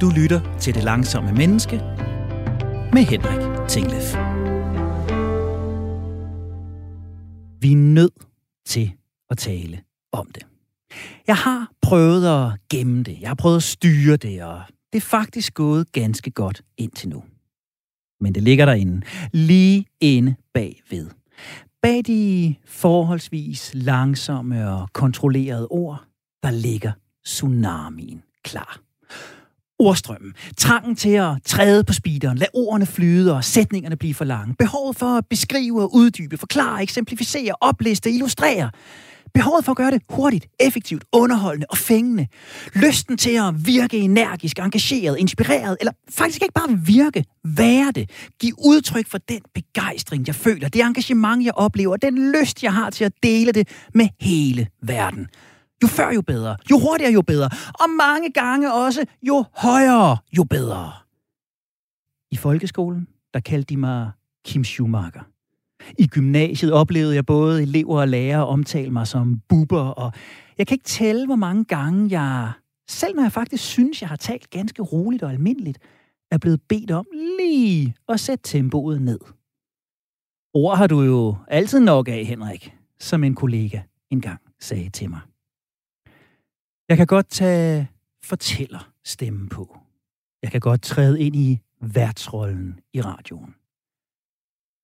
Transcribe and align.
Du 0.00 0.10
lytter 0.10 0.58
til 0.58 0.74
Det 0.74 0.84
Langsomme 0.84 1.32
Menneske 1.32 1.76
med 2.92 3.02
Henrik 3.02 3.68
Tinglef. 3.68 4.14
Vi 7.60 7.72
er 7.72 7.76
nødt 7.76 8.12
til 8.66 8.92
at 9.30 9.38
tale 9.38 9.80
om 10.12 10.26
det. 10.34 10.42
Jeg 11.26 11.36
har 11.36 11.70
prøvet 11.82 12.26
at 12.26 12.58
gemme 12.70 13.02
det. 13.02 13.20
Jeg 13.20 13.30
har 13.30 13.34
prøvet 13.34 13.56
at 13.56 13.62
styre 13.62 14.16
det, 14.16 14.42
og 14.42 14.62
det 14.92 14.96
er 14.96 15.06
faktisk 15.06 15.54
gået 15.54 15.92
ganske 15.92 16.30
godt 16.30 16.62
indtil 16.76 17.08
nu. 17.08 17.22
Men 18.20 18.34
det 18.34 18.42
ligger 18.42 18.64
derinde, 18.64 19.02
lige 19.32 19.86
inde 20.00 20.34
bagved. 20.54 21.10
Bag 21.82 22.02
de 22.06 22.54
forholdsvis 22.66 23.70
langsomme 23.74 24.70
og 24.70 24.88
kontrollerede 24.92 25.68
ord, 25.70 26.04
der 26.42 26.50
ligger 26.50 26.92
tsunamien 27.24 28.22
klar. 28.44 28.87
Ordstrømmen. 29.78 30.32
Trangen 30.56 30.96
til 30.96 31.10
at 31.10 31.36
træde 31.44 31.84
på 31.84 31.92
speederen, 31.92 32.38
lade 32.38 32.50
ordene 32.54 32.86
flyde 32.86 33.34
og 33.34 33.44
sætningerne 33.44 33.96
blive 33.96 34.14
for 34.14 34.24
lange. 34.24 34.54
Behovet 34.58 34.96
for 34.96 35.06
at 35.06 35.24
beskrive 35.30 35.82
og 35.82 35.94
uddybe, 35.94 36.36
forklare, 36.36 36.82
eksemplificere, 36.82 37.52
opliste, 37.60 38.10
illustrere. 38.10 38.70
Behovet 39.34 39.64
for 39.64 39.72
at 39.72 39.76
gøre 39.76 39.90
det 39.90 40.02
hurtigt, 40.10 40.46
effektivt, 40.60 41.04
underholdende 41.12 41.66
og 41.70 41.78
fængende. 41.78 42.26
Lysten 42.74 43.16
til 43.16 43.30
at 43.30 43.66
virke 43.66 43.98
energisk, 43.98 44.58
engageret, 44.58 45.18
inspireret, 45.18 45.76
eller 45.80 45.92
faktisk 46.10 46.42
ikke 46.42 46.54
bare 46.54 46.78
virke, 46.86 47.24
være 47.44 47.92
det. 47.94 48.10
Giv 48.40 48.54
udtryk 48.64 49.10
for 49.10 49.18
den 49.18 49.40
begejstring, 49.54 50.26
jeg 50.26 50.34
føler, 50.34 50.68
det 50.68 50.80
engagement, 50.82 51.44
jeg 51.44 51.54
oplever, 51.54 51.96
den 51.96 52.32
lyst, 52.32 52.62
jeg 52.62 52.74
har 52.74 52.90
til 52.90 53.04
at 53.04 53.12
dele 53.22 53.52
det 53.52 53.68
med 53.94 54.08
hele 54.20 54.66
verden. 54.82 55.26
Jo 55.82 55.88
før, 55.88 56.10
jo 56.10 56.22
bedre. 56.22 56.56
Jo 56.70 56.78
hurtigere, 56.78 57.12
jo 57.12 57.22
bedre. 57.22 57.50
Og 57.80 57.90
mange 57.90 58.32
gange 58.32 58.72
også, 58.74 59.04
jo 59.22 59.44
højere, 59.56 60.16
jo 60.36 60.44
bedre. 60.44 60.92
I 62.30 62.36
folkeskolen, 62.36 63.08
der 63.34 63.40
kaldte 63.40 63.74
de 63.74 63.76
mig 63.76 64.10
Kim 64.44 64.64
Schumacher. 64.64 65.22
I 65.98 66.06
gymnasiet 66.06 66.72
oplevede 66.72 67.14
jeg 67.14 67.26
både 67.26 67.62
elever 67.62 68.00
og 68.00 68.08
lærere 68.08 68.46
omtale 68.46 68.90
mig 68.90 69.06
som 69.06 69.40
buber, 69.48 69.80
og 69.80 70.12
jeg 70.58 70.66
kan 70.66 70.74
ikke 70.74 70.84
tælle, 70.84 71.26
hvor 71.26 71.36
mange 71.36 71.64
gange 71.64 72.20
jeg, 72.20 72.52
selv 72.88 73.14
når 73.14 73.22
jeg 73.22 73.32
faktisk 73.32 73.64
synes, 73.64 74.00
jeg 74.00 74.08
har 74.08 74.16
talt 74.16 74.50
ganske 74.50 74.82
roligt 74.82 75.22
og 75.22 75.30
almindeligt, 75.30 75.78
er 76.30 76.38
blevet 76.38 76.60
bedt 76.68 76.90
om 76.90 77.06
lige 77.38 77.94
at 78.08 78.20
sætte 78.20 78.42
tempoet 78.44 79.02
ned. 79.02 79.18
Ord 80.54 80.76
har 80.76 80.86
du 80.86 81.02
jo 81.02 81.36
altid 81.48 81.80
nok 81.80 82.08
af, 82.08 82.24
Henrik, 82.24 82.74
som 83.00 83.24
en 83.24 83.34
kollega 83.34 83.80
engang 84.10 84.40
sagde 84.60 84.90
til 84.90 85.10
mig. 85.10 85.20
Jeg 86.88 86.96
kan 86.96 87.06
godt 87.06 87.28
tage 87.28 87.88
fortæller 88.24 88.90
stemmen 89.04 89.48
på. 89.48 89.78
Jeg 90.42 90.50
kan 90.50 90.60
godt 90.60 90.82
træde 90.82 91.20
ind 91.20 91.36
i 91.36 91.60
værtsrollen 91.80 92.80
i 92.94 93.00
radioen. 93.00 93.54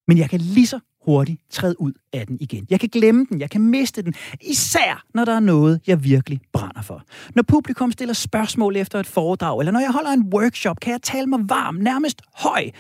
Men 0.09 0.19
jeg 0.19 0.31
kan 0.31 0.41
lige 0.41 0.67
så 0.67 0.81
hurtigt 1.05 1.41
træde 1.51 1.81
ud 1.81 1.93
af 2.13 2.27
den 2.27 2.37
igen. 2.41 2.67
Jeg 2.71 2.81
kan 2.81 2.89
glemme 2.89 3.27
den, 3.31 3.41
jeg 3.41 3.51
kan 3.51 3.61
miste 3.61 4.03
den, 4.03 4.15
især 4.41 5.05
når 5.15 5.25
der 5.25 5.33
er 5.33 5.41
noget, 5.41 5.81
jeg 5.87 6.05
virkelig 6.05 6.41
brænder 6.53 6.83
for. 6.83 7.03
Når 7.35 7.43
publikum 7.43 7.93
stiller 7.93 8.15
spørgsmål 8.15 8.77
efter 8.77 9.01
et 9.01 9.07
foredrag, 9.07 9.61
eller 9.61 9.73
når 9.73 9.81
jeg 9.81 9.91
holder 9.91 10.11
en 10.11 10.35
workshop, 10.35 10.81
kan 10.81 10.93
jeg 10.93 11.03
tale 11.03 11.27
mig 11.27 11.41
varm, 11.49 11.75
nærmest 11.75 12.23
høj, 12.35 12.71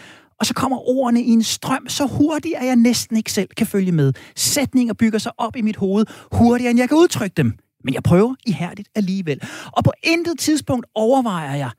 og 0.41 0.47
så 0.47 0.55
kommer 0.55 0.89
ordene 0.89 1.23
i 1.23 1.31
en 1.31 1.43
strøm 1.43 1.89
så 1.89 2.07
hurtigt, 2.07 2.55
at 2.57 2.67
jeg 2.67 2.77
næsten 2.77 3.17
ikke 3.17 3.33
selv 3.33 3.49
kan 3.57 3.67
følge 3.67 3.93
med. 3.93 4.13
Sætninger 4.37 4.95
bygger 4.95 5.19
sig 5.19 5.33
op 5.39 5.57
i 5.57 5.63
mit 5.63 5.77
hoved 5.77 6.07
hurtigere, 6.33 6.71
end 6.71 6.79
jeg 6.79 6.89
kan 6.89 6.99
udtrykke 6.99 7.35
dem. 7.35 7.59
Men 7.85 7.95
jeg 7.95 8.03
prøver 8.03 8.35
ihærdigt 8.47 8.89
alligevel. 8.95 9.41
Og 9.73 9.85
på 9.85 9.93
intet 10.03 10.39
tidspunkt 10.39 10.87
overvejer 10.95 11.55
jeg, 11.55 11.71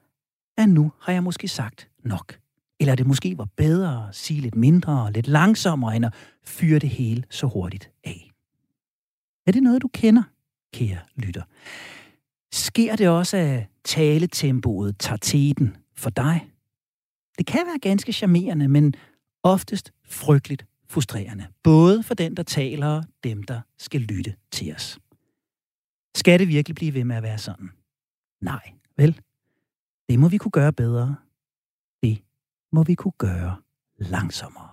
at 0.58 0.70
nu 0.70 0.92
har 1.02 1.14
jeg 1.14 1.24
måske 1.24 1.48
sagt 1.48 1.90
nok. 2.04 2.40
Eller 2.80 2.96
det 2.96 3.08
måske 3.08 3.38
var 3.38 3.48
bedre 3.58 4.08
at 4.10 4.16
sige 4.16 4.42
lidt 4.42 4.56
mindre 4.56 5.04
og 5.04 5.12
lidt 5.12 5.28
langsommere, 5.28 5.96
end 5.96 6.06
at 6.06 6.14
fyre 6.44 6.80
det 6.80 6.90
hele 6.90 7.24
så 7.30 7.48
hurtigt 7.48 7.92
af. 8.04 8.32
Er 9.48 9.52
det 9.52 9.64
noget, 9.64 9.82
du 9.82 9.88
kender, 9.94 10.24
kære 10.74 11.00
lytter? 11.16 11.44
Sker 12.52 12.96
det 12.96 13.10
også, 13.10 13.38
at 13.38 13.68
taletempoet 13.84 15.00
tager 15.00 15.18
teten 15.18 15.78
for 15.96 16.10
dig? 16.10 16.50
Det 17.38 17.46
kan 17.46 17.62
være 17.66 17.80
ganske 17.80 18.14
charmerende, 18.14 18.68
men 18.68 18.94
oftest 19.44 19.92
frygteligt 20.06 20.66
frustrerende. 20.90 21.48
Både 21.64 22.04
for 22.04 22.14
den, 22.14 22.38
der 22.38 22.44
taler, 22.44 22.88
og 22.88 23.04
dem, 23.24 23.44
der 23.44 23.62
skal 23.78 24.02
lytte 24.02 24.36
til 24.52 24.76
os. 24.76 25.00
Skal 26.16 26.40
det 26.40 26.48
virkelig 26.48 26.76
blive 26.76 26.94
ved 26.94 27.04
med 27.04 27.16
at 27.16 27.24
være 27.24 27.38
sådan? 27.38 27.70
Nej, 28.42 28.72
vel? 28.98 29.20
Det 30.10 30.20
må 30.20 30.28
vi 30.28 30.38
kunne 30.38 30.52
gøre 30.52 30.74
bedre. 30.74 31.16
Det 32.04 32.22
må 32.72 32.84
vi 32.84 32.96
kunne 32.96 33.18
gøre 33.18 33.56
langsommere. 33.98 34.70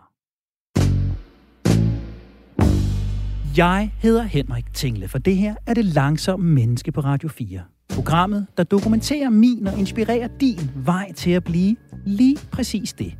Jeg 3.56 3.92
hedder 3.98 4.22
Henrik 4.22 4.74
Tingle, 4.74 5.08
for 5.08 5.18
det 5.18 5.36
her 5.36 5.54
er 5.66 5.74
det 5.74 5.84
langsomme 5.84 6.50
menneske 6.54 6.92
på 6.92 7.00
Radio 7.00 7.28
4. 7.28 7.62
Programmet, 7.88 8.46
der 8.56 8.64
dokumenterer 8.64 9.30
min 9.30 9.66
og 9.66 9.78
inspirerer 9.78 10.28
din 10.40 10.70
vej 10.76 11.12
til 11.12 11.30
at 11.30 11.44
blive 11.44 11.76
lige 12.06 12.38
præcis 12.52 12.92
det. 12.92 13.18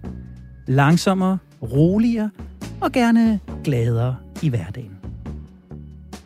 Langsommere, 0.67 1.39
roligere 1.63 2.31
og 2.81 2.93
gerne 2.93 3.41
gladere 3.65 4.17
i 4.43 4.49
hverdagen. 4.49 5.02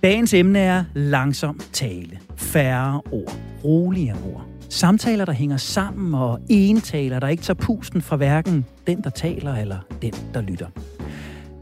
Dagens 0.07 0.35
emne 0.35 0.59
er 0.59 0.85
langsom 0.95 1.61
tale. 1.73 2.19
Færre 2.37 3.01
ord. 3.13 3.37
roligere 3.65 4.17
ord. 4.35 4.47
Samtaler, 4.69 5.25
der 5.25 5.33
hænger 5.33 5.57
sammen, 5.57 6.15
og 6.15 6.41
entaler, 6.49 7.21
der 7.21 7.29
ikke 7.29 7.43
tager 7.43 7.55
pusten 7.55 8.03
fra 8.03 8.17
hverken 8.17 8.65
den, 8.87 9.03
der 9.03 9.11
taler, 9.11 9.55
eller 9.55 9.79
den, 10.03 10.13
der 10.35 10.41
lytter. 10.41 10.67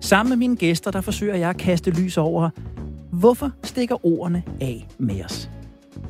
Sammen 0.00 0.30
med 0.30 0.36
mine 0.36 0.56
gæster, 0.56 0.90
der 0.90 1.00
forsøger 1.00 1.34
jeg 1.34 1.50
at 1.50 1.56
kaste 1.56 1.90
lys 1.90 2.16
over, 2.16 2.50
hvorfor 3.12 3.50
stikker 3.62 4.06
ordene 4.06 4.42
af 4.60 4.88
med 4.98 5.24
os? 5.24 5.50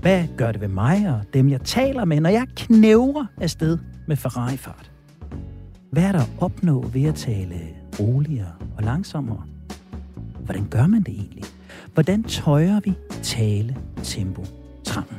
Hvad 0.01 0.25
gør 0.37 0.53
det 0.53 0.61
ved 0.61 0.69
mig 0.69 1.09
og 1.09 1.34
dem, 1.34 1.49
jeg 1.49 1.61
taler 1.61 2.05
med, 2.05 2.21
når 2.21 2.31
jeg 2.31 2.47
knævrer 2.56 3.27
afsted 3.41 3.78
med 4.09 4.16
Ferrari-fart? 4.16 4.91
Hvad 5.91 6.03
er 6.03 6.12
der 6.12 6.21
at 6.21 6.31
opnå 6.41 6.81
ved 6.83 7.05
at 7.05 7.15
tale 7.15 7.61
roligere 8.01 8.53
og 8.77 8.84
langsommere? 8.84 9.43
Hvordan 10.45 10.66
gør 10.71 10.87
man 10.87 11.03
det 11.03 11.15
egentlig? 11.15 11.45
Hvordan 11.94 12.22
tøjer 12.22 12.81
vi 12.81 12.94
tale 13.22 13.77
tempo 14.03 14.44
trangen? 14.84 15.16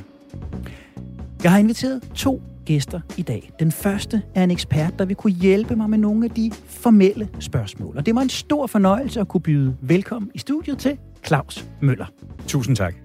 Jeg 1.44 1.52
har 1.52 1.60
inviteret 1.60 2.02
to 2.16 2.42
gæster 2.66 3.00
i 3.18 3.22
dag. 3.22 3.52
Den 3.60 3.72
første 3.72 4.22
er 4.36 4.44
en 4.44 4.52
ekspert, 4.52 5.00
der 5.00 5.06
vil 5.06 5.16
kunne 5.16 5.34
hjælpe 5.34 5.76
mig 5.76 5.90
med 5.90 5.98
nogle 5.98 6.26
af 6.26 6.32
de 6.32 6.52
formelle 6.66 7.30
spørgsmål. 7.40 7.98
Og 7.98 8.06
det 8.06 8.16
var 8.16 8.22
en 8.22 8.30
stor 8.30 8.68
fornøjelse 8.68 9.20
at 9.20 9.28
kunne 9.28 9.42
byde 9.42 9.78
velkommen 9.82 10.32
i 10.34 10.38
studiet 10.38 10.78
til 10.78 10.98
Claus 11.26 11.66
Møller. 11.82 12.06
Tusind 12.48 12.76
tak. 12.76 12.96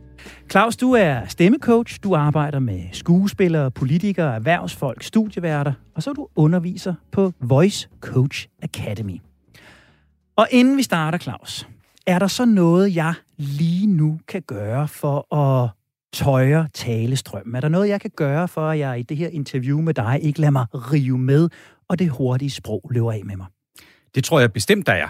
Claus, 0.51 0.77
du 0.77 0.93
er 0.93 1.27
stemmecoach, 1.27 1.99
du 2.03 2.15
arbejder 2.15 2.59
med 2.59 2.83
skuespillere, 2.93 3.71
politikere, 3.71 4.35
erhvervsfolk, 4.35 5.03
studieværter, 5.03 5.73
og 5.95 6.03
så 6.03 6.11
er 6.11 6.15
du 6.15 6.29
underviser 6.37 6.95
på 7.13 7.33
Voice 7.41 7.89
Coach 8.01 8.49
Academy. 8.63 9.21
Og 10.37 10.49
inden 10.51 10.77
vi 10.77 10.83
starter, 10.83 11.19
Claus, 11.19 11.69
er 12.11 12.19
der 12.19 12.27
så 12.27 12.45
noget, 12.45 12.95
jeg 12.95 13.15
lige 13.37 13.87
nu 13.87 14.21
kan 14.29 14.43
gøre 14.43 14.89
for 14.89 15.35
at 15.35 15.71
tøjer 16.13 16.67
talestrømmen? 16.75 17.55
Er 17.55 17.61
der 17.61 17.69
noget, 17.69 17.89
jeg 17.89 18.01
kan 18.01 18.11
gøre 18.17 18.49
for, 18.49 18.69
at 18.69 18.79
jeg 18.79 18.99
i 18.99 19.03
det 19.03 19.17
her 19.17 19.29
interview 19.29 19.81
med 19.81 19.95
dig 19.95 20.19
ikke 20.23 20.41
lader 20.41 20.51
mig 20.51 20.67
rive 20.73 21.19
med, 21.19 21.49
og 21.89 21.99
det 21.99 22.11
hurtige 22.11 22.51
sprog 22.51 22.91
løber 22.91 23.13
af 23.13 23.21
med 23.25 23.37
mig? 23.37 23.47
Det 24.15 24.25
tror 24.25 24.41
jeg 24.41 24.53
bestemt, 24.53 24.87
der 24.87 24.93
er. 24.93 25.09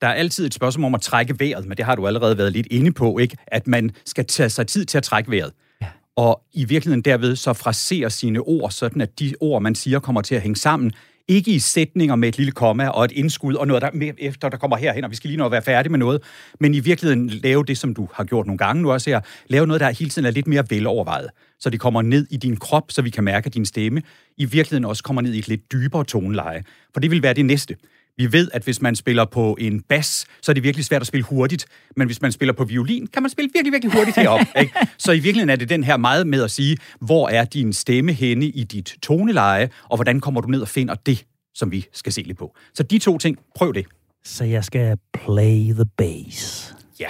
Der 0.00 0.06
er 0.08 0.12
altid 0.12 0.46
et 0.46 0.54
spørgsmål 0.54 0.86
om 0.86 0.94
at 0.94 1.00
trække 1.00 1.40
vejret, 1.40 1.66
men 1.66 1.76
det 1.76 1.84
har 1.84 1.94
du 1.94 2.06
allerede 2.06 2.38
været 2.38 2.52
lidt 2.52 2.66
inde 2.70 2.92
på, 2.92 3.18
ikke? 3.18 3.36
At 3.46 3.66
man 3.66 3.90
skal 4.04 4.26
tage 4.26 4.48
sig 4.48 4.66
tid 4.66 4.84
til 4.84 4.98
at 4.98 5.04
trække 5.04 5.30
vejret. 5.30 5.52
Ja. 5.82 5.86
Og 6.16 6.42
i 6.52 6.64
virkeligheden 6.64 7.02
derved 7.02 7.36
så 7.36 7.52
frasere 7.52 8.10
sine 8.10 8.40
ord, 8.40 8.70
sådan 8.70 9.00
at 9.00 9.18
de 9.18 9.34
ord, 9.40 9.62
man 9.62 9.74
siger, 9.74 9.98
kommer 9.98 10.20
til 10.20 10.34
at 10.34 10.42
hænge 10.42 10.56
sammen, 10.56 10.92
ikke 11.28 11.50
i 11.50 11.58
sætninger 11.58 12.16
med 12.16 12.28
et 12.28 12.36
lille 12.36 12.52
komma 12.52 12.88
og 12.88 13.04
et 13.04 13.12
indskud 13.12 13.54
og 13.54 13.66
noget, 13.66 13.82
der 13.82 13.90
med 13.94 14.12
efter, 14.18 14.48
der 14.48 14.56
kommer 14.56 14.76
herhen, 14.76 15.04
og 15.04 15.10
vi 15.10 15.16
skal 15.16 15.28
lige 15.28 15.38
nå 15.38 15.44
at 15.44 15.52
være 15.52 15.62
færdige 15.62 15.90
med 15.90 15.98
noget, 15.98 16.22
men 16.60 16.74
i 16.74 16.80
virkeligheden 16.80 17.28
lave 17.28 17.64
det, 17.64 17.78
som 17.78 17.94
du 17.94 18.08
har 18.14 18.24
gjort 18.24 18.46
nogle 18.46 18.58
gange 18.58 18.82
nu 18.82 18.92
også 18.92 19.10
her, 19.10 19.20
lave 19.48 19.66
noget, 19.66 19.80
der 19.80 19.90
hele 19.90 20.10
tiden 20.10 20.26
er 20.26 20.30
lidt 20.30 20.46
mere 20.46 20.64
velovervejet, 20.70 21.30
så 21.60 21.70
det 21.70 21.80
kommer 21.80 22.02
ned 22.02 22.26
i 22.30 22.36
din 22.36 22.56
krop, 22.56 22.84
så 22.88 23.02
vi 23.02 23.10
kan 23.10 23.24
mærke, 23.24 23.46
at 23.46 23.54
din 23.54 23.66
stemme 23.66 24.02
i 24.36 24.44
virkeligheden 24.44 24.84
også 24.84 25.02
kommer 25.02 25.22
ned 25.22 25.32
i 25.32 25.38
et 25.38 25.48
lidt 25.48 25.72
dybere 25.72 26.04
toneleje. 26.04 26.64
For 26.92 27.00
det 27.00 27.10
vil 27.10 27.22
være 27.22 27.34
det 27.34 27.44
næste. 27.44 27.76
Vi 28.16 28.32
ved, 28.32 28.48
at 28.52 28.62
hvis 28.64 28.82
man 28.82 28.96
spiller 28.96 29.24
på 29.24 29.56
en 29.60 29.80
bas, 29.80 30.26
så 30.42 30.52
er 30.52 30.54
det 30.54 30.62
virkelig 30.62 30.84
svært 30.84 31.00
at 31.00 31.06
spille 31.06 31.24
hurtigt. 31.24 31.66
Men 31.96 32.06
hvis 32.06 32.22
man 32.22 32.32
spiller 32.32 32.52
på 32.52 32.64
violin, 32.64 33.06
kan 33.06 33.22
man 33.22 33.30
spille 33.30 33.50
virkelig, 33.54 33.72
virkelig 33.72 33.92
hurtigt 33.92 34.16
herop. 34.16 34.40
Ikke? 34.60 34.72
Så 34.98 35.12
i 35.12 35.18
virkeligheden 35.18 35.50
er 35.50 35.56
det 35.56 35.68
den 35.68 35.84
her 35.84 35.96
meget 35.96 36.26
med 36.26 36.42
at 36.42 36.50
sige, 36.50 36.76
hvor 37.00 37.28
er 37.28 37.44
din 37.44 37.72
stemme 37.72 38.12
henne 38.12 38.46
i 38.46 38.64
dit 38.64 38.94
toneleje, 39.02 39.70
og 39.88 39.96
hvordan 39.96 40.20
kommer 40.20 40.40
du 40.40 40.48
ned 40.48 40.60
og 40.60 40.68
finder 40.68 40.94
det, 40.94 41.26
som 41.54 41.72
vi 41.72 41.86
skal 41.92 42.12
se 42.12 42.22
lidt 42.22 42.38
på. 42.38 42.56
Så 42.74 42.82
de 42.82 42.98
to 42.98 43.18
ting, 43.18 43.38
prøv 43.56 43.74
det. 43.74 43.86
Så 44.24 44.44
jeg 44.44 44.64
skal 44.64 44.96
play 45.14 45.72
the 45.72 45.84
bass. 45.98 46.74
Ja. 47.00 47.08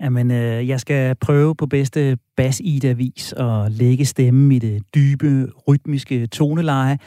Jamen, 0.00 0.30
øh, 0.30 0.68
jeg 0.68 0.80
skal 0.80 1.14
prøve 1.14 1.56
på 1.56 1.66
bedste 1.66 2.18
bas 2.36 2.60
vis 2.96 3.32
og 3.32 3.70
lægge 3.70 4.04
stemmen 4.04 4.52
i 4.52 4.58
det 4.58 4.82
dybe, 4.94 5.52
rytmiske 5.68 6.26
toneleje. 6.26 6.98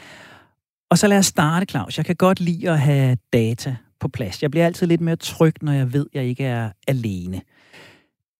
Og 0.90 0.98
så 0.98 1.06
lad 1.06 1.18
os 1.18 1.26
starte, 1.26 1.66
Claus. 1.70 1.96
Jeg 1.96 2.06
kan 2.06 2.16
godt 2.16 2.40
lide 2.40 2.70
at 2.70 2.80
have 2.80 3.16
data 3.32 3.76
på 4.00 4.08
plads. 4.08 4.42
Jeg 4.42 4.50
bliver 4.50 4.66
altid 4.66 4.86
lidt 4.86 5.00
mere 5.00 5.16
tryg, 5.16 5.54
når 5.62 5.72
jeg 5.72 5.92
ved, 5.92 6.06
at 6.12 6.20
jeg 6.20 6.24
ikke 6.24 6.44
er 6.44 6.70
alene. 6.88 7.40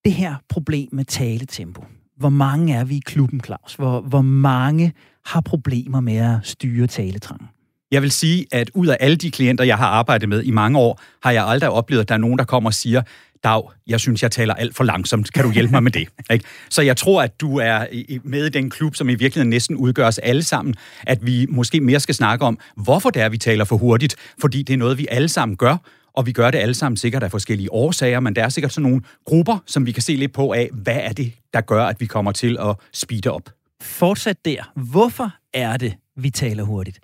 Det 0.05 0.13
her 0.13 0.35
problem 0.49 0.89
med 0.93 1.05
taletempo. 1.05 1.85
Hvor 2.17 2.29
mange 2.29 2.75
er 2.75 2.85
vi 2.85 2.97
i 2.97 3.03
klubben, 3.07 3.41
Claus? 3.45 3.75
Hvor, 3.75 4.01
hvor 4.01 4.23
mange 4.23 4.93
har 5.27 5.41
problemer 5.41 6.01
med 6.01 6.17
at 6.17 6.39
styre 6.43 6.87
taletrangen? 6.87 7.49
Jeg 7.91 8.03
vil 8.03 8.11
sige, 8.11 8.47
at 8.53 8.71
ud 8.75 8.87
af 8.87 8.97
alle 9.01 9.17
de 9.17 9.31
klienter, 9.31 9.65
jeg 9.65 9.79
har 9.79 9.87
arbejdet 9.87 10.29
med 10.29 10.43
i 10.43 10.51
mange 10.51 10.79
år, 10.79 11.01
har 11.23 11.31
jeg 11.31 11.47
aldrig 11.47 11.71
oplevet, 11.71 12.03
at 12.03 12.09
der 12.09 12.15
er 12.15 12.19
nogen, 12.19 12.39
der 12.39 12.45
kommer 12.45 12.71
og 12.71 12.75
siger, 12.75 13.03
Dag, 13.45 13.63
jeg 13.87 14.01
synes, 14.01 14.23
jeg 14.23 14.31
taler 14.31 14.55
alt 14.55 14.77
for 14.77 14.85
langsomt. 14.85 15.33
Kan 15.33 15.45
du 15.45 15.51
hjælpe 15.51 15.71
mig 15.71 15.83
med 15.83 15.93
det? 15.93 16.09
Ikke? 16.33 16.45
Så 16.71 16.83
jeg 16.83 16.97
tror, 16.97 17.23
at 17.23 17.41
du 17.41 17.59
er 17.59 17.87
med 18.25 18.47
i 18.47 18.49
den 18.49 18.71
klub, 18.71 18.95
som 18.95 19.09
i 19.09 19.15
virkeligheden 19.15 19.51
næsten 19.51 19.77
udgør 19.77 20.07
os 20.07 20.19
alle 20.19 20.43
sammen, 20.43 20.75
at 21.03 21.27
vi 21.27 21.47
måske 21.49 21.81
mere 21.81 22.01
skal 22.01 22.15
snakke 22.15 22.45
om, 22.45 22.59
hvorfor 22.77 23.11
det 23.11 23.23
er, 23.23 23.29
vi 23.29 23.39
taler 23.39 23.65
for 23.65 23.77
hurtigt. 23.77 24.17
Fordi 24.41 24.63
det 24.63 24.73
er 24.75 24.79
noget, 24.79 24.99
vi 24.99 25.07
alle 25.11 25.29
sammen 25.29 25.57
gør, 25.57 25.77
og 26.17 26.27
vi 26.27 26.33
gør 26.33 26.51
det 26.51 26.59
alle 26.59 26.75
sammen 26.75 26.97
sikkert 26.97 27.23
af 27.23 27.31
forskellige 27.31 27.73
årsager, 27.73 28.21
men 28.21 28.37
der 28.37 28.45
er 28.45 28.49
sikkert 28.49 28.73
sådan 28.73 28.91
nogle 28.91 29.03
grupper, 29.25 29.59
som 29.67 29.87
vi 29.87 29.93
kan 29.93 30.03
se 30.03 30.17
lidt 30.17 30.33
på 30.33 30.53
af, 30.53 30.69
hvad 30.73 30.97
er 30.97 31.13
det, 31.13 31.33
der 31.55 31.61
gør, 31.61 31.85
at 31.85 32.01
vi 32.01 32.07
kommer 32.07 32.33
til 32.33 32.59
at 32.61 32.77
speede 32.93 33.31
op. 33.31 33.51
Fortsæt 33.83 34.45
der. 34.45 34.73
Hvorfor 34.75 35.31
er 35.55 35.77
det, 35.77 35.95
vi 36.17 36.31
taler 36.31 36.63
hurtigt? 36.63 37.01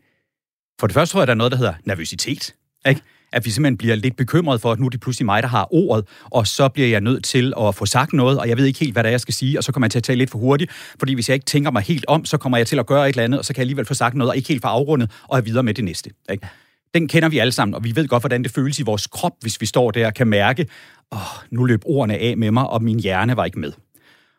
For 0.80 0.86
det 0.86 0.94
første 0.94 1.12
tror 1.12 1.20
jeg, 1.20 1.26
der 1.26 1.32
er 1.32 1.36
noget, 1.36 1.52
der 1.52 1.58
hedder 1.58 1.74
nervøsitet. 1.84 2.54
Ikke? 2.88 3.00
At 3.32 3.44
vi 3.44 3.50
simpelthen 3.50 3.76
bliver 3.76 3.94
lidt 3.94 4.16
bekymret 4.16 4.60
for, 4.60 4.72
at 4.72 4.80
nu 4.80 4.86
er 4.86 4.90
det 4.90 5.00
pludselig 5.00 5.26
mig, 5.26 5.42
der 5.42 5.48
har 5.48 5.68
ordet, 5.70 6.04
og 6.24 6.46
så 6.46 6.68
bliver 6.68 6.88
jeg 6.88 7.00
nødt 7.00 7.24
til 7.24 7.52
at 7.60 7.74
få 7.74 7.86
sagt 7.86 8.12
noget, 8.12 8.38
og 8.38 8.48
jeg 8.48 8.56
ved 8.56 8.64
ikke 8.64 8.78
helt, 8.78 8.92
hvad 8.92 9.02
det 9.02 9.08
er, 9.08 9.12
jeg 9.12 9.20
skal 9.20 9.34
sige, 9.34 9.58
og 9.58 9.64
så 9.64 9.72
kommer 9.72 9.86
jeg 9.86 9.90
til 9.90 9.98
at 9.98 10.04
tale 10.04 10.18
lidt 10.18 10.30
for 10.30 10.38
hurtigt, 10.38 10.72
fordi 10.98 11.14
hvis 11.14 11.28
jeg 11.28 11.34
ikke 11.34 11.46
tænker 11.46 11.70
mig 11.70 11.82
helt 11.82 12.04
om, 12.08 12.24
så 12.24 12.36
kommer 12.36 12.58
jeg 12.58 12.66
til 12.66 12.78
at 12.78 12.86
gøre 12.86 13.08
et 13.08 13.12
eller 13.12 13.24
andet, 13.24 13.38
og 13.38 13.44
så 13.44 13.54
kan 13.54 13.58
jeg 13.58 13.62
alligevel 13.62 13.84
få 13.84 13.94
sagt 13.94 14.14
noget, 14.14 14.30
og 14.30 14.36
ikke 14.36 14.48
helt 14.48 14.62
få 14.62 14.68
afrundet, 14.68 15.10
og 15.28 15.38
er 15.38 15.42
videre 15.42 15.62
med 15.62 15.74
det 15.74 15.84
næste. 15.84 16.10
Ikke? 16.30 16.48
Den 16.94 17.08
kender 17.08 17.28
vi 17.28 17.38
alle 17.38 17.52
sammen, 17.52 17.74
og 17.74 17.84
vi 17.84 17.96
ved 17.96 18.08
godt, 18.08 18.22
hvordan 18.22 18.42
det 18.42 18.52
føles 18.52 18.78
i 18.78 18.82
vores 18.82 19.06
krop, 19.06 19.32
hvis 19.40 19.60
vi 19.60 19.66
står 19.66 19.90
der 19.90 20.06
og 20.06 20.14
kan 20.14 20.26
mærke, 20.26 20.66
åh, 21.12 21.18
nu 21.50 21.64
løb 21.64 21.82
ordene 21.84 22.18
af 22.18 22.36
med 22.36 22.50
mig, 22.50 22.66
og 22.66 22.82
min 22.82 23.00
hjerne 23.00 23.36
var 23.36 23.44
ikke 23.44 23.58
med. 23.58 23.72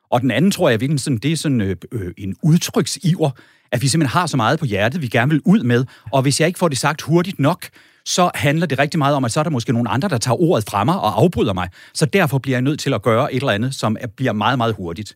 Og 0.10 0.22
den 0.22 0.32
anden 0.32 0.52
tror 0.52 0.70
jeg 0.70 0.82
virkelig, 0.82 1.00
sådan, 1.00 1.18
det 1.18 1.32
er 1.32 1.38
sådan 1.38 1.62
øh, 1.62 1.76
øh, 1.92 2.12
en 2.18 2.36
udtryksiver, 2.44 3.30
at 3.72 3.82
vi 3.82 3.88
simpelthen 3.88 4.20
har 4.20 4.28
så 4.28 4.38
meget 4.38 4.60
på 4.60 4.66
hjertet, 4.66 5.02
vi 5.02 5.08
gerne 5.08 5.32
vil 5.32 5.42
ud 5.46 5.64
med, 5.64 5.86
og 6.12 6.22
hvis 6.22 6.40
jeg 6.40 6.48
ikke 6.48 6.60
får 6.60 6.68
det 6.68 6.78
sagt 6.78 7.02
hurtigt 7.02 7.40
nok, 7.40 7.66
så 8.06 8.32
handler 8.36 8.66
det 8.66 8.80
rigtig 8.80 8.98
meget 8.98 9.16
om, 9.16 9.26
at 9.26 9.32
så 9.32 9.40
er 9.40 9.44
der 9.44 9.52
måske 9.52 9.74
nogle 9.74 9.90
andre, 9.90 10.10
der 10.10 10.18
tager 10.18 10.42
ordet 10.42 10.66
fra 10.70 10.84
mig 10.84 11.00
og 11.00 11.22
afbryder 11.22 11.54
mig. 11.54 11.70
Så 11.94 12.06
derfor 12.06 12.38
bliver 12.38 12.56
jeg 12.56 12.62
nødt 12.62 12.80
til 12.80 12.94
at 12.94 13.02
gøre 13.02 13.34
et 13.34 13.40
eller 13.40 13.52
andet, 13.52 13.76
som 13.76 13.98
bliver 14.16 14.34
meget, 14.34 14.58
meget 14.58 14.76
hurtigt. 14.76 15.16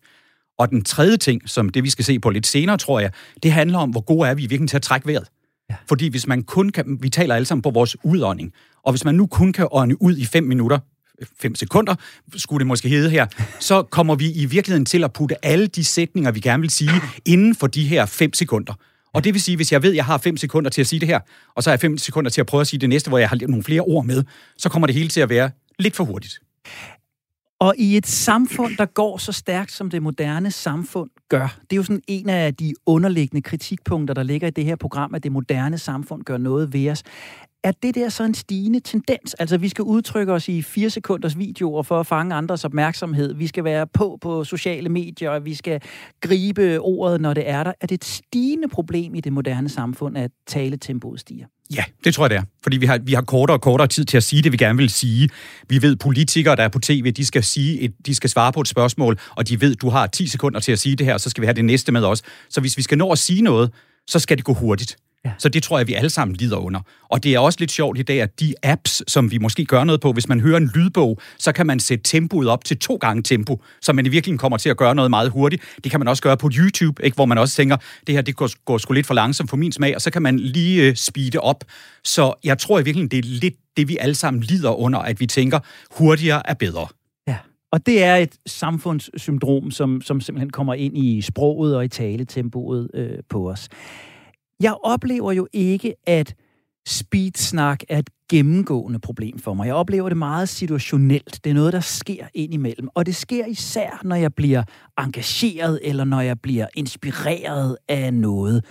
Og 0.59 0.69
den 0.69 0.83
tredje 0.83 1.17
ting, 1.17 1.49
som 1.49 1.69
det 1.69 1.83
vi 1.83 1.89
skal 1.89 2.05
se 2.05 2.19
på 2.19 2.29
lidt 2.29 2.47
senere, 2.47 2.77
tror 2.77 2.99
jeg, 2.99 3.11
det 3.43 3.51
handler 3.51 3.77
om, 3.79 3.89
hvor 3.89 4.01
gode 4.01 4.29
er 4.29 4.33
vi 4.33 4.45
virkelig 4.45 4.69
til 4.69 4.77
at 4.77 4.81
trække 4.81 5.07
vejret. 5.07 5.27
Ja. 5.69 5.75
Fordi 5.87 6.07
hvis 6.09 6.27
man 6.27 6.43
kun 6.43 6.69
kan, 6.69 6.97
vi 7.01 7.09
taler 7.09 7.35
alle 7.35 7.45
sammen 7.45 7.61
på 7.61 7.69
vores 7.69 7.97
udånding, 8.03 8.53
og 8.83 8.91
hvis 8.91 9.05
man 9.05 9.15
nu 9.15 9.27
kun 9.27 9.53
kan 9.53 9.67
ånde 9.71 10.01
ud 10.01 10.17
i 10.17 10.25
5 10.25 10.43
minutter, 10.43 10.79
5 11.39 11.55
sekunder, 11.55 11.95
skulle 12.35 12.59
det 12.59 12.67
måske 12.67 12.89
hedde 12.89 13.09
her, 13.09 13.27
så 13.59 13.83
kommer 13.83 14.15
vi 14.15 14.31
i 14.31 14.45
virkeligheden 14.45 14.85
til 14.85 15.03
at 15.03 15.13
putte 15.13 15.45
alle 15.45 15.67
de 15.67 15.83
sætninger, 15.83 16.31
vi 16.31 16.39
gerne 16.39 16.61
vil 16.61 16.69
sige, 16.69 17.01
inden 17.25 17.55
for 17.55 17.67
de 17.67 17.87
her 17.87 18.05
5 18.05 18.33
sekunder. 18.33 18.73
Og 19.13 19.23
det 19.23 19.33
vil 19.33 19.41
sige, 19.41 19.55
hvis 19.55 19.71
jeg 19.71 19.83
ved, 19.83 19.89
at 19.89 19.95
jeg 19.95 20.05
har 20.05 20.17
5 20.17 20.37
sekunder 20.37 20.69
til 20.69 20.81
at 20.81 20.87
sige 20.87 20.99
det 20.99 21.07
her, 21.07 21.19
og 21.55 21.63
så 21.63 21.69
har 21.69 21.73
jeg 21.73 21.79
5 21.79 21.97
sekunder 21.97 22.31
til 22.31 22.41
at 22.41 22.47
prøve 22.47 22.61
at 22.61 22.67
sige 22.67 22.79
det 22.79 22.89
næste, 22.89 23.09
hvor 23.09 23.17
jeg 23.17 23.29
har 23.29 23.47
nogle 23.47 23.63
flere 23.63 23.81
ord 23.81 24.05
med, 24.05 24.23
så 24.57 24.69
kommer 24.69 24.87
det 24.87 24.95
hele 24.95 25.09
til 25.09 25.21
at 25.21 25.29
være 25.29 25.51
lidt 25.79 25.95
for 25.95 26.03
hurtigt. 26.03 26.39
Og 27.59 27.73
i 27.77 27.97
et 27.97 28.07
samfund, 28.07 28.77
der 28.77 28.85
går 28.85 29.17
så 29.17 29.31
stærkt, 29.31 29.71
som 29.71 29.89
det 29.89 30.01
moderne 30.01 30.51
samfund 30.51 31.09
gør, 31.29 31.57
det 31.61 31.71
er 31.71 31.75
jo 31.75 31.83
sådan 31.83 32.01
en 32.07 32.29
af 32.29 32.55
de 32.55 32.73
underliggende 32.85 33.41
kritikpunkter, 33.41 34.13
der 34.13 34.23
ligger 34.23 34.47
i 34.47 34.51
det 34.51 34.65
her 34.65 34.75
program, 34.75 35.15
at 35.15 35.23
det 35.23 35.31
moderne 35.31 35.77
samfund 35.77 36.23
gør 36.23 36.37
noget 36.37 36.73
ved 36.73 36.89
os. 36.89 37.03
Er 37.63 37.71
det 37.71 37.95
der 37.95 38.09
så 38.09 38.23
en 38.23 38.33
stigende 38.33 38.79
tendens? 38.79 39.33
Altså, 39.33 39.57
vi 39.57 39.69
skal 39.69 39.83
udtrykke 39.83 40.33
os 40.33 40.49
i 40.49 40.61
fire 40.61 40.89
sekunders 40.89 41.37
videoer 41.37 41.83
for 41.83 41.99
at 41.99 42.07
fange 42.07 42.35
andres 42.35 42.65
opmærksomhed. 42.65 43.33
Vi 43.33 43.47
skal 43.47 43.63
være 43.63 43.87
på 43.87 44.17
på 44.21 44.43
sociale 44.43 44.89
medier, 44.89 45.29
og 45.29 45.45
vi 45.45 45.55
skal 45.55 45.81
gribe 46.21 46.79
ordet, 46.79 47.21
når 47.21 47.33
det 47.33 47.49
er 47.49 47.63
der. 47.63 47.73
Er 47.81 47.87
det 47.87 47.95
et 47.95 48.05
stigende 48.05 48.67
problem 48.67 49.15
i 49.15 49.21
det 49.21 49.33
moderne 49.33 49.69
samfund, 49.69 50.17
at 50.17 50.31
taletempoet 50.47 51.19
stiger? 51.19 51.45
Ja, 51.75 51.83
det 52.03 52.13
tror 52.13 52.23
jeg, 52.23 52.29
det 52.29 52.37
er. 52.37 52.43
Fordi 52.63 52.77
vi 52.77 52.85
har, 52.85 52.97
vi 52.97 53.13
har 53.13 53.21
kortere 53.21 53.57
og 53.57 53.61
kortere 53.61 53.87
tid 53.87 54.05
til 54.05 54.17
at 54.17 54.23
sige 54.23 54.41
det, 54.41 54.51
vi 54.51 54.57
gerne 54.57 54.77
vil 54.77 54.89
sige. 54.89 55.29
Vi 55.69 55.81
ved, 55.81 55.95
politikere, 55.95 56.55
der 56.55 56.63
er 56.63 56.69
på 56.69 56.79
tv, 56.79 57.11
de 57.11 57.25
skal, 57.25 57.43
sige 57.43 57.79
et, 57.79 57.93
de 58.05 58.15
skal 58.15 58.29
svare 58.29 58.53
på 58.53 58.61
et 58.61 58.67
spørgsmål, 58.67 59.19
og 59.35 59.47
de 59.47 59.61
ved, 59.61 59.75
du 59.75 59.89
har 59.89 60.07
10 60.07 60.27
sekunder 60.27 60.59
til 60.59 60.71
at 60.71 60.79
sige 60.79 60.95
det 60.95 61.05
her, 61.05 61.13
og 61.13 61.21
så 61.21 61.29
skal 61.29 61.41
vi 61.41 61.45
have 61.45 61.55
det 61.55 61.65
næste 61.65 61.91
med 61.91 62.03
os. 62.03 62.21
Så 62.49 62.61
hvis 62.61 62.77
vi 62.77 62.81
skal 62.81 62.97
nå 62.97 63.11
at 63.11 63.17
sige 63.17 63.41
noget, 63.41 63.73
så 64.07 64.19
skal 64.19 64.37
det 64.37 64.45
gå 64.45 64.53
hurtigt. 64.53 64.97
Ja. 65.27 65.31
Så 65.37 65.49
det 65.49 65.63
tror 65.63 65.77
jeg, 65.77 65.87
vi 65.87 65.93
alle 65.93 66.09
sammen 66.09 66.35
lider 66.35 66.57
under. 66.57 66.79
Og 67.09 67.23
det 67.23 67.33
er 67.33 67.39
også 67.39 67.59
lidt 67.59 67.71
sjovt 67.71 67.99
i 67.99 68.01
dag, 68.01 68.21
at 68.21 68.39
de 68.39 68.53
apps, 68.63 69.11
som 69.11 69.31
vi 69.31 69.37
måske 69.37 69.65
gør 69.65 69.83
noget 69.83 70.01
på, 70.01 70.11
hvis 70.13 70.27
man 70.27 70.39
hører 70.39 70.57
en 70.57 70.71
lydbog, 70.75 71.19
så 71.37 71.51
kan 71.51 71.67
man 71.67 71.79
sætte 71.79 72.03
tempoet 72.03 72.47
op 72.47 72.65
til 72.65 72.79
to 72.79 72.95
gange 72.95 73.23
tempo, 73.23 73.61
så 73.81 73.93
man 73.93 74.05
i 74.05 74.09
virkeligheden 74.09 74.37
kommer 74.37 74.57
til 74.57 74.69
at 74.69 74.77
gøre 74.77 74.95
noget 74.95 75.09
meget 75.09 75.29
hurtigt. 75.29 75.63
Det 75.83 75.91
kan 75.91 75.99
man 75.99 76.07
også 76.07 76.23
gøre 76.23 76.37
på 76.37 76.49
YouTube, 76.57 77.05
ikke? 77.05 77.15
hvor 77.15 77.25
man 77.25 77.37
også 77.37 77.55
tænker, 77.55 77.77
det 78.07 78.15
her 78.15 78.21
det 78.21 78.35
går, 78.35 78.49
går 78.65 78.77
sgu 78.77 78.93
lidt 78.93 79.07
for 79.07 79.13
langsomt 79.13 79.49
for 79.49 79.57
min 79.57 79.71
smag, 79.71 79.95
og 79.95 80.01
så 80.01 80.11
kan 80.11 80.21
man 80.21 80.39
lige 80.39 80.83
øh, 80.83 80.95
speede 80.95 81.39
op. 81.39 81.63
Så 82.03 82.33
jeg 82.43 82.57
tror 82.57 82.79
i 82.79 82.83
virkeligheden, 82.83 83.11
det 83.11 83.17
er 83.17 83.39
lidt 83.39 83.55
det, 83.77 83.87
vi 83.87 83.97
alle 83.99 84.15
sammen 84.15 84.43
lider 84.43 84.79
under, 84.79 84.99
at 84.99 85.19
vi 85.19 85.25
tænker, 85.25 85.59
hurtigere 85.91 86.49
er 86.49 86.53
bedre. 86.53 86.87
Ja. 87.27 87.37
Og 87.71 87.85
det 87.85 88.03
er 88.03 88.15
et 88.15 88.35
samfundssyndrom, 88.45 89.71
som, 89.71 90.01
som 90.01 90.21
simpelthen 90.21 90.49
kommer 90.49 90.73
ind 90.73 90.97
i 90.97 91.21
sproget 91.21 91.75
og 91.75 91.85
i 91.85 91.87
taletempoet 91.87 92.89
øh, 92.93 93.19
på 93.29 93.49
os. 93.49 93.69
Jeg 94.59 94.73
oplever 94.83 95.31
jo 95.31 95.47
ikke, 95.53 95.93
at 96.07 96.35
speedsnak 96.87 97.83
er 97.89 97.99
et 97.99 98.09
gennemgående 98.29 98.99
problem 98.99 99.39
for 99.39 99.53
mig. 99.53 99.65
Jeg 99.65 99.75
oplever 99.75 100.09
det 100.09 100.17
meget 100.17 100.49
situationelt. 100.49 101.39
Det 101.43 101.49
er 101.49 101.53
noget, 101.53 101.73
der 101.73 101.79
sker 101.79 102.27
indimellem. 102.33 102.89
Og 102.95 103.05
det 103.05 103.15
sker 103.15 103.45
især, 103.45 104.01
når 104.03 104.15
jeg 104.15 104.33
bliver 104.33 104.63
engageret, 104.97 105.79
eller 105.83 106.03
når 106.03 106.21
jeg 106.21 106.39
bliver 106.39 106.67
inspireret 106.75 107.77
af 107.87 108.13
noget. 108.13 108.65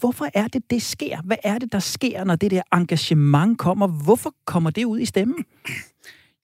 Hvorfor 0.00 0.28
er 0.34 0.48
det, 0.48 0.70
det 0.70 0.82
sker? 0.82 1.22
Hvad 1.24 1.36
er 1.44 1.58
det, 1.58 1.72
der 1.72 1.78
sker, 1.78 2.24
når 2.24 2.36
det 2.36 2.50
der 2.50 2.62
engagement 2.74 3.58
kommer? 3.58 3.86
Hvorfor 3.86 4.34
kommer 4.44 4.70
det 4.70 4.84
ud 4.84 4.98
i 4.98 5.04
stemmen? 5.04 5.44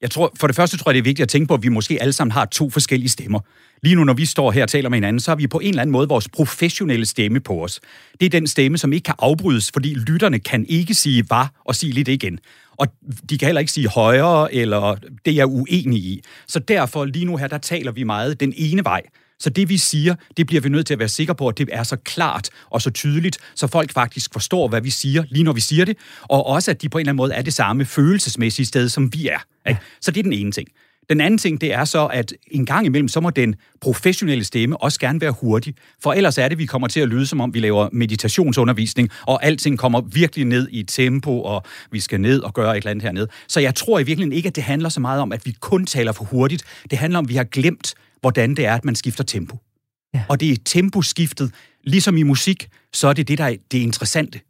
Jeg 0.03 0.11
tror, 0.11 0.33
for 0.41 0.47
det 0.47 0.57
første 0.57 0.77
tror 0.77 0.91
jeg, 0.91 0.95
det 0.95 1.01
er 1.01 1.05
vigtigt 1.05 1.23
at 1.23 1.29
tænke 1.29 1.49
på, 1.49 1.55
at 1.55 1.63
vi 1.63 1.69
måske 1.69 1.99
alle 2.01 2.13
sammen 2.13 2.33
har 2.33 2.45
to 2.45 2.71
forskellige 2.71 3.09
stemmer. 3.09 3.41
Lige 3.83 3.95
nu, 3.95 4.05
når 4.05 4.15
vi 4.15 4.27
står 4.27 4.51
her 4.51 4.63
og 4.63 4.69
taler 4.69 4.89
med 4.89 4.97
hinanden, 4.97 5.21
så 5.21 5.31
har 5.31 5.37
vi 5.37 5.47
på 5.47 5.59
en 5.59 5.69
eller 5.69 5.83
anden 5.83 5.93
måde 5.93 6.09
vores 6.09 6.29
professionelle 6.29 7.07
stemme 7.07 7.41
på 7.41 7.65
os. 7.65 7.81
Det 8.21 8.27
er 8.27 8.31
den 8.31 8.47
stemme, 8.47 8.79
som 8.79 8.93
ikke 8.93 9.05
kan 9.05 9.15
afbrydes, 9.19 9.71
fordi 9.73 9.95
lytterne 9.95 10.39
kan 10.39 10.67
ikke 10.69 10.95
sige 10.95 11.31
var 11.31 11.53
og 11.65 11.75
sige 11.75 11.93
lidt 11.93 12.09
igen. 12.09 12.39
Og 12.77 12.87
de 13.31 13.39
kan 13.39 13.47
heller 13.47 13.61
ikke 13.61 13.73
sige 13.73 13.89
højere, 13.89 14.55
eller 14.55 14.95
det 14.95 15.31
er 15.31 15.35
jeg 15.35 15.47
uenig 15.47 15.99
i. 15.99 16.23
Så 16.47 16.59
derfor, 16.59 17.05
lige 17.05 17.25
nu 17.25 17.37
her, 17.37 17.47
der 17.47 17.59
taler 17.59 17.93
vi 17.93 18.03
meget 18.03 18.41
den 18.41 18.53
ene 18.57 18.85
vej. 18.85 19.03
Så 19.43 19.51
det, 19.51 19.69
vi 19.69 19.77
siger, 19.77 20.15
det 20.37 20.47
bliver 20.47 20.61
vi 20.61 20.69
nødt 20.69 20.87
til 20.87 20.95
at 20.95 20.99
være 20.99 21.09
sikre 21.09 21.35
på, 21.35 21.49
at 21.49 21.59
det 21.59 21.69
er 21.73 21.83
så 21.83 21.97
klart 21.97 22.51
og 22.71 22.83
så 22.83 22.91
tydeligt, 22.91 23.39
så 23.55 23.67
folk 23.67 23.93
faktisk 23.93 24.33
forstår, 24.33 24.69
hvad 24.69 24.81
vi 24.81 24.91
siger, 24.91 25.25
lige 25.29 25.45
når 25.45 25.53
vi 25.53 25.61
siger 25.61 25.85
det, 25.85 25.97
og 26.23 26.47
også, 26.47 26.71
at 26.71 26.83
de 26.83 26.89
på 26.89 26.99
en 26.99 27.01
eller 27.01 27.11
anden 27.11 27.17
måde 27.17 27.35
er 27.35 27.43
det 27.43 27.53
samme 27.53 27.85
følelsesmæssige 27.85 28.67
sted, 28.67 28.89
som 28.89 29.13
vi 29.13 29.29
er. 29.29 29.39
Ikke? 29.69 29.81
Så 30.01 30.11
det 30.11 30.19
er 30.19 30.23
den 30.23 30.33
ene 30.33 30.53
ting. 30.53 30.69
Den 31.11 31.21
anden 31.21 31.39
ting, 31.39 31.61
det 31.61 31.75
er 31.75 31.85
så, 31.85 32.07
at 32.07 32.33
en 32.51 32.67
gang 32.67 32.87
imellem, 32.87 33.09
så 33.09 33.21
må 33.21 33.31
den 33.31 33.55
professionelle 33.81 34.45
stemme 34.45 34.83
også 34.83 35.01
gerne 35.01 35.21
være 35.21 35.31
hurtig, 35.41 35.75
for 36.03 36.13
ellers 36.13 36.39
er 36.39 36.49
det, 36.49 36.59
vi 36.59 36.67
kommer 36.67 36.89
til 36.89 37.01
at 37.01 37.09
lyde, 37.09 37.27
som 37.27 37.41
om 37.41 37.55
vi 37.55 37.61
laver 37.61 37.89
meditationsundervisning, 37.93 39.11
og 39.27 39.45
alting 39.45 39.79
kommer 39.79 40.01
virkelig 40.01 40.45
ned 40.45 40.69
i 40.71 40.83
tempo, 40.83 41.43
og 41.43 41.65
vi 41.91 42.01
skal 42.01 42.21
ned 42.21 42.41
og 42.41 42.55
gøre 42.55 42.71
et 42.71 42.77
eller 42.77 42.91
andet 42.91 43.03
hernede. 43.03 43.29
Så 43.49 43.61
jeg 43.61 43.75
tror 43.75 43.99
i 43.99 44.03
virkeligheden 44.03 44.37
ikke, 44.37 44.47
at 44.47 44.57
det 44.57 44.65
handler 44.65 44.89
så 44.89 45.01
meget 45.01 45.21
om, 45.21 45.33
at 45.33 45.47
vi 45.47 45.57
kun 45.61 45.87
taler 45.87 46.13
for 46.13 46.25
hurtigt. 46.25 46.65
Det 46.91 46.99
handler 46.99 47.19
om, 47.19 47.25
at 47.25 47.29
vi 47.29 47.37
har 47.37 47.45
glemt, 47.45 47.95
hvordan 48.23 48.55
det 48.55 48.67
er, 48.67 48.75
at 48.75 48.85
man 48.85 48.95
skifter 48.95 49.25
tempo. 49.25 49.59
Ja. 50.15 50.25
Og 50.29 50.41
det 50.41 50.53
er 50.53 50.57
temposkiftet, 50.65 51.53
ligesom 51.85 52.17
i 52.17 52.23
musik, 52.23 52.69
så 52.93 53.09
er 53.09 53.13
det 53.13 53.29
det, 53.29 53.39
der 53.39 53.45
er 53.45 53.57
det 53.73 53.79
interessante. 53.79 54.41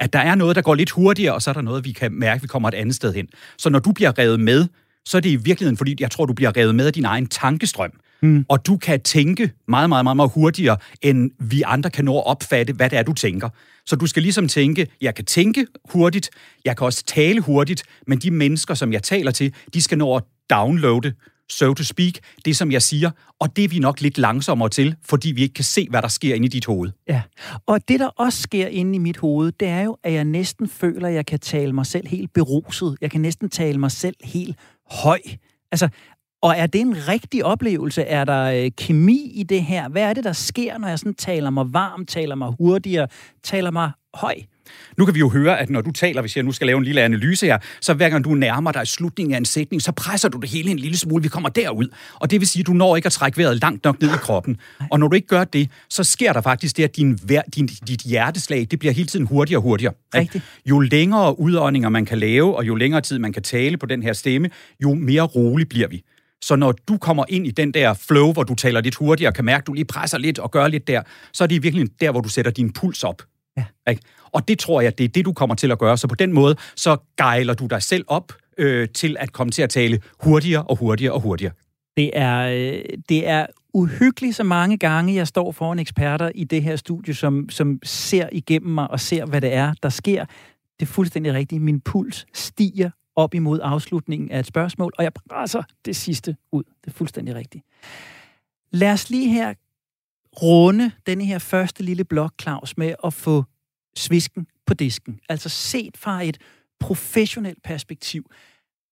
At 0.00 0.12
der 0.12 0.18
er 0.18 0.34
noget, 0.34 0.56
der 0.56 0.62
går 0.62 0.74
lidt 0.74 0.90
hurtigere, 0.90 1.34
og 1.34 1.42
så 1.42 1.50
er 1.50 1.54
der 1.54 1.60
noget, 1.60 1.84
vi 1.84 1.92
kan 1.92 2.12
mærke, 2.12 2.38
at 2.38 2.42
vi 2.42 2.46
kommer 2.46 2.68
et 2.68 2.74
andet 2.74 2.94
sted 2.94 3.14
hen. 3.14 3.28
Så 3.58 3.70
når 3.70 3.78
du 3.78 3.92
bliver 3.92 4.18
revet 4.18 4.40
med, 4.40 4.66
så 5.04 5.16
er 5.16 5.20
det 5.20 5.30
i 5.30 5.36
virkeligheden, 5.36 5.76
fordi 5.76 5.96
jeg 6.00 6.10
tror, 6.10 6.26
du 6.26 6.32
bliver 6.32 6.56
revet 6.56 6.74
med 6.74 6.86
af 6.86 6.92
din 6.92 7.04
egen 7.04 7.26
tankestrøm. 7.26 7.90
Mm. 8.22 8.44
Og 8.48 8.66
du 8.66 8.76
kan 8.76 9.00
tænke 9.00 9.52
meget, 9.68 9.88
meget, 9.88 10.04
meget, 10.04 10.16
meget 10.16 10.30
hurtigere, 10.34 10.76
end 11.02 11.30
vi 11.38 11.62
andre 11.66 11.90
kan 11.90 12.04
nå 12.04 12.18
at 12.18 12.26
opfatte, 12.26 12.72
hvad 12.72 12.90
det 12.90 12.98
er, 12.98 13.02
du 13.02 13.12
tænker. 13.12 13.48
Så 13.86 13.96
du 13.96 14.06
skal 14.06 14.22
ligesom 14.22 14.48
tænke, 14.48 14.86
jeg 15.00 15.14
kan 15.14 15.24
tænke 15.24 15.66
hurtigt, 15.84 16.30
jeg 16.64 16.76
kan 16.76 16.84
også 16.84 17.04
tale 17.04 17.40
hurtigt, 17.40 17.82
men 18.06 18.18
de 18.18 18.30
mennesker, 18.30 18.74
som 18.74 18.92
jeg 18.92 19.02
taler 19.02 19.30
til, 19.30 19.54
de 19.74 19.82
skal 19.82 19.98
nå 19.98 20.16
at 20.16 20.22
downloade 20.50 21.12
so 21.50 21.74
to 21.74 21.84
speak, 21.84 22.12
det 22.44 22.56
som 22.56 22.72
jeg 22.72 22.82
siger, 22.82 23.10
og 23.38 23.56
det 23.56 23.64
er 23.64 23.68
vi 23.68 23.78
nok 23.78 24.00
lidt 24.00 24.18
langsommere 24.18 24.68
til, 24.68 24.96
fordi 25.04 25.32
vi 25.32 25.42
ikke 25.42 25.54
kan 25.54 25.64
se, 25.64 25.86
hvad 25.90 26.02
der 26.02 26.08
sker 26.08 26.34
inde 26.34 26.46
i 26.46 26.48
dit 26.48 26.66
hoved. 26.66 26.90
Ja, 27.08 27.22
og 27.66 27.88
det 27.88 28.00
der 28.00 28.06
også 28.06 28.42
sker 28.42 28.66
inde 28.66 28.94
i 28.94 28.98
mit 28.98 29.16
hoved, 29.16 29.52
det 29.52 29.68
er 29.68 29.80
jo, 29.82 29.96
at 30.04 30.12
jeg 30.12 30.24
næsten 30.24 30.68
føler, 30.68 31.08
at 31.08 31.14
jeg 31.14 31.26
kan 31.26 31.38
tale 31.38 31.72
mig 31.72 31.86
selv 31.86 32.08
helt 32.08 32.32
beruset. 32.32 32.96
Jeg 33.00 33.10
kan 33.10 33.20
næsten 33.20 33.50
tale 33.50 33.78
mig 33.78 33.90
selv 33.90 34.16
helt 34.24 34.56
høj. 34.90 35.18
Altså, 35.72 35.88
Og 36.42 36.54
er 36.56 36.66
det 36.66 36.80
en 36.80 37.08
rigtig 37.08 37.44
oplevelse? 37.44 38.02
Er 38.02 38.24
der 38.24 38.64
øh, 38.64 38.70
kemi 38.78 39.32
i 39.34 39.42
det 39.42 39.62
her? 39.62 39.88
Hvad 39.88 40.02
er 40.02 40.12
det, 40.12 40.24
der 40.24 40.32
sker, 40.32 40.78
når 40.78 40.88
jeg 40.88 40.98
sådan 40.98 41.14
taler 41.14 41.50
mig 41.50 41.72
varm, 41.72 42.06
taler 42.06 42.34
mig 42.34 42.54
hurtigere, 42.58 43.08
taler 43.42 43.70
mig 43.70 43.90
høj? 44.14 44.34
Nu 44.98 45.04
kan 45.04 45.14
vi 45.14 45.18
jo 45.18 45.28
høre, 45.28 45.60
at 45.60 45.70
når 45.70 45.80
du 45.80 45.90
taler, 45.90 46.20
hvis 46.20 46.36
jeg 46.36 46.44
nu 46.44 46.52
skal 46.52 46.66
lave 46.66 46.78
en 46.78 46.84
lille 46.84 47.02
analyse 47.02 47.46
her, 47.46 47.58
så 47.80 47.94
hver 47.94 48.08
gang 48.08 48.24
du 48.24 48.34
nærmer 48.34 48.72
dig 48.72 48.86
slutningen 48.86 49.34
af 49.34 49.38
en 49.38 49.44
sætning, 49.44 49.82
så 49.82 49.92
presser 49.92 50.28
du 50.28 50.38
det 50.38 50.50
hele 50.50 50.70
en 50.70 50.78
lille 50.78 50.98
smule. 50.98 51.22
Vi 51.22 51.28
kommer 51.28 51.48
derud. 51.48 51.88
Og 52.14 52.30
det 52.30 52.40
vil 52.40 52.48
sige, 52.48 52.60
at 52.60 52.66
du 52.66 52.72
når 52.72 52.96
ikke 52.96 53.06
at 53.06 53.12
trække 53.12 53.38
vejret 53.38 53.60
langt 53.60 53.84
nok 53.84 54.00
ned 54.00 54.14
i 54.14 54.16
kroppen. 54.16 54.56
Og 54.90 55.00
når 55.00 55.08
du 55.08 55.14
ikke 55.14 55.28
gør 55.28 55.44
det, 55.44 55.70
så 55.88 56.04
sker 56.04 56.32
der 56.32 56.40
faktisk 56.40 56.76
det, 56.76 56.84
at 56.84 56.96
din, 56.96 57.18
din, 57.54 57.66
dit 57.66 58.00
hjerteslag 58.00 58.66
det 58.70 58.78
bliver 58.78 58.92
hele 58.92 59.06
tiden 59.06 59.26
hurtigere 59.26 59.58
og 59.58 59.62
hurtigere. 59.62 59.94
Rigtigt. 60.14 60.44
Jo 60.66 60.80
længere 60.80 61.40
udåndinger 61.40 61.88
man 61.88 62.06
kan 62.06 62.18
lave, 62.18 62.56
og 62.56 62.66
jo 62.66 62.74
længere 62.74 63.00
tid 63.00 63.18
man 63.18 63.32
kan 63.32 63.42
tale 63.42 63.76
på 63.76 63.86
den 63.86 64.02
her 64.02 64.12
stemme, 64.12 64.50
jo 64.82 64.94
mere 64.94 65.22
rolig 65.22 65.68
bliver 65.68 65.88
vi. 65.88 66.02
Så 66.42 66.56
når 66.56 66.72
du 66.72 66.98
kommer 66.98 67.24
ind 67.28 67.46
i 67.46 67.50
den 67.50 67.74
der 67.74 67.94
flow, 67.94 68.32
hvor 68.32 68.42
du 68.42 68.54
taler 68.54 68.80
lidt 68.80 68.94
hurtigere, 68.94 69.32
kan 69.32 69.44
mærke, 69.44 69.62
at 69.62 69.66
du 69.66 69.72
lige 69.72 69.84
presser 69.84 70.18
lidt 70.18 70.38
og 70.38 70.50
gør 70.50 70.68
lidt 70.68 70.88
der, 70.88 71.02
så 71.32 71.44
er 71.44 71.48
det 71.48 71.62
virkelig 71.62 71.88
der, 72.00 72.10
hvor 72.10 72.20
du 72.20 72.28
sætter 72.28 72.50
din 72.50 72.72
puls 72.72 73.04
op. 73.04 73.22
Ja. 73.86 73.90
Ikke? 73.90 74.02
Og 74.32 74.48
det 74.48 74.58
tror 74.58 74.80
jeg, 74.80 74.98
det 74.98 75.04
er 75.04 75.08
det, 75.08 75.24
du 75.24 75.32
kommer 75.32 75.54
til 75.54 75.70
at 75.72 75.78
gøre. 75.78 75.96
Så 75.96 76.08
på 76.08 76.14
den 76.14 76.32
måde, 76.32 76.56
så 76.76 76.96
gejler 77.16 77.54
du 77.54 77.66
dig 77.66 77.82
selv 77.82 78.04
op 78.06 78.32
øh, 78.58 78.88
til 78.88 79.16
at 79.18 79.32
komme 79.32 79.50
til 79.50 79.62
at 79.62 79.70
tale 79.70 80.00
hurtigere 80.20 80.62
og 80.62 80.76
hurtigere 80.76 81.12
og 81.12 81.20
hurtigere. 81.20 81.52
Det 81.96 82.10
er, 82.12 82.38
øh, 82.38 82.82
det 83.08 83.28
er 83.28 83.46
uhyggeligt 83.74 84.36
så 84.36 84.44
mange 84.44 84.76
gange, 84.76 85.14
jeg 85.14 85.26
står 85.26 85.52
foran 85.52 85.78
eksperter 85.78 86.30
i 86.34 86.44
det 86.44 86.62
her 86.62 86.76
studie, 86.76 87.14
som, 87.14 87.48
som 87.48 87.78
ser 87.84 88.28
igennem 88.32 88.74
mig 88.74 88.90
og 88.90 89.00
ser, 89.00 89.26
hvad 89.26 89.40
det 89.40 89.54
er, 89.54 89.74
der 89.82 89.88
sker. 89.88 90.24
Det 90.80 90.86
er 90.86 90.90
fuldstændig 90.90 91.32
rigtigt. 91.32 91.62
Min 91.62 91.80
puls 91.80 92.26
stiger 92.34 92.90
op 93.16 93.34
imod 93.34 93.60
afslutningen 93.62 94.30
af 94.30 94.38
et 94.38 94.46
spørgsmål, 94.46 94.92
og 94.98 95.04
jeg 95.04 95.12
presser 95.12 95.62
det 95.84 95.96
sidste 95.96 96.36
ud. 96.52 96.62
Det 96.84 96.90
er 96.90 96.94
fuldstændig 96.94 97.34
rigtigt. 97.34 97.64
Lad 98.72 98.92
os 98.92 99.10
lige 99.10 99.28
her 99.28 99.54
runde 100.42 100.90
denne 101.06 101.24
her 101.24 101.38
første 101.38 101.82
lille 101.82 102.04
blok, 102.04 102.32
Claus, 102.42 102.76
med 102.76 102.94
at 103.04 103.14
få 103.14 103.44
svisken 103.96 104.46
på 104.66 104.74
disken. 104.74 105.20
Altså 105.28 105.48
set 105.48 105.96
fra 105.96 106.22
et 106.22 106.38
professionelt 106.80 107.62
perspektiv. 107.62 108.30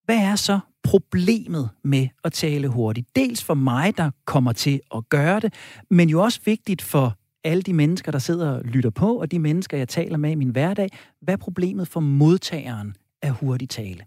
Hvad 0.05 0.17
er 0.17 0.37
så 0.37 0.61
problemet 0.83 1.71
med 1.85 2.09
at 2.25 2.33
tale 2.33 2.69
hurtigt? 2.69 3.17
Dels 3.17 3.45
for 3.45 3.55
mig, 3.55 3.97
der 3.97 4.11
kommer 4.25 4.53
til 4.53 4.81
at 4.95 5.09
gøre 5.09 5.41
det, 5.41 5.55
men 5.91 6.09
jo 6.09 6.23
også 6.23 6.41
vigtigt 6.45 6.83
for 6.83 7.19
alle 7.45 7.63
de 7.63 7.73
mennesker, 7.73 8.13
der 8.13 8.19
sidder 8.19 8.51
og 8.51 8.65
lytter 8.65 8.91
på, 8.91 9.21
og 9.21 9.31
de 9.31 9.39
mennesker, 9.39 9.77
jeg 9.77 9.89
taler 9.89 10.17
med 10.17 10.31
i 10.31 10.35
min 10.35 10.49
hverdag. 10.49 10.89
Hvad 11.21 11.35
er 11.35 11.39
problemet 11.39 11.89
for 11.89 12.01
modtageren 12.01 12.97
af 13.23 13.31
hurtig 13.31 13.69
tale? 13.69 14.05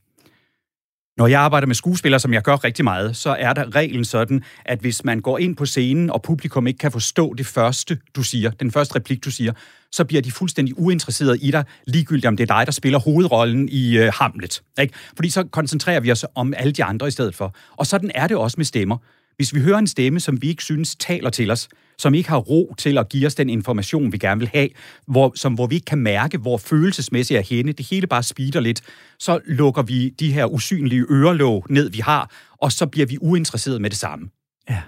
Når 1.17 1.27
jeg 1.27 1.41
arbejder 1.41 1.67
med 1.67 1.75
skuespillere, 1.75 2.19
som 2.19 2.33
jeg 2.33 2.41
gør 2.41 2.63
rigtig 2.63 2.85
meget, 2.85 3.17
så 3.17 3.35
er 3.39 3.53
der 3.53 3.75
reglen 3.75 4.05
sådan, 4.05 4.43
at 4.65 4.79
hvis 4.79 5.03
man 5.03 5.19
går 5.19 5.37
ind 5.37 5.55
på 5.55 5.65
scenen, 5.65 6.09
og 6.09 6.21
publikum 6.21 6.67
ikke 6.67 6.77
kan 6.77 6.91
forstå 6.91 7.33
det 7.33 7.45
første, 7.45 7.97
du 8.15 8.23
siger, 8.23 8.51
den 8.51 8.71
første 8.71 8.95
replik, 8.95 9.25
du 9.25 9.31
siger, 9.31 9.53
så 9.91 10.05
bliver 10.05 10.21
de 10.21 10.31
fuldstændig 10.31 10.79
uinteresserede 10.79 11.37
i 11.37 11.51
dig, 11.51 11.63
ligegyldigt 11.87 12.25
om 12.25 12.37
det 12.37 12.49
er 12.49 12.55
dig, 12.55 12.65
der 12.65 12.71
spiller 12.71 12.99
hovedrollen 12.99 13.69
i 13.69 13.97
øh, 13.97 14.11
Hamlet. 14.19 14.61
Ikke? 14.81 14.93
Fordi 15.15 15.29
så 15.29 15.43
koncentrerer 15.43 15.99
vi 15.99 16.11
os 16.11 16.25
om 16.35 16.53
alle 16.57 16.73
de 16.73 16.83
andre 16.83 17.07
i 17.07 17.11
stedet 17.11 17.35
for. 17.35 17.55
Og 17.77 17.87
sådan 17.87 18.11
er 18.15 18.27
det 18.27 18.37
også 18.37 18.55
med 18.57 18.65
stemmer. 18.65 18.97
Hvis 19.35 19.53
vi 19.53 19.59
hører 19.59 19.77
en 19.77 19.87
stemme, 19.87 20.19
som 20.19 20.41
vi 20.41 20.49
ikke 20.49 20.63
synes 20.63 20.95
taler 20.95 21.29
til 21.29 21.51
os, 21.51 21.67
som 22.01 22.13
ikke 22.13 22.29
har 22.29 22.37
ro 22.37 22.73
til 22.77 22.97
at 22.97 23.09
give 23.09 23.27
os 23.27 23.35
den 23.35 23.49
information, 23.49 24.11
vi 24.11 24.17
gerne 24.17 24.39
vil 24.39 24.49
have, 24.53 24.69
hvor, 25.07 25.31
som, 25.35 25.53
hvor 25.53 25.67
vi 25.67 25.75
ikke 25.75 25.85
kan 25.85 25.97
mærke, 25.97 26.37
hvor 26.37 26.57
følelsesmæssigt 26.57 27.37
er 27.37 27.43
henne, 27.43 27.71
det 27.71 27.87
hele 27.89 28.07
bare 28.07 28.23
speeder 28.23 28.59
lidt, 28.59 28.81
så 29.19 29.39
lukker 29.45 29.81
vi 29.81 30.09
de 30.09 30.33
her 30.33 30.45
usynlige 30.45 31.05
ørelåg 31.09 31.65
ned, 31.69 31.89
vi 31.89 31.99
har, 31.99 32.31
og 32.57 32.71
så 32.71 32.85
bliver 32.85 33.07
vi 33.07 33.17
uinteresseret 33.21 33.81
med 33.81 33.89
det 33.89 33.97
samme. 33.97 34.29
Ja. 34.69 34.81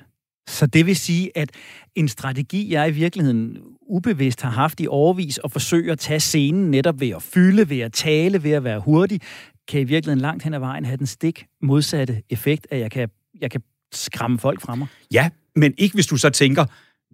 Så 0.48 0.66
det 0.66 0.86
vil 0.86 0.96
sige, 0.96 1.38
at 1.38 1.50
en 1.96 2.08
strategi, 2.08 2.74
jeg 2.74 2.90
i 2.90 2.92
virkeligheden 2.92 3.58
ubevidst 3.90 4.42
har 4.42 4.50
haft 4.50 4.80
i 4.80 4.88
overvis 4.88 5.40
at 5.44 5.52
forsøge 5.52 5.92
at 5.92 6.00
tage 6.00 6.20
scenen 6.20 6.72
netop 6.72 7.00
ved 7.00 7.10
at 7.10 7.24
fylde, 7.24 7.70
ved 7.70 7.80
at 7.80 7.94
tale, 7.94 8.44
ved 8.44 8.52
at 8.52 8.64
være 8.64 8.80
hurtig, 8.80 9.22
kan 9.68 9.82
i 9.82 9.84
virkeligheden 9.84 10.22
langt 10.22 10.44
hen 10.44 10.54
ad 10.54 10.60
vejen 10.60 10.86
have 10.86 10.98
den 10.98 11.08
stik 11.08 11.46
modsatte 11.62 12.22
effekt, 12.30 12.68
at 12.72 12.80
jeg 12.80 12.92
kan, 12.92 13.10
jeg 13.42 13.52
kan 13.52 13.62
skræmme 13.92 14.40
folk 14.40 14.62
fra 14.62 14.76
mig. 14.76 14.88
Ja, 15.12 15.30
men 15.56 15.74
ikke 15.78 15.94
hvis 15.94 16.08
du 16.08 16.18
så 16.18 16.30
tænker, 16.30 16.66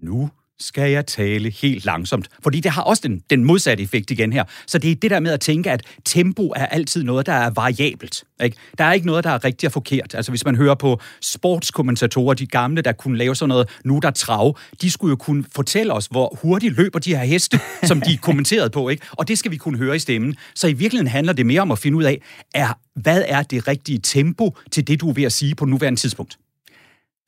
nu 0.01 0.29
skal 0.59 0.91
jeg 0.91 1.05
tale 1.05 1.49
helt 1.49 1.85
langsomt. 1.85 2.27
Fordi 2.43 2.59
det 2.59 2.71
har 2.71 2.81
også 2.81 3.01
den, 3.05 3.21
den 3.29 3.43
modsatte 3.43 3.83
effekt 3.83 4.11
igen 4.11 4.33
her. 4.33 4.43
Så 4.67 4.77
det 4.77 4.91
er 4.91 4.95
det 4.95 5.11
der 5.11 5.19
med 5.19 5.31
at 5.31 5.39
tænke, 5.39 5.71
at 5.71 5.83
tempo 6.05 6.53
er 6.55 6.65
altid 6.65 7.03
noget, 7.03 7.25
der 7.25 7.33
er 7.33 7.49
variabelt. 7.49 8.23
Ikke? 8.43 8.57
Der 8.77 8.83
er 8.83 8.93
ikke 8.93 9.07
noget, 9.07 9.23
der 9.23 9.29
er 9.29 9.43
rigtigt 9.43 9.65
og 9.65 9.71
forkert. 9.71 10.15
Altså 10.15 10.31
hvis 10.31 10.45
man 10.45 10.55
hører 10.55 10.75
på 10.75 10.99
sportskommentatorer, 11.21 12.33
de 12.33 12.45
gamle, 12.45 12.81
der 12.81 12.91
kunne 12.91 13.17
lave 13.17 13.35
sådan 13.35 13.49
noget, 13.49 13.69
nu 13.85 13.99
der 14.01 14.11
trav, 14.11 14.57
de 14.81 14.91
skulle 14.91 15.09
jo 15.09 15.15
kunne 15.15 15.45
fortælle 15.55 15.93
os, 15.93 16.05
hvor 16.05 16.39
hurtigt 16.41 16.77
løber 16.77 16.99
de 16.99 17.15
her 17.15 17.23
heste, 17.23 17.59
som 17.83 18.01
de 18.01 18.17
kommenterede 18.17 18.69
på. 18.69 18.89
Ikke? 18.89 19.05
Og 19.11 19.27
det 19.27 19.37
skal 19.37 19.51
vi 19.51 19.57
kunne 19.57 19.77
høre 19.77 19.95
i 19.95 19.99
stemmen. 19.99 20.35
Så 20.55 20.67
i 20.67 20.73
virkeligheden 20.73 21.11
handler 21.11 21.33
det 21.33 21.45
mere 21.45 21.61
om 21.61 21.71
at 21.71 21.79
finde 21.79 21.97
ud 21.97 22.03
af, 22.03 22.21
er, 22.53 22.77
hvad 22.95 23.23
er 23.27 23.43
det 23.43 23.67
rigtige 23.67 23.99
tempo 24.03 24.57
til 24.71 24.87
det, 24.87 25.01
du 25.01 25.09
er 25.09 25.13
ved 25.13 25.23
at 25.23 25.33
sige 25.33 25.55
på 25.55 25.65
nuværende 25.65 25.99
tidspunkt 25.99 26.37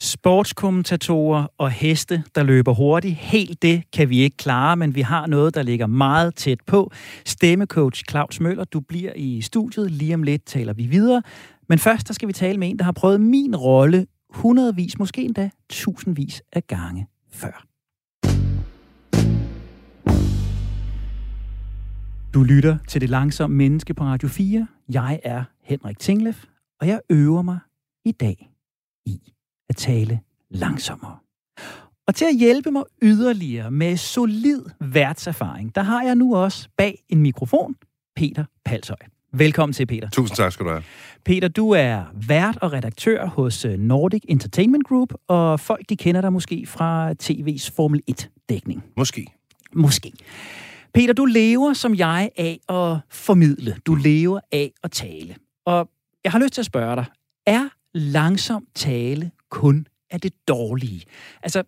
sportskommentatorer 0.01 1.47
og 1.57 1.71
heste, 1.71 2.23
der 2.35 2.43
løber 2.43 2.73
hurtigt. 2.73 3.15
Helt 3.15 3.61
det 3.61 3.83
kan 3.93 4.09
vi 4.09 4.19
ikke 4.19 4.37
klare, 4.37 4.77
men 4.77 4.95
vi 4.95 5.01
har 5.01 5.27
noget, 5.27 5.55
der 5.55 5.63
ligger 5.63 5.87
meget 5.87 6.35
tæt 6.35 6.57
på. 6.67 6.91
Stemmecoach 7.25 8.03
Claus 8.09 8.39
Møller, 8.39 8.63
du 8.63 8.79
bliver 8.79 9.13
i 9.15 9.41
studiet. 9.41 9.91
Lige 9.91 10.13
om 10.13 10.23
lidt 10.23 10.45
taler 10.45 10.73
vi 10.73 10.85
videre. 10.85 11.21
Men 11.69 11.79
først 11.79 12.07
der 12.07 12.13
skal 12.13 12.27
vi 12.27 12.33
tale 12.33 12.57
med 12.57 12.69
en, 12.69 12.79
der 12.79 12.85
har 12.85 12.91
prøvet 12.91 13.21
min 13.21 13.55
rolle 13.55 14.07
hundredvis, 14.29 14.99
måske 14.99 15.23
endda 15.23 15.49
tusindvis 15.69 16.41
af 16.53 16.67
gange 16.67 17.07
før. 17.31 17.65
Du 22.33 22.43
lytter 22.43 22.77
til 22.87 23.01
Det 23.01 23.09
Langsomme 23.09 23.57
Menneske 23.57 23.93
på 23.93 24.03
Radio 24.03 24.27
4. 24.27 24.67
Jeg 24.89 25.19
er 25.23 25.43
Henrik 25.63 25.99
Tinglef, 25.99 26.43
og 26.79 26.87
jeg 26.87 26.99
øver 27.09 27.41
mig 27.41 27.59
i 28.05 28.11
dag 28.11 28.51
i 29.05 29.31
at 29.71 29.77
tale 29.77 30.19
langsommere. 30.49 31.17
Og 32.07 32.15
til 32.15 32.25
at 32.25 32.35
hjælpe 32.35 32.71
mig 32.71 32.83
yderligere 33.01 33.71
med 33.71 33.97
solid 33.97 34.61
værtserfaring, 34.79 35.75
der 35.75 35.81
har 35.81 36.03
jeg 36.03 36.15
nu 36.15 36.35
også 36.35 36.69
bag 36.77 37.03
en 37.09 37.21
mikrofon 37.21 37.75
Peter 38.15 38.45
Palshøj. 38.65 38.97
Velkommen 39.33 39.73
til, 39.73 39.85
Peter. 39.85 40.09
Tusind 40.09 40.35
tak 40.35 40.51
skal 40.51 40.65
du 40.65 40.71
have. 40.71 40.83
Peter, 41.25 41.47
du 41.47 41.71
er 41.71 42.03
vært 42.27 42.57
og 42.61 42.73
redaktør 42.73 43.25
hos 43.25 43.65
øh, 43.65 43.79
Nordic 43.79 44.21
Entertainment 44.27 44.87
Group, 44.87 45.13
og 45.27 45.59
folk 45.59 45.89
de 45.89 45.95
kender 45.95 46.21
dig 46.21 46.33
måske 46.33 46.65
fra 46.67 47.13
TV's 47.23 47.71
Formel 47.75 48.01
1-dækning. 48.11 48.83
Måske. 48.97 49.27
Måske. 49.73 50.11
Peter, 50.93 51.13
du 51.13 51.25
lever 51.25 51.73
som 51.73 51.95
jeg 51.95 52.29
af 52.37 52.59
at 52.69 52.97
formidle. 53.09 53.75
Du 53.85 53.95
lever 53.95 54.39
af 54.51 54.71
at 54.83 54.91
tale. 54.91 55.35
Og 55.65 55.89
jeg 56.23 56.31
har 56.31 56.39
lyst 56.39 56.53
til 56.53 56.61
at 56.61 56.65
spørge 56.65 56.95
dig, 56.95 57.05
er 57.45 57.69
langsom 57.93 58.67
tale 58.75 59.31
kun 59.51 59.87
er 60.09 60.17
det 60.17 60.33
dårlige. 60.47 61.03
Altså, 61.43 61.63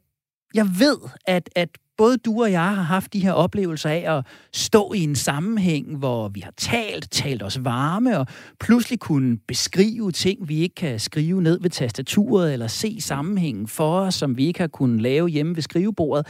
jeg 0.54 0.66
ved, 0.80 0.98
at, 1.26 1.50
at 1.56 1.70
både 1.98 2.18
du 2.18 2.42
og 2.42 2.52
jeg 2.52 2.76
har 2.76 2.84
haft 2.84 3.14
de 3.14 3.20
her 3.20 3.32
oplevelser 3.32 3.90
af 3.90 4.18
at 4.18 4.26
stå 4.54 4.94
i 4.94 5.00
en 5.00 5.16
sammenhæng, 5.16 5.98
hvor 5.98 6.28
vi 6.28 6.40
har 6.40 6.54
talt, 6.58 7.12
talt 7.12 7.44
os 7.44 7.64
varme, 7.64 8.20
og 8.20 8.28
pludselig 8.60 9.00
kunne 9.00 9.38
beskrive 9.38 10.12
ting, 10.12 10.50
vi 10.50 10.60
ikke 10.60 10.76
kan 10.76 11.00
skrive 11.00 11.42
ned 11.42 11.60
ved 11.62 11.70
tastaturet, 11.70 12.54
eller 12.54 12.68
se 12.68 13.02
sammenhængen 13.02 13.68
for 13.68 14.00
os, 14.00 14.16
som 14.16 14.38
vi 14.38 14.46
ikke 14.46 14.60
har 14.60 14.68
kunnet 14.68 15.02
lave 15.02 15.28
hjemme 15.28 15.56
ved 15.56 15.64
skrivebordet. 15.64 16.28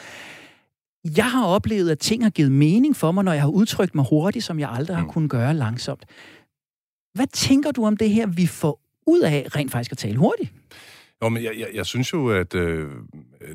Jeg 1.17 1.31
har 1.31 1.45
oplevet, 1.45 1.89
at 1.91 1.99
ting 1.99 2.23
har 2.23 2.29
givet 2.29 2.51
mening 2.51 2.95
for 2.95 3.11
mig, 3.11 3.23
når 3.23 3.33
jeg 3.33 3.41
har 3.41 3.49
udtrykt 3.49 3.95
mig 3.95 4.05
hurtigt, 4.09 4.45
som 4.45 4.59
jeg 4.59 4.69
aldrig 4.71 4.97
har 4.97 5.03
mm. 5.03 5.09
kunnet 5.09 5.29
gøre 5.29 5.53
langsomt. 5.53 6.05
Hvad 7.13 7.27
tænker 7.27 7.71
du 7.71 7.85
om 7.85 7.97
det 7.97 8.09
her, 8.09 8.27
vi 8.27 8.47
får 8.47 8.79
ud 9.07 9.19
af 9.19 9.47
rent 9.55 9.71
faktisk 9.71 9.91
at 9.91 9.97
tale 9.97 10.17
hurtigt? 10.17 10.53
Nå, 11.23 11.29
men 11.29 11.43
jeg, 11.43 11.53
jeg, 11.57 11.67
jeg 11.73 11.85
synes 11.85 12.13
jo, 12.13 12.29
at 12.29 12.55
øh, 12.55 12.89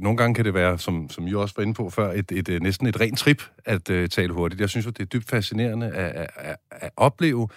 nogle 0.01 0.17
gange 0.17 0.35
kan 0.35 0.45
det 0.45 0.55
være, 0.55 0.79
som, 0.79 1.11
som 1.11 1.27
I 1.27 1.35
også 1.35 1.55
var 1.57 1.63
inde 1.63 1.75
på 1.75 1.91
før, 1.91 2.13
et, 2.13 2.33
et, 2.33 2.49
et 2.49 2.63
næsten 2.63 2.87
et 2.87 3.01
rent 3.01 3.19
trip 3.19 3.43
at 3.65 3.91
øh, 3.91 4.09
tale 4.09 4.33
hurtigt. 4.33 4.61
Jeg 4.61 4.69
synes 4.69 4.87
jo, 4.87 4.91
det 4.91 5.01
er 5.01 5.07
dybt 5.07 5.29
fascinerende 5.29 5.87
at, 5.91 6.31
at, 6.37 6.57
at 6.71 6.91
opleve, 6.97 7.49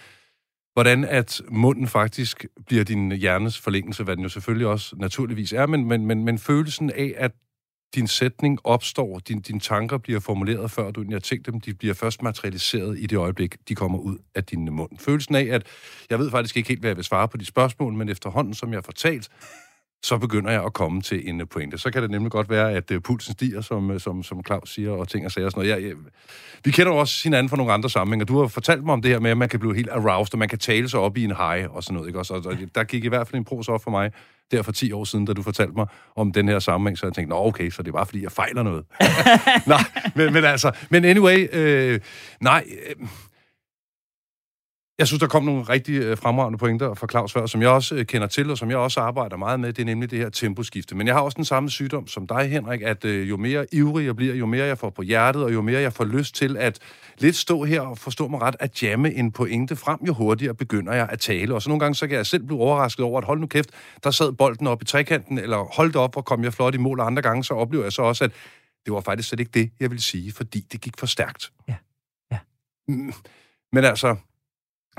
hvordan 0.73 1.03
at 1.03 1.41
munden 1.49 1.87
faktisk 1.87 2.45
bliver 2.65 2.83
din 2.83 3.11
hjernes 3.11 3.59
forlængelse, 3.59 4.03
hvad 4.03 4.15
den 4.15 4.23
jo 4.23 4.29
selvfølgelig 4.29 4.67
også 4.67 4.95
naturligvis 4.95 5.53
er, 5.53 5.65
men, 5.65 5.85
men, 5.85 6.05
men, 6.05 6.25
men 6.25 6.39
følelsen 6.39 6.91
af, 6.91 7.13
at 7.17 7.31
din 7.95 8.07
sætning 8.07 8.59
opstår, 8.63 9.19
din, 9.19 9.41
dine 9.41 9.59
tanker 9.59 9.97
bliver 9.97 10.19
formuleret, 10.19 10.71
før 10.71 10.91
du 10.91 11.01
egentlig 11.01 11.15
har 11.15 11.19
tænkt 11.19 11.45
dem, 11.45 11.61
de 11.61 11.73
bliver 11.73 11.93
først 11.93 12.21
materialiseret 12.21 12.99
i 12.99 13.05
det 13.05 13.17
øjeblik, 13.17 13.55
de 13.67 13.75
kommer 13.75 13.99
ud 13.99 14.17
af 14.35 14.43
din 14.43 14.71
mund. 14.71 14.91
Følelsen 14.99 15.35
af, 15.35 15.47
at 15.51 15.67
jeg 16.09 16.19
ved 16.19 16.31
faktisk 16.31 16.57
ikke 16.57 16.69
helt, 16.69 16.79
hvad 16.79 16.89
jeg 16.89 16.97
vil 16.97 17.05
svare 17.05 17.27
på 17.27 17.37
de 17.37 17.45
spørgsmål, 17.45 17.93
men 17.93 18.09
efterhånden, 18.09 18.53
som 18.53 18.69
jeg 18.69 18.77
har 18.77 18.81
fortalt, 18.81 19.29
så 20.03 20.17
begynder 20.17 20.51
jeg 20.51 20.63
at 20.65 20.73
komme 20.73 21.01
til 21.01 21.29
en 21.29 21.41
øh, 21.41 21.47
pointe. 21.47 21.77
Så 21.77 21.91
kan 21.91 22.01
det 22.01 22.11
nemlig 22.11 22.31
godt 22.31 22.49
være, 22.49 22.71
at 22.71 22.91
øh, 22.91 23.01
pulsen 23.01 23.33
stiger, 23.33 23.61
som, 23.61 23.91
øh, 23.91 23.99
som, 23.99 24.23
som 24.23 24.43
Claus 24.45 24.73
siger, 24.73 24.91
og 24.91 25.07
ting 25.07 25.25
og 25.25 25.31
sager 25.31 25.45
og 25.45 25.51
sådan 25.51 25.67
noget. 25.67 25.81
Jeg, 25.81 25.89
jeg, 25.89 25.97
vi 26.65 26.71
kender 26.71 26.91
jo 26.91 26.97
også 26.97 27.23
hinanden 27.23 27.49
fra 27.49 27.57
nogle 27.57 27.73
andre 27.73 27.89
sammenhænge, 27.89 28.25
du 28.25 28.39
har 28.39 28.47
fortalt 28.47 28.83
mig 28.83 28.93
om 28.93 29.01
det 29.01 29.11
her 29.11 29.19
med, 29.19 29.31
at 29.31 29.37
man 29.37 29.49
kan 29.49 29.59
blive 29.59 29.75
helt 29.75 29.89
aroused, 29.89 30.33
og 30.33 30.39
man 30.39 30.49
kan 30.49 30.59
tale 30.59 30.89
sig 30.89 30.99
op 30.99 31.17
i 31.17 31.23
en 31.23 31.35
high 31.35 31.75
og 31.75 31.83
sådan 31.83 31.95
noget. 31.95 32.07
Ikke? 32.07 32.19
Også, 32.19 32.33
og 32.33 32.57
der 32.75 32.83
gik 32.83 33.05
i 33.05 33.07
hvert 33.07 33.27
fald 33.27 33.37
en 33.37 33.45
pros 33.45 33.69
op 33.69 33.83
for 33.83 33.91
mig, 33.91 34.11
der 34.51 34.61
for 34.61 34.71
10 34.71 34.91
år 34.91 35.03
siden, 35.03 35.25
da 35.25 35.33
du 35.33 35.43
fortalte 35.43 35.73
mig 35.73 35.87
om 36.15 36.31
den 36.31 36.47
her 36.47 36.59
sammenhæng, 36.59 36.97
så 36.97 37.05
jeg 37.05 37.13
tænkte, 37.13 37.29
nå 37.29 37.45
okay, 37.45 37.69
så 37.69 37.83
det 37.83 37.93
var 37.93 38.03
fordi, 38.03 38.23
jeg 38.23 38.31
fejler 38.31 38.63
noget. 38.63 38.85
nej, 39.67 39.83
men, 40.15 40.33
men 40.33 40.43
altså, 40.45 40.71
men 40.89 41.05
anyway, 41.05 41.47
øh, 41.53 41.99
nej, 42.39 42.65
øh, 42.89 43.07
jeg 45.01 45.07
synes, 45.07 45.19
der 45.19 45.27
kom 45.27 45.43
nogle 45.43 45.63
rigtig 45.63 45.95
øh, 45.95 46.17
fremragende 46.17 46.57
pointer 46.57 46.93
fra 46.93 47.07
Claus 47.11 47.33
før, 47.33 47.45
som 47.45 47.61
jeg 47.61 47.69
også 47.69 47.95
øh, 47.95 48.05
kender 48.05 48.27
til, 48.27 48.49
og 48.49 48.57
som 48.57 48.69
jeg 48.69 48.77
også 48.77 48.99
arbejder 48.99 49.37
meget 49.37 49.59
med, 49.59 49.73
det 49.73 49.81
er 49.81 49.85
nemlig 49.85 50.11
det 50.11 50.19
her 50.19 50.29
temposkifte. 50.29 50.95
Men 50.95 51.07
jeg 51.07 51.15
har 51.15 51.21
også 51.21 51.35
den 51.35 51.45
samme 51.45 51.69
sygdom 51.69 52.07
som 52.07 52.27
dig, 52.27 52.49
Henrik, 52.49 52.81
at 52.81 53.05
øh, 53.05 53.29
jo 53.29 53.37
mere 53.37 53.65
ivrig 53.71 54.05
jeg 54.05 54.15
bliver, 54.15 54.35
jo 54.35 54.45
mere 54.45 54.65
jeg 54.65 54.77
får 54.77 54.89
på 54.89 55.01
hjertet, 55.01 55.43
og 55.43 55.53
jo 55.53 55.61
mere 55.61 55.81
jeg 55.81 55.93
får 55.93 56.05
lyst 56.05 56.35
til 56.35 56.57
at 56.57 56.79
lidt 57.17 57.35
stå 57.35 57.63
her 57.63 57.81
og 57.81 57.97
forstå 57.97 58.27
mig 58.27 58.41
ret, 58.41 58.55
at 58.59 58.83
jamme 58.83 59.13
en 59.13 59.31
pointe 59.31 59.75
frem, 59.75 59.99
jo 60.07 60.13
hurtigere 60.13 60.55
begynder 60.55 60.93
jeg 60.93 61.07
at 61.11 61.19
tale. 61.19 61.55
Og 61.55 61.61
så 61.61 61.69
nogle 61.69 61.79
gange, 61.79 61.95
så 61.95 62.07
kan 62.07 62.17
jeg 62.17 62.25
selv 62.25 62.43
blive 62.43 62.59
overrasket 62.59 63.05
over, 63.05 63.17
at 63.17 63.25
hold 63.25 63.39
nu 63.39 63.47
kæft, 63.47 63.69
der 64.03 64.11
sad 64.11 64.31
bolden 64.31 64.67
op 64.67 64.81
i 64.81 64.85
trekanten, 64.85 65.37
eller 65.37 65.57
holdt 65.57 65.95
op, 65.95 66.17
og 66.17 66.25
kom 66.25 66.43
jeg 66.43 66.53
flot 66.53 66.75
i 66.75 66.77
mål, 66.77 66.99
og 66.99 67.07
andre 67.07 67.21
gange, 67.21 67.43
så 67.43 67.53
oplever 67.53 67.83
jeg 67.83 67.91
så 67.91 68.01
også, 68.01 68.23
at 68.23 68.31
det 68.85 68.93
var 68.93 69.01
faktisk 69.01 69.29
slet 69.29 69.39
ikke 69.39 69.51
det, 69.53 69.71
jeg 69.79 69.89
ville 69.89 70.01
sige, 70.01 70.31
fordi 70.31 70.65
det 70.71 70.81
gik 70.81 70.93
for 70.99 71.05
stærkt. 71.05 71.51
Ja. 71.67 71.75
ja. 72.31 72.37
Mm. 72.87 73.13
Men 73.73 73.83
altså, 73.83 74.15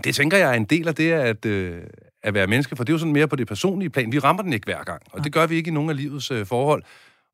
det 0.04 0.14
tænker 0.14 0.36
jeg 0.36 0.50
er 0.50 0.54
en 0.54 0.64
del 0.64 0.88
af 0.88 0.94
det 0.94 1.12
at, 1.12 1.46
øh, 1.46 1.82
at 2.22 2.34
være 2.34 2.46
menneske, 2.46 2.76
for 2.76 2.84
det 2.84 2.92
er 2.92 2.94
jo 2.94 2.98
sådan 2.98 3.12
mere 3.12 3.28
på 3.28 3.36
det 3.36 3.46
personlige 3.46 3.90
plan. 3.90 4.12
Vi 4.12 4.18
rammer 4.18 4.42
den 4.42 4.52
ikke 4.52 4.64
hver 4.64 4.84
gang, 4.84 5.02
og 5.12 5.24
det 5.24 5.32
gør 5.32 5.46
vi 5.46 5.56
ikke 5.56 5.68
i 5.68 5.74
nogen 5.74 5.90
af 5.90 5.96
livets 5.96 6.30
øh, 6.30 6.46
forhold. 6.46 6.82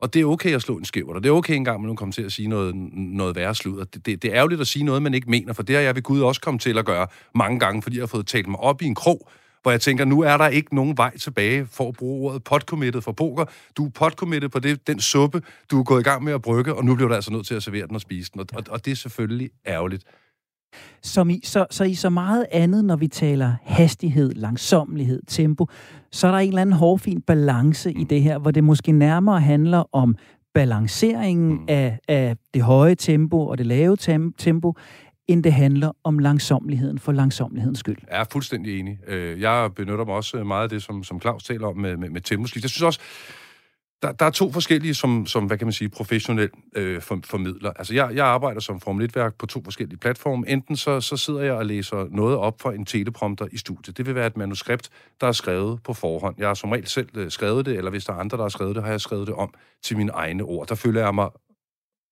Og 0.00 0.14
det 0.14 0.22
er 0.22 0.26
okay 0.26 0.54
at 0.54 0.62
slå 0.62 0.76
en 0.76 0.84
skæv, 0.84 1.08
og 1.08 1.22
det 1.22 1.28
er 1.28 1.32
okay 1.32 1.54
engang, 1.54 1.80
man 1.80 1.88
nu 1.88 1.94
kommer 1.94 2.12
til 2.12 2.22
at 2.22 2.32
sige 2.32 2.48
noget, 2.48 2.74
noget 2.94 3.36
værre 3.36 3.54
sludder. 3.54 3.84
Det, 3.84 4.06
det, 4.06 4.22
det 4.22 4.30
er 4.30 4.36
ærgerligt 4.36 4.60
at 4.60 4.66
sige 4.66 4.84
noget, 4.84 5.02
man 5.02 5.14
ikke 5.14 5.30
mener, 5.30 5.52
for 5.52 5.62
det 5.62 5.76
har 5.76 5.82
jeg 5.82 5.94
ved 5.94 6.02
Gud 6.02 6.20
også 6.20 6.40
kommet 6.40 6.60
til 6.60 6.78
at 6.78 6.84
gøre 6.84 7.06
mange 7.34 7.60
gange, 7.60 7.82
fordi 7.82 7.96
jeg 7.96 8.02
har 8.02 8.06
fået 8.06 8.26
talt 8.26 8.48
mig 8.48 8.60
op 8.60 8.82
i 8.82 8.84
en 8.84 8.94
krog, 8.94 9.28
hvor 9.62 9.70
jeg 9.70 9.80
tænker, 9.80 10.04
nu 10.04 10.20
er 10.20 10.36
der 10.36 10.48
ikke 10.48 10.74
nogen 10.74 10.96
vej 10.96 11.16
tilbage 11.16 11.66
for 11.66 11.88
at 11.88 11.94
bruge 11.94 12.28
ordet 12.28 12.44
potcommitted 12.44 13.02
for 13.02 13.12
poker. 13.12 13.44
Du 13.76 13.86
er 13.86 13.90
potcommitted 13.90 14.48
på 14.48 14.58
det, 14.58 14.86
den 14.86 15.00
suppe, 15.00 15.42
du 15.70 15.80
er 15.80 15.84
gået 15.84 16.00
i 16.00 16.04
gang 16.04 16.24
med 16.24 16.32
at 16.32 16.42
brygge, 16.42 16.74
og 16.74 16.84
nu 16.84 16.94
bliver 16.94 17.08
du 17.08 17.14
altså 17.14 17.32
nødt 17.32 17.46
til 17.46 17.54
at 17.54 17.62
servere 17.62 17.86
den 17.86 17.94
og 17.94 18.00
spise 18.00 18.30
den. 18.32 18.40
Og, 18.40 18.46
og, 18.52 18.64
og 18.70 18.84
det 18.84 18.90
er 18.90 18.96
selvfølgelig 18.96 19.50
ærgerligt. 19.66 20.04
Som 21.02 21.30
i, 21.30 21.40
så, 21.44 21.66
så 21.70 21.84
i 21.84 21.94
så 21.94 22.10
meget 22.10 22.46
andet, 22.52 22.84
når 22.84 22.96
vi 22.96 23.08
taler 23.08 23.54
hastighed, 23.62 24.32
langsomlighed, 24.32 25.22
tempo, 25.26 25.66
så 26.12 26.26
er 26.26 26.30
der 26.30 26.38
en 26.38 26.48
eller 26.48 26.62
anden 26.62 26.76
hårfin 26.76 27.20
balance 27.20 27.92
i 27.92 28.04
det 28.04 28.22
her, 28.22 28.38
hvor 28.38 28.50
det 28.50 28.64
måske 28.64 28.92
nærmere 28.92 29.40
handler 29.40 29.84
om 29.92 30.16
balanceringen 30.54 31.50
mm. 31.50 31.64
af, 31.68 31.98
af 32.08 32.36
det 32.54 32.62
høje 32.62 32.94
tempo 32.94 33.46
og 33.46 33.58
det 33.58 33.66
lave 33.66 33.96
tempo, 34.38 34.74
end 35.28 35.44
det 35.44 35.52
handler 35.52 35.92
om 36.04 36.18
langsomligheden 36.18 36.98
for 36.98 37.12
langsomlighedens 37.12 37.78
skyld. 37.78 37.96
Jeg 38.10 38.20
er 38.20 38.24
fuldstændig 38.32 38.80
enig. 38.80 38.98
Øh, 39.06 39.40
jeg 39.40 39.70
benytter 39.76 40.04
mig 40.04 40.14
også 40.14 40.44
meget 40.44 40.62
af 40.62 40.68
det, 40.68 40.82
som, 40.82 41.04
som 41.04 41.20
Claus 41.20 41.44
taler 41.44 41.66
om 41.66 41.76
med, 41.76 41.96
med, 41.96 42.10
med 42.10 42.20
temposkift. 42.20 42.64
Jeg 42.64 42.70
synes 42.70 42.82
også, 42.82 43.00
der, 44.02 44.12
der 44.12 44.26
er 44.26 44.30
to 44.30 44.52
forskellige, 44.52 44.94
som, 44.94 45.26
som 45.26 45.46
hvad 45.46 45.58
kan 45.58 45.66
man 45.66 45.72
sige, 45.72 45.88
professionel 45.88 46.50
øh, 46.76 47.00
for, 47.02 47.20
formidler. 47.24 47.72
Altså, 47.72 47.94
jeg, 47.94 48.10
jeg 48.14 48.26
arbejder 48.26 48.60
som 48.60 48.80
Formel 48.80 49.10
1-værk 49.10 49.34
på 49.34 49.46
to 49.46 49.60
forskellige 49.64 49.98
platforme. 49.98 50.48
Enten 50.48 50.76
så, 50.76 51.00
så 51.00 51.16
sidder 51.16 51.42
jeg 51.42 51.52
og 51.52 51.66
læser 51.66 52.06
noget 52.10 52.36
op 52.36 52.60
for 52.60 52.70
en 52.70 52.84
teleprompter 52.84 53.46
i 53.52 53.56
studiet. 53.56 53.96
Det 53.96 54.06
vil 54.06 54.14
være 54.14 54.26
et 54.26 54.36
manuskript, 54.36 54.90
der 55.20 55.26
er 55.26 55.32
skrevet 55.32 55.82
på 55.82 55.94
forhånd. 55.94 56.34
Jeg 56.38 56.46
har 56.46 56.54
som 56.54 56.70
regel 56.70 56.86
selv 56.86 57.08
øh, 57.14 57.30
skrevet 57.30 57.66
det, 57.66 57.76
eller 57.76 57.90
hvis 57.90 58.04
der 58.04 58.12
er 58.12 58.18
andre, 58.18 58.36
der 58.36 58.44
har 58.44 58.48
skrevet 58.48 58.76
det, 58.76 58.84
har 58.84 58.90
jeg 58.90 59.00
skrevet 59.00 59.26
det 59.26 59.34
om 59.34 59.54
til 59.82 59.96
mine 59.96 60.12
egne 60.12 60.42
ord. 60.42 60.66
Der 60.66 60.74
føler 60.74 61.00
jeg 61.00 61.14
mig 61.14 61.28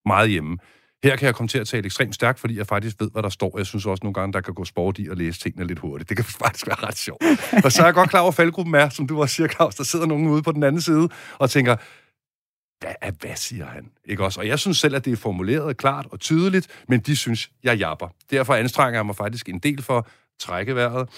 meget 0.06 0.30
hjemme. 0.30 0.58
Her 1.04 1.16
kan 1.16 1.26
jeg 1.26 1.34
komme 1.34 1.48
til 1.48 1.58
at 1.58 1.68
tale 1.68 1.84
ekstremt 1.84 2.14
stærkt, 2.14 2.40
fordi 2.40 2.58
jeg 2.58 2.66
faktisk 2.66 2.96
ved, 3.00 3.10
hvad 3.10 3.22
der 3.22 3.28
står. 3.28 3.58
Jeg 3.58 3.66
synes 3.66 3.86
også 3.86 4.00
nogle 4.02 4.14
gange, 4.14 4.32
der 4.32 4.40
kan 4.40 4.54
gå 4.54 4.64
sport 4.64 4.98
i 4.98 5.08
at 5.08 5.18
læse 5.18 5.40
tingene 5.40 5.66
lidt 5.66 5.78
hurtigt. 5.78 6.08
Det 6.08 6.16
kan 6.16 6.24
faktisk 6.44 6.66
være 6.66 6.86
ret 6.86 6.96
sjovt. 6.98 7.22
og 7.64 7.72
så 7.72 7.82
er 7.82 7.86
jeg 7.86 7.94
godt 7.94 8.10
klar 8.10 8.20
over, 8.20 8.28
at 8.28 8.34
faldgruppen 8.34 8.74
er, 8.74 8.88
som 8.88 9.06
du 9.06 9.20
også 9.20 9.34
siger, 9.34 9.48
Claus, 9.48 9.74
der 9.74 9.84
sidder 9.84 10.06
nogen 10.06 10.26
ude 10.28 10.42
på 10.42 10.52
den 10.52 10.62
anden 10.62 10.80
side 10.80 11.08
og 11.38 11.50
tænker, 11.50 11.76
hvad, 12.80 13.12
hvad 13.20 13.36
siger 13.36 13.66
han? 13.66 13.90
Ikke 14.04 14.24
også? 14.24 14.40
Og 14.40 14.48
jeg 14.48 14.58
synes 14.58 14.78
selv, 14.78 14.96
at 14.96 15.04
det 15.04 15.12
er 15.12 15.16
formuleret 15.16 15.76
klart 15.76 16.06
og 16.10 16.20
tydeligt, 16.20 16.68
men 16.88 17.00
de 17.00 17.16
synes, 17.16 17.50
jeg 17.62 17.78
japper. 17.78 18.08
Derfor 18.30 18.54
anstrenger 18.54 18.98
jeg 18.98 19.06
mig 19.06 19.16
faktisk 19.16 19.48
en 19.48 19.58
del 19.58 19.82
for 19.82 20.08
trække 20.40 20.74
vejret, 20.74 21.08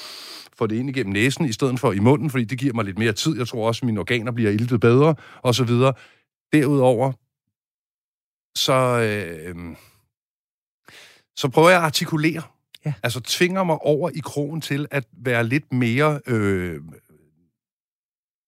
få 0.58 0.66
det 0.66 0.76
ind 0.76 0.88
igennem 0.88 1.12
næsen, 1.12 1.44
i 1.44 1.52
stedet 1.52 1.80
for 1.80 1.92
i 1.92 1.98
munden, 1.98 2.30
fordi 2.30 2.44
det 2.44 2.58
giver 2.58 2.74
mig 2.74 2.84
lidt 2.84 2.98
mere 2.98 3.12
tid. 3.12 3.38
Jeg 3.38 3.48
tror 3.48 3.66
også, 3.66 3.80
at 3.82 3.86
mine 3.86 4.00
organer 4.00 4.32
bliver 4.32 4.50
iltet 4.50 4.80
bedre, 4.80 5.14
og 5.42 5.54
så 5.54 5.64
videre. 5.64 5.92
Derudover, 6.52 7.12
så, 8.56 9.00
øh, 9.00 9.76
så 11.36 11.48
prøver 11.48 11.68
jeg 11.68 11.78
at 11.78 11.84
artikulere. 11.84 12.42
Ja. 12.84 12.92
Altså 13.02 13.20
tvinger 13.20 13.64
mig 13.64 13.78
over 13.78 14.10
i 14.10 14.20
krogen 14.24 14.60
til 14.60 14.86
at 14.90 15.04
være 15.12 15.44
lidt 15.44 15.72
mere 15.72 16.20
øh, 16.26 16.80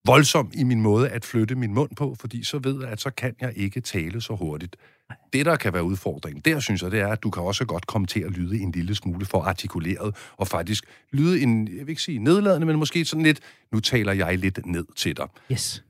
voldsom 0.07 0.51
i 0.55 0.63
min 0.65 0.81
måde 0.81 1.09
at 1.09 1.25
flytte 1.25 1.55
min 1.55 1.75
mund 1.75 1.91
på, 1.97 2.17
fordi 2.21 2.45
så 2.45 2.59
ved 2.59 2.81
jeg, 2.81 2.91
at 2.91 3.01
så 3.01 3.11
kan 3.11 3.35
jeg 3.41 3.53
ikke 3.57 3.81
tale 3.81 4.21
så 4.21 4.35
hurtigt. 4.35 4.77
Det, 5.33 5.47
der 5.47 5.57
kan 5.57 5.73
være 5.73 5.85
udfordringen, 5.85 6.43
der 6.45 6.61
synes 6.61 6.83
jeg, 6.83 6.91
det 6.91 7.01
er, 7.01 7.09
at 7.09 7.23
du 7.23 7.31
kan 7.31 7.43
også 7.43 7.65
godt 7.65 7.87
komme 7.87 8.07
til 8.07 8.21
at 8.21 8.31
lyde 8.31 8.61
en 8.61 8.73
lille 8.73 8.95
smule 8.95 9.27
for 9.27 9.43
artikuleret, 9.43 10.17
og 10.37 10.49
faktisk 10.49 10.85
lyde 11.13 11.41
en, 11.41 11.69
jeg 11.69 11.87
vil 11.87 11.89
ikke 11.89 12.03
sige 12.03 12.19
nedladende, 12.19 12.67
men 12.67 12.79
måske 12.79 13.05
sådan 13.05 13.23
lidt, 13.23 13.41
nu 13.73 13.81
taler 13.81 14.13
jeg 14.13 14.39
lidt 14.39 14.67
ned 14.67 14.87
til 14.97 15.17
dig. 15.17 15.29
Yes. 15.53 15.85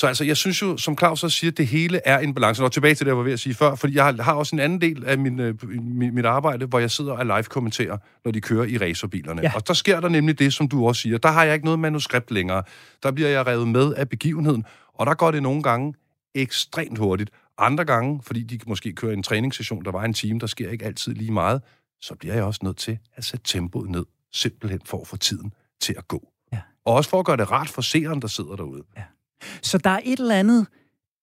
Så 0.00 0.06
altså, 0.06 0.24
jeg 0.24 0.36
synes 0.36 0.62
jo, 0.62 0.76
som 0.76 0.98
Claus 0.98 1.24
også 1.24 1.38
siger, 1.38 1.50
det 1.50 1.66
hele 1.66 2.00
er 2.04 2.18
en 2.18 2.34
balance. 2.34 2.64
Og 2.64 2.72
tilbage 2.72 2.94
til 2.94 3.06
det, 3.06 3.10
jeg 3.10 3.16
var 3.16 3.22
ved 3.22 3.32
at 3.32 3.40
sige 3.40 3.54
før, 3.54 3.74
fordi 3.74 3.94
jeg 3.94 4.14
har 4.20 4.32
også 4.34 4.56
en 4.56 4.60
anden 4.60 4.80
del 4.80 5.04
af 5.04 5.18
min, 5.18 5.40
øh, 5.40 5.70
min, 5.70 6.14
mit 6.14 6.24
arbejde, 6.24 6.66
hvor 6.66 6.78
jeg 6.78 6.90
sidder 6.90 7.12
og 7.12 7.26
live-kommenterer, 7.26 7.98
når 8.24 8.32
de 8.32 8.40
kører 8.40 8.64
i 8.64 8.78
racerbilerne. 8.78 9.42
Ja. 9.42 9.52
Og 9.54 9.68
der 9.68 9.74
sker 9.74 10.00
der 10.00 10.08
nemlig 10.08 10.38
det, 10.38 10.52
som 10.52 10.68
du 10.68 10.86
også 10.86 11.02
siger. 11.02 11.18
Der 11.18 11.28
har 11.28 11.44
jeg 11.44 11.54
ikke 11.54 11.64
noget 11.64 11.80
manuskript 11.80 12.30
længere. 12.30 12.62
Der 13.02 13.10
bliver 13.10 13.28
jeg 13.28 13.46
revet 13.46 13.68
med 13.68 13.94
af 13.94 14.08
begivenheden, 14.08 14.64
og 14.94 15.06
der 15.06 15.14
går 15.14 15.30
det 15.30 15.42
nogle 15.42 15.62
gange 15.62 15.94
ekstremt 16.34 16.98
hurtigt. 16.98 17.30
Andre 17.58 17.84
gange, 17.84 18.20
fordi 18.22 18.42
de 18.42 18.58
måske 18.66 18.92
kører 18.92 19.12
en 19.12 19.22
træningssession, 19.22 19.84
der 19.84 19.90
var 19.90 20.04
en 20.04 20.12
time, 20.12 20.40
der 20.40 20.46
sker 20.46 20.70
ikke 20.70 20.84
altid 20.84 21.14
lige 21.14 21.32
meget, 21.32 21.62
så 22.00 22.14
bliver 22.14 22.34
jeg 22.34 22.44
også 22.44 22.60
nødt 22.62 22.76
til 22.76 22.98
at 23.14 23.24
sætte 23.24 23.44
tempoet 23.44 23.90
ned, 23.90 24.04
simpelthen 24.32 24.80
for 24.84 25.00
at 25.00 25.06
få 25.06 25.16
tiden 25.16 25.52
til 25.80 25.94
at 25.98 26.08
gå. 26.08 26.28
Ja. 26.52 26.58
Og 26.84 26.94
også 26.94 27.10
for 27.10 27.18
at 27.18 27.26
gøre 27.26 27.36
det 27.36 27.50
rart 27.50 27.68
for 27.68 27.82
seeren, 27.82 28.22
der 28.22 28.28
sidder 28.28 28.56
derude. 28.56 28.82
Ja. 28.96 29.02
Så 29.62 29.78
der 29.78 29.90
er 29.90 30.00
et 30.04 30.18
eller 30.18 30.34
andet 30.34 30.66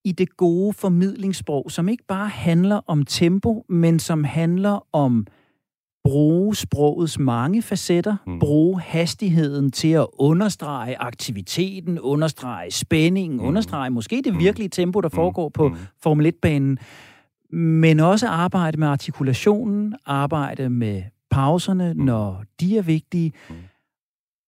i 0.05 0.11
det 0.11 0.37
gode 0.37 0.73
formidlingssprog, 0.73 1.71
som 1.71 1.89
ikke 1.89 2.03
bare 2.07 2.29
handler 2.29 2.81
om 2.87 3.05
tempo, 3.05 3.65
men 3.69 3.99
som 3.99 4.23
handler 4.23 4.87
om 4.93 5.27
bruge 6.03 6.55
sprogets 6.55 7.19
mange 7.19 7.61
facetter, 7.61 8.15
mm. 8.27 8.39
bruge 8.39 8.81
hastigheden 8.81 9.71
til 9.71 9.91
at 9.91 10.07
understrege 10.13 10.97
aktiviteten, 11.01 11.99
understrege 11.99 12.71
spændingen, 12.71 13.39
mm. 13.39 13.45
understrege 13.45 13.89
måske 13.89 14.21
det 14.25 14.33
mm. 14.33 14.39
virkelige 14.39 14.69
tempo, 14.69 15.01
der 15.01 15.09
mm. 15.09 15.15
foregår 15.15 15.49
på 15.49 15.69
mm. 15.69 15.75
Formel 16.01 16.33
1-banen, 16.35 16.79
men 17.57 17.99
også 17.99 18.27
arbejde 18.27 18.79
med 18.79 18.87
artikulationen, 18.87 19.95
arbejde 20.05 20.69
med 20.69 21.03
pauserne, 21.31 21.93
mm. 21.93 21.99
når 21.99 22.43
de 22.59 22.77
er 22.77 22.81
vigtige. 22.81 23.33
Mm. 23.49 23.55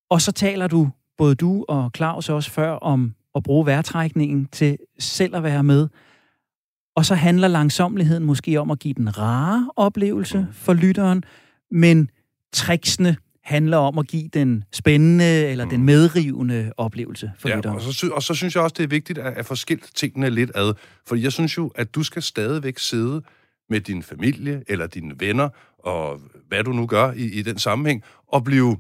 Og 0.10 0.22
så 0.22 0.32
taler 0.32 0.68
du, 0.68 0.90
både 1.18 1.36
du 1.36 1.66
og 1.68 1.92
Claus 1.96 2.30
også 2.30 2.52
før, 2.52 2.72
om 2.72 3.16
at 3.36 3.44
bruge 3.44 3.66
vejrtrækningen 3.66 4.48
til 4.52 4.78
selv 5.00 5.36
at 5.36 5.44
være 5.44 5.64
med. 5.64 5.88
Og 6.96 7.06
så 7.06 7.16
handler 7.16 7.48
langsomligheden 7.48 8.24
måske 8.24 8.60
om 8.60 8.72
at 8.72 8.80
give 8.80 8.94
den 8.94 9.18
rare 9.18 9.72
oplevelse 9.76 10.48
for 10.52 10.74
lytteren, 10.74 11.24
men 11.72 12.10
tricksene 12.54 13.18
handler 13.44 13.78
om 13.78 13.98
at 13.98 14.08
give 14.08 14.30
den 14.34 14.64
spændende 14.72 15.46
eller 15.48 15.66
den 15.66 15.80
mm. 15.80 15.86
medrivende 15.86 16.72
oplevelse 16.78 17.32
for 17.38 17.50
ja, 17.50 17.56
lytteren. 17.56 17.76
Og 17.76 17.82
så, 17.82 18.10
og 18.14 18.24
så 18.24 18.34
synes 18.34 18.56
jeg 18.56 18.64
også, 18.64 18.76
det 18.78 18.84
er 18.84 18.88
vigtigt 18.88 19.20
at, 19.20 19.34
at 19.34 19.46
få 19.46 19.56
skilt 19.56 19.92
tingene 19.96 20.30
lidt 20.30 20.52
ad. 20.56 20.74
For 21.08 21.16
jeg 21.16 21.32
synes 21.32 21.58
jo, 21.58 21.72
at 21.76 21.96
du 21.96 22.04
skal 22.04 22.22
stadigvæk 22.22 22.80
sidde 22.80 23.22
med 23.70 23.82
din 23.82 24.04
familie 24.04 24.64
eller 24.68 24.88
dine 24.88 25.14
venner, 25.20 25.50
og 25.80 26.22
hvad 26.48 26.64
du 26.64 26.72
nu 26.72 26.86
gør 26.86 27.12
i, 27.12 27.26
i 27.26 27.42
den 27.42 27.60
sammenhæng, 27.60 28.04
og 28.28 28.44
blive 28.44 28.78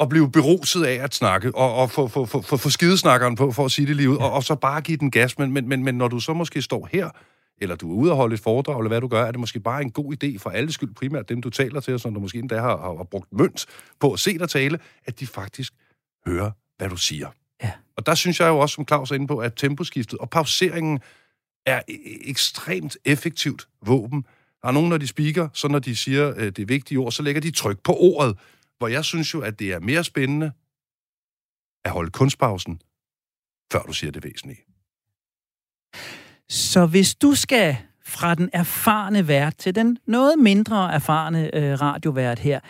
at 0.00 0.08
blive 0.08 0.30
beruset 0.30 0.84
af 0.84 1.04
at 1.04 1.14
snakke, 1.14 1.54
og, 1.54 1.74
og 1.74 1.90
få, 1.90 2.08
få, 2.08 2.26
få, 2.26 2.42
få, 2.42 2.56
få 2.56 2.70
skidesnakkeren 2.70 3.36
på, 3.36 3.52
for 3.52 3.64
at 3.64 3.70
sige 3.70 3.86
det 3.86 3.96
lige 3.96 4.10
ud, 4.10 4.16
ja. 4.16 4.24
og, 4.24 4.32
og 4.32 4.44
så 4.44 4.54
bare 4.54 4.80
give 4.80 4.96
den 4.96 5.10
gas. 5.10 5.38
Men, 5.38 5.52
men, 5.52 5.68
men, 5.68 5.84
men 5.84 5.94
når 5.94 6.08
du 6.08 6.20
så 6.20 6.32
måske 6.32 6.62
står 6.62 6.88
her, 6.92 7.10
eller 7.58 7.76
du 7.76 7.90
er 7.90 7.94
ude 7.94 8.10
og 8.10 8.16
holde 8.16 8.34
et 8.34 8.40
foredrag, 8.40 8.78
eller 8.78 8.88
hvad 8.88 9.00
du 9.00 9.08
gør, 9.08 9.24
er 9.24 9.30
det 9.30 9.40
måske 9.40 9.60
bare 9.60 9.82
en 9.82 9.90
god 9.90 10.14
idé 10.14 10.38
for 10.38 10.50
alle 10.50 10.72
skyld, 10.72 10.94
primært 10.94 11.28
dem, 11.28 11.42
du 11.42 11.50
taler 11.50 11.80
til, 11.80 11.94
og 11.94 12.00
som 12.00 12.14
du 12.14 12.20
måske 12.20 12.38
endda 12.38 12.60
har, 12.60 12.76
har, 12.76 12.96
har 12.96 13.04
brugt 13.04 13.32
mønt 13.32 13.66
på 14.00 14.12
at 14.12 14.18
se 14.18 14.38
dig 14.38 14.48
tale, 14.48 14.78
at 15.06 15.20
de 15.20 15.26
faktisk 15.26 15.72
hører, 16.26 16.50
hvad 16.76 16.88
du 16.88 16.96
siger. 16.96 17.28
Ja. 17.62 17.72
Og 17.96 18.06
der 18.06 18.14
synes 18.14 18.40
jeg 18.40 18.48
jo 18.48 18.58
også, 18.58 18.74
som 18.74 18.86
Claus 18.86 19.10
er 19.10 19.14
inde 19.14 19.26
på, 19.26 19.38
at 19.38 19.52
temposkiftet 19.56 20.18
og 20.18 20.30
pauseringen 20.30 21.00
er 21.66 21.80
e, 21.88 21.92
e, 21.92 22.28
ekstremt 22.28 22.96
effektivt 23.04 23.68
våben. 23.86 24.26
Der 24.62 24.68
er 24.68 24.72
nogen, 24.72 24.88
når 24.88 24.98
de 24.98 25.06
speaker, 25.06 25.48
så 25.52 25.68
når 25.68 25.78
de 25.78 25.96
siger 25.96 26.34
øh, 26.36 26.52
det 26.52 26.68
vigtige 26.68 26.98
ord, 26.98 27.12
så 27.12 27.22
lægger 27.22 27.40
de 27.40 27.50
tryk 27.50 27.78
på 27.84 27.96
ordet, 27.96 28.38
hvor 28.78 28.88
jeg 28.88 29.04
synes 29.04 29.34
jo, 29.34 29.40
at 29.40 29.58
det 29.58 29.72
er 29.72 29.80
mere 29.80 30.04
spændende 30.04 30.52
at 31.84 31.90
holde 31.90 32.10
kunstpausen 32.10 32.80
før 33.72 33.82
du 33.82 33.92
siger 33.92 34.10
det 34.10 34.24
væsentlige. 34.24 34.60
Så 36.48 36.86
hvis 36.86 37.14
du 37.14 37.34
skal 37.34 37.76
fra 38.04 38.34
den 38.34 38.50
erfarne 38.52 39.28
vært 39.28 39.56
til 39.56 39.74
den 39.74 39.98
noget 40.06 40.38
mindre 40.38 40.94
erfarne 40.94 41.54
øh, 41.54 41.80
radiovært 41.80 42.38
her, 42.38 42.60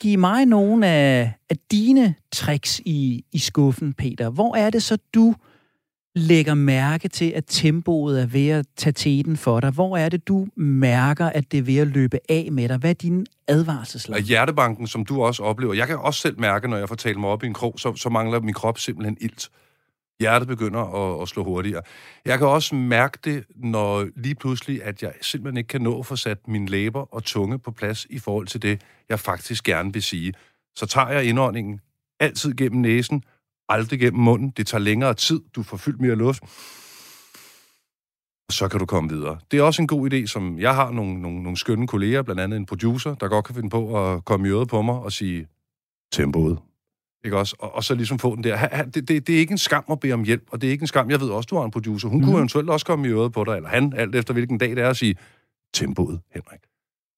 giv 0.00 0.18
mig 0.18 0.46
nogle 0.46 0.86
af, 0.86 1.32
af 1.50 1.56
dine 1.70 2.14
tricks 2.32 2.80
i, 2.84 3.24
i 3.32 3.38
skuffen, 3.38 3.94
Peter. 3.94 4.30
Hvor 4.30 4.56
er 4.56 4.70
det 4.70 4.82
så, 4.82 4.98
du 5.14 5.34
lægger 6.18 6.54
mærke 6.54 7.08
til, 7.08 7.30
at 7.30 7.44
tempoet 7.46 8.22
er 8.22 8.26
ved 8.26 8.48
at 8.48 8.66
tage 8.76 8.92
teten 8.92 9.36
for 9.36 9.60
dig? 9.60 9.70
Hvor 9.70 9.96
er 9.96 10.08
det, 10.08 10.28
du 10.28 10.46
mærker, 10.56 11.26
at 11.26 11.52
det 11.52 11.58
er 11.58 11.62
ved 11.62 11.76
at 11.76 11.86
løbe 11.86 12.18
af 12.28 12.48
med 12.52 12.68
dig? 12.68 12.76
Hvad 12.76 12.90
er 12.90 12.94
dine 12.94 13.26
advarselslag? 13.48 14.20
Hjertebanken, 14.20 14.86
som 14.86 15.04
du 15.04 15.22
også 15.22 15.42
oplever. 15.42 15.74
Jeg 15.74 15.86
kan 15.86 15.98
også 15.98 16.20
selv 16.20 16.40
mærke, 16.40 16.68
når 16.68 16.76
jeg 16.76 16.88
får 16.88 16.94
talt 16.94 17.20
mig 17.20 17.30
op 17.30 17.42
i 17.42 17.46
en 17.46 17.54
krog, 17.54 17.74
så, 17.76 17.94
så 17.96 18.08
mangler 18.08 18.40
min 18.40 18.54
krop 18.54 18.78
simpelthen 18.78 19.16
ilt. 19.20 19.48
Hjertet 20.20 20.48
begynder 20.48 20.80
at, 20.80 21.22
at 21.22 21.28
slå 21.28 21.44
hurtigere. 21.44 21.82
Jeg 22.24 22.38
kan 22.38 22.46
også 22.46 22.74
mærke 22.74 23.18
det, 23.24 23.44
når 23.56 24.08
lige 24.16 24.34
pludselig, 24.34 24.84
at 24.84 25.02
jeg 25.02 25.12
simpelthen 25.22 25.56
ikke 25.56 25.68
kan 25.68 25.80
nå 25.80 25.98
at 25.98 26.06
få 26.06 26.16
sat 26.16 26.48
mine 26.48 26.66
læber 26.66 27.14
og 27.14 27.24
tunge 27.24 27.58
på 27.58 27.70
plads 27.70 28.06
i 28.10 28.18
forhold 28.18 28.46
til 28.46 28.62
det, 28.62 28.80
jeg 29.08 29.20
faktisk 29.20 29.64
gerne 29.64 29.92
vil 29.92 30.02
sige. 30.02 30.32
Så 30.76 30.86
tager 30.86 31.08
jeg 31.08 31.24
indåndingen 31.24 31.80
altid 32.20 32.54
gennem 32.54 32.80
næsen, 32.80 33.22
aldrig 33.68 34.00
gennem 34.00 34.20
munden. 34.20 34.52
Det 34.56 34.66
tager 34.66 34.82
længere 34.82 35.14
tid. 35.14 35.40
Du 35.56 35.62
får 35.62 35.76
fyldt 35.76 36.00
mere 36.00 36.14
luft. 36.14 36.42
Så 38.50 38.68
kan 38.68 38.80
du 38.80 38.86
komme 38.86 39.10
videre. 39.10 39.38
Det 39.50 39.58
er 39.58 39.62
også 39.62 39.82
en 39.82 39.88
god 39.88 40.12
idé, 40.12 40.26
som 40.26 40.58
jeg 40.58 40.74
har 40.74 40.90
nogle, 40.90 41.22
nogle, 41.22 41.42
nogle 41.42 41.56
skønne 41.56 41.86
kolleger, 41.86 42.22
blandt 42.22 42.40
andet 42.40 42.56
en 42.56 42.66
producer, 42.66 43.14
der 43.14 43.28
godt 43.28 43.44
kan 43.44 43.54
finde 43.54 43.70
på 43.70 44.12
at 44.12 44.24
komme 44.24 44.48
i 44.48 44.50
øret 44.50 44.68
på 44.68 44.82
mig 44.82 44.94
og 44.94 45.12
sige, 45.12 45.46
tempoet. 46.12 46.58
Ikke 47.24 47.38
også? 47.38 47.56
Og, 47.58 47.74
og 47.74 47.84
så 47.84 47.94
ligesom 47.94 48.18
få 48.18 48.36
den 48.36 48.44
der. 48.44 48.82
Det, 48.84 49.08
det, 49.08 49.26
det 49.26 49.34
er 49.34 49.38
ikke 49.38 49.52
en 49.52 49.58
skam 49.58 49.84
at 49.90 50.00
bede 50.00 50.12
om 50.12 50.24
hjælp, 50.24 50.42
og 50.52 50.60
det 50.60 50.66
er 50.66 50.70
ikke 50.70 50.82
en 50.82 50.86
skam. 50.86 51.10
Jeg 51.10 51.20
ved 51.20 51.28
også, 51.28 51.46
du 51.46 51.56
har 51.56 51.64
en 51.64 51.70
producer. 51.70 52.08
Hun 52.08 52.20
mm. 52.20 52.24
kunne 52.24 52.36
eventuelt 52.36 52.70
også 52.70 52.86
komme 52.86 53.08
i 53.08 53.10
øret 53.10 53.32
på 53.32 53.44
dig, 53.44 53.56
eller 53.56 53.68
han, 53.68 53.92
alt 53.96 54.14
efter 54.14 54.34
hvilken 54.34 54.58
dag 54.58 54.70
det 54.70 54.78
er, 54.78 54.90
at 54.90 54.96
sige, 54.96 55.16
tempoet, 55.74 56.20
Henrik. 56.34 56.60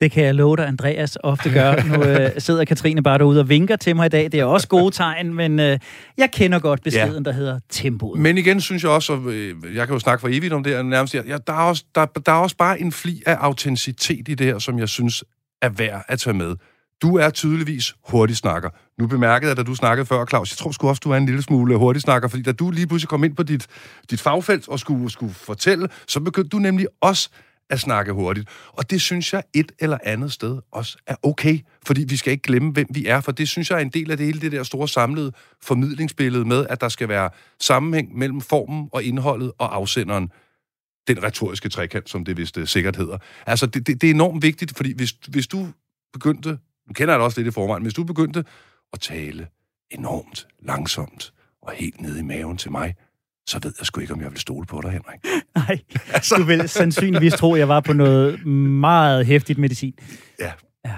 Det 0.00 0.10
kan 0.12 0.24
jeg 0.24 0.34
love 0.34 0.56
dig, 0.56 0.66
Andreas 0.66 1.18
ofte 1.22 1.50
gør. 1.52 1.82
Nu 1.82 2.04
øh, 2.04 2.30
sidder 2.38 2.64
Katrine 2.64 3.02
bare 3.02 3.18
derude 3.18 3.40
og 3.40 3.48
vinker 3.48 3.76
til 3.76 3.96
mig 3.96 4.06
i 4.06 4.08
dag. 4.08 4.24
Det 4.24 4.40
er 4.40 4.44
også 4.44 4.68
gode 4.68 4.90
tegn, 4.90 5.34
men 5.34 5.60
øh, 5.60 5.78
jeg 6.18 6.30
kender 6.32 6.58
godt 6.58 6.82
beskeden, 6.82 7.24
ja. 7.24 7.30
der 7.30 7.32
hedder 7.32 7.60
tempoet. 7.70 8.20
Men 8.20 8.38
igen 8.38 8.60
synes 8.60 8.82
jeg 8.82 8.90
også, 8.90 9.12
og 9.12 9.32
øh, 9.32 9.54
jeg 9.74 9.86
kan 9.86 9.94
jo 9.94 9.98
snakke 9.98 10.20
for 10.20 10.28
evigt 10.28 10.52
om 10.52 10.64
det 10.64 10.72
her, 10.72 10.82
nærmest, 10.82 11.14
ja, 11.14 11.22
der, 11.46 11.52
er 11.52 11.62
også, 11.62 11.84
der, 11.94 12.06
der 12.06 12.32
er 12.32 12.36
også 12.36 12.56
bare 12.56 12.80
en 12.80 12.92
fli 12.92 13.22
af 13.26 13.36
autenticitet 13.40 14.28
i 14.28 14.34
det 14.34 14.46
her, 14.46 14.58
som 14.58 14.78
jeg 14.78 14.88
synes 14.88 15.24
er 15.62 15.68
værd 15.68 16.04
at 16.08 16.18
tage 16.18 16.34
med. 16.34 16.56
Du 17.02 17.16
er 17.16 17.30
tydeligvis 17.30 17.94
hurtig 18.08 18.36
snakker. 18.36 18.70
Nu 18.98 19.06
bemærkede 19.06 19.48
jeg, 19.48 19.56
da 19.56 19.62
du 19.62 19.74
snakkede 19.74 20.06
før, 20.06 20.26
Claus, 20.26 20.52
jeg 20.52 20.56
tror 20.58 20.70
sgu 20.70 20.88
også, 20.88 21.00
du 21.04 21.10
er 21.10 21.16
en 21.16 21.26
lille 21.26 21.42
smule 21.42 21.76
hurtig 21.76 22.02
snakker, 22.02 22.28
fordi 22.28 22.42
da 22.42 22.52
du 22.52 22.70
lige 22.70 22.86
pludselig 22.86 23.08
kom 23.08 23.24
ind 23.24 23.36
på 23.36 23.42
dit, 23.42 23.66
dit 24.10 24.20
fagfelt 24.20 24.68
og 24.68 24.78
skulle, 24.78 25.10
skulle 25.10 25.34
fortælle, 25.34 25.88
så 26.08 26.20
begyndte 26.20 26.48
du 26.48 26.58
nemlig 26.58 26.86
også 27.00 27.30
at 27.70 27.80
snakke 27.80 28.12
hurtigt. 28.12 28.48
Og 28.72 28.90
det 28.90 29.00
synes 29.00 29.32
jeg 29.32 29.42
et 29.54 29.72
eller 29.78 29.98
andet 30.04 30.32
sted 30.32 30.58
også 30.72 30.98
er 31.06 31.16
okay, 31.22 31.58
fordi 31.86 32.04
vi 32.04 32.16
skal 32.16 32.30
ikke 32.30 32.42
glemme, 32.42 32.72
hvem 32.72 32.86
vi 32.90 33.06
er, 33.06 33.20
for 33.20 33.32
det 33.32 33.48
synes 33.48 33.70
jeg 33.70 33.76
er 33.76 33.80
en 33.80 33.88
del 33.88 34.10
af 34.10 34.16
det 34.16 34.26
hele 34.26 34.40
det 34.40 34.52
der 34.52 34.62
store 34.62 34.88
samlede 34.88 35.32
formidlingsbillede 35.62 36.44
med, 36.44 36.66
at 36.66 36.80
der 36.80 36.88
skal 36.88 37.08
være 37.08 37.30
sammenhæng 37.60 38.18
mellem 38.18 38.40
formen 38.40 38.88
og 38.92 39.02
indholdet 39.02 39.52
og 39.58 39.76
afsenderen. 39.76 40.30
Den 41.08 41.22
retoriske 41.22 41.68
trekant, 41.68 42.10
som 42.10 42.24
det 42.24 42.36
vist 42.36 42.58
øh, 42.58 42.66
sikkert 42.66 42.96
hedder. 42.96 43.18
Altså, 43.46 43.66
det, 43.66 43.86
det, 43.86 44.00
det 44.00 44.10
er 44.10 44.14
enormt 44.14 44.42
vigtigt, 44.42 44.76
fordi 44.76 44.92
hvis, 44.96 45.14
hvis 45.28 45.46
du 45.46 45.68
begyndte, 46.12 46.48
nu 46.88 46.92
kender 46.94 47.14
jeg 47.14 47.18
det 47.18 47.24
også 47.24 47.40
lidt 47.40 47.48
i 47.48 47.50
forvejen, 47.50 47.82
hvis 47.82 47.94
du 47.94 48.04
begyndte 48.04 48.44
at 48.92 49.00
tale 49.00 49.48
enormt 49.90 50.46
langsomt 50.62 51.32
og 51.62 51.72
helt 51.72 52.00
ned 52.00 52.16
i 52.18 52.22
maven 52.22 52.56
til 52.56 52.70
mig, 52.70 52.94
så 53.50 53.58
ved 53.62 53.72
jeg 53.78 53.86
sgu 53.86 54.00
ikke, 54.00 54.12
om 54.12 54.20
jeg 54.20 54.30
vil 54.30 54.40
stole 54.40 54.66
på 54.66 54.80
dig, 54.82 54.90
Henrik. 54.90 55.20
Nej, 55.56 55.80
altså. 56.12 56.34
du 56.34 56.44
vil 56.44 56.68
sandsynligvis 56.68 57.32
tro, 57.32 57.54
at 57.54 57.58
jeg 57.58 57.68
var 57.68 57.80
på 57.80 57.92
noget 57.92 58.46
meget 58.46 59.26
hæftigt 59.26 59.58
medicin. 59.58 59.94
Ja. 60.40 60.52
ja. 60.84 60.96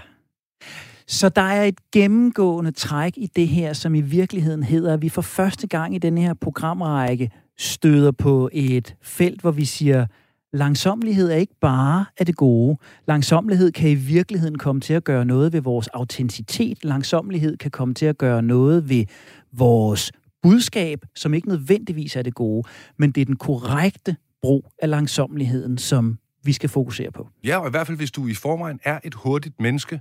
Så 1.07 1.29
der 1.29 1.43
er 1.43 1.65
et 1.65 1.79
gennemgående 1.93 2.71
træk 2.71 3.13
i 3.17 3.27
det 3.37 3.49
her, 3.49 3.73
som 3.73 3.95
i 3.95 4.01
virkeligheden 4.01 4.63
hedder, 4.63 4.95
at 4.95 5.03
vi 5.03 5.09
for 5.09 5.23
første 5.23 5.67
gang 5.67 5.95
i 5.95 5.99
den 5.99 6.19
her 6.19 6.35
programrække 6.35 7.31
støder 7.59 8.11
på 8.11 8.51
et 8.53 8.97
felt, 9.03 9.41
hvor 9.41 9.51
vi 9.51 9.65
siger, 9.65 10.07
langsomlighed 10.53 11.31
er 11.31 11.37
ikke 11.37 11.59
bare 11.61 12.05
af 12.19 12.27
det 12.27 12.37
gode. 12.37 12.79
Langsomlighed 13.09 13.73
kan 13.73 13.91
i 13.91 13.95
virkeligheden 13.95 14.59
komme 14.59 14.81
til 14.81 14.95
at 14.95 15.05
gøre 15.05 15.25
noget 15.25 15.53
ved 15.53 15.61
vores 15.61 15.89
autenticitet. 15.89 16.85
Langsomlighed 16.85 17.57
kan 17.57 17.71
komme 17.71 17.95
til 17.95 18.07
at 18.07 18.19
gøre 18.19 18.43
noget 18.43 18.89
ved 18.89 19.05
vores 19.53 20.13
budskab, 20.43 21.05
som 21.15 21.35
ikke 21.35 21.49
nødvendigvis 21.49 22.17
er 22.17 22.23
det 22.23 22.35
gode, 22.35 22.69
men 22.97 23.13
det 23.13 23.21
er 23.21 23.25
den 23.25 23.37
korrekte 23.37 24.17
brug 24.43 24.73
af 24.79 24.91
langsomligheden, 24.91 25.79
som 25.79 26.19
vi 26.45 26.53
skal 26.53 26.69
fokusere 26.69 27.11
på. 27.11 27.29
Ja, 27.45 27.59
og 27.59 27.67
i 27.67 27.71
hvert 27.71 27.87
fald 27.87 27.97
hvis 27.97 28.11
du 28.11 28.27
i 28.27 28.35
forvejen 28.35 28.81
er 28.85 29.01
et 29.05 29.15
hurtigt 29.15 29.61
menneske, 29.61 30.01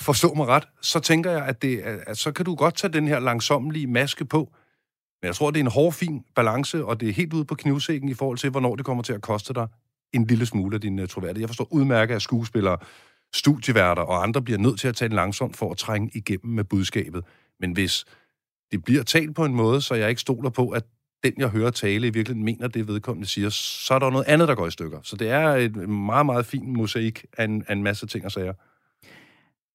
forstå 0.00 0.34
mig 0.34 0.46
ret, 0.46 0.68
så 0.80 1.00
tænker 1.00 1.30
jeg, 1.30 1.46
at, 1.46 1.62
det, 1.62 1.78
at 1.78 2.18
så 2.18 2.32
kan 2.32 2.44
du 2.44 2.54
godt 2.54 2.76
tage 2.76 2.92
den 2.92 3.08
her 3.08 3.20
langsomlige 3.20 3.86
maske 3.86 4.24
på. 4.24 4.52
Men 5.22 5.26
jeg 5.26 5.34
tror, 5.34 5.50
det 5.50 5.60
er 5.60 5.64
en 5.64 5.70
hård, 5.70 5.92
fin 5.92 6.24
balance, 6.34 6.84
og 6.84 7.00
det 7.00 7.08
er 7.08 7.12
helt 7.12 7.32
ude 7.32 7.44
på 7.44 7.54
knivsækken 7.54 8.08
i 8.08 8.14
forhold 8.14 8.38
til, 8.38 8.50
hvornår 8.50 8.76
det 8.76 8.84
kommer 8.84 9.02
til 9.02 9.12
at 9.12 9.22
koste 9.22 9.54
dig 9.54 9.66
en 10.12 10.26
lille 10.26 10.46
smule 10.46 10.74
af 10.74 10.80
din 10.80 10.98
uh, 10.98 11.06
troværdighed. 11.06 11.42
Jeg 11.42 11.48
forstår 11.48 11.68
udmærket, 11.70 12.14
at 12.14 12.22
skuespillere, 12.22 12.76
studieværter 13.34 14.02
og 14.02 14.22
andre 14.22 14.42
bliver 14.42 14.58
nødt 14.58 14.80
til 14.80 14.88
at 14.88 14.96
tale 14.96 15.14
langsomt 15.14 15.56
for 15.56 15.70
at 15.70 15.76
trænge 15.76 16.10
igennem 16.14 16.54
med 16.54 16.64
budskabet. 16.64 17.24
Men 17.60 17.72
hvis 17.72 18.04
det 18.72 18.84
bliver 18.84 19.02
talt 19.02 19.34
på 19.34 19.44
en 19.44 19.54
måde, 19.54 19.80
så 19.80 19.94
jeg 19.94 20.08
ikke 20.08 20.20
stoler 20.20 20.50
på, 20.50 20.68
at 20.68 20.84
den, 21.24 21.32
jeg 21.38 21.48
hører 21.48 21.70
tale, 21.70 22.06
i 22.06 22.10
virkeligheden 22.10 22.44
mener 22.44 22.68
det, 22.68 22.88
vedkommende 22.88 23.28
siger, 23.28 23.48
så 23.50 23.94
er 23.94 23.98
der 23.98 24.10
noget 24.10 24.24
andet, 24.26 24.48
der 24.48 24.54
går 24.54 24.66
i 24.66 24.70
stykker. 24.70 24.98
Så 25.02 25.16
det 25.16 25.30
er 25.30 25.48
et 25.48 25.76
meget, 25.88 26.26
meget 26.26 26.46
fin 26.46 26.72
mosaik 26.72 27.24
af 27.38 27.44
en, 27.44 27.64
af 27.68 27.72
en 27.72 27.82
masse 27.82 28.06
ting 28.06 28.24
og 28.24 28.32
sager. 28.32 28.52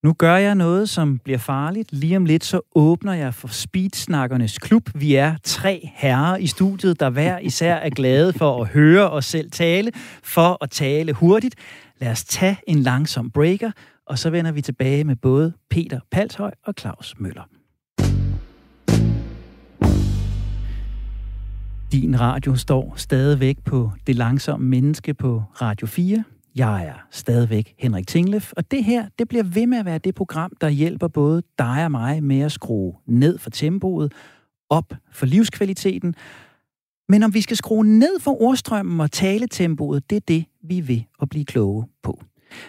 Nu 0.04 0.14
gør 0.14 0.36
jeg 0.36 0.56
noget, 0.56 0.90
som 0.90 1.20
bliver 1.20 1.38
farligt. 1.38 1.94
Lige 1.94 2.18
om 2.18 2.26
lidt, 2.26 2.44
så 2.44 2.62
åbner 2.76 3.14
jeg 3.14 3.34
for 3.34 3.48
Speedsnakkernes 3.48 4.58
Klub. 4.58 4.90
Vi 4.96 5.16
er 5.16 5.36
tre 5.44 5.90
herrer 5.94 6.38
i 6.38 6.48
studiet, 6.48 7.00
der 7.00 7.10
hver 7.10 7.40
især 7.40 7.76
er 7.76 7.90
glade 7.90 8.34
for 8.34 8.62
at 8.62 8.68
høre 8.68 9.10
os 9.10 9.26
selv 9.26 9.52
tale, 9.52 9.92
for 10.24 10.64
at 10.64 10.70
tale 10.70 11.14
hurtigt. 11.14 11.56
Lad 11.98 12.12
os 12.12 12.24
tage 12.24 12.58
en 12.68 12.80
langsom 12.80 13.32
breaker, 13.32 13.72
og 14.06 14.20
så 14.20 14.30
vender 14.30 14.52
vi 14.52 14.62
tilbage 14.62 15.04
med 15.04 15.16
både 15.16 15.54
Peter 15.70 16.00
Palshøj 16.12 16.52
og 16.64 16.74
Claus 16.80 17.16
Møller. 17.18 17.59
Din 21.92 22.20
radio 22.20 22.56
står 22.56 22.94
stadigvæk 22.96 23.58
på 23.66 23.92
Det 24.08 24.16
Langsomme 24.16 24.68
Menneske 24.68 25.14
på 25.14 25.44
Radio 25.62 25.88
4. 25.88 26.24
Jeg 26.56 26.86
er 26.86 27.08
stadigvæk 27.12 27.76
Henrik 27.80 28.08
Tinglef, 28.08 28.52
og 28.58 28.72
det 28.72 28.84
her, 28.84 29.06
det 29.20 29.28
bliver 29.28 29.44
ved 29.44 29.68
med 29.68 29.78
at 29.78 29.86
være 29.86 29.98
det 29.98 30.16
program, 30.16 30.52
der 30.62 30.70
hjælper 30.70 31.08
både 31.08 31.44
dig 31.58 31.86
og 31.86 31.92
mig 31.92 32.24
med 32.24 32.40
at 32.40 32.52
skrue 32.52 32.96
ned 33.06 33.38
for 33.38 33.50
tempoet, 33.50 34.14
op 34.70 34.94
for 35.12 35.26
livskvaliteten. 35.26 36.16
Men 37.08 37.24
om 37.24 37.34
vi 37.34 37.42
skal 37.42 37.58
skrue 37.58 37.86
ned 37.86 38.20
for 38.20 38.42
ordstrømmen 38.42 39.00
og 39.00 39.12
taletempoet, 39.12 40.10
det 40.10 40.16
er 40.16 40.26
det, 40.28 40.46
vi 40.64 40.80
vil 40.80 41.06
at 41.22 41.30
blive 41.30 41.46
kloge 41.46 41.86
på. 42.04 42.22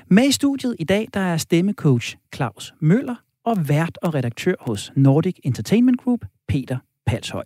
Med 0.08 0.24
i 0.28 0.32
studiet 0.32 0.76
i 0.78 0.84
dag, 0.84 1.08
der 1.14 1.20
er 1.20 1.36
stemmecoach 1.36 2.16
Claus 2.34 2.74
Møller 2.80 3.14
og 3.44 3.68
vært 3.68 3.98
og 4.02 4.14
redaktør 4.14 4.54
hos 4.60 4.92
Nordic 4.96 5.36
Entertainment 5.44 6.00
Group, 6.00 6.20
Peter 6.48 6.78
Palshøj. 7.06 7.44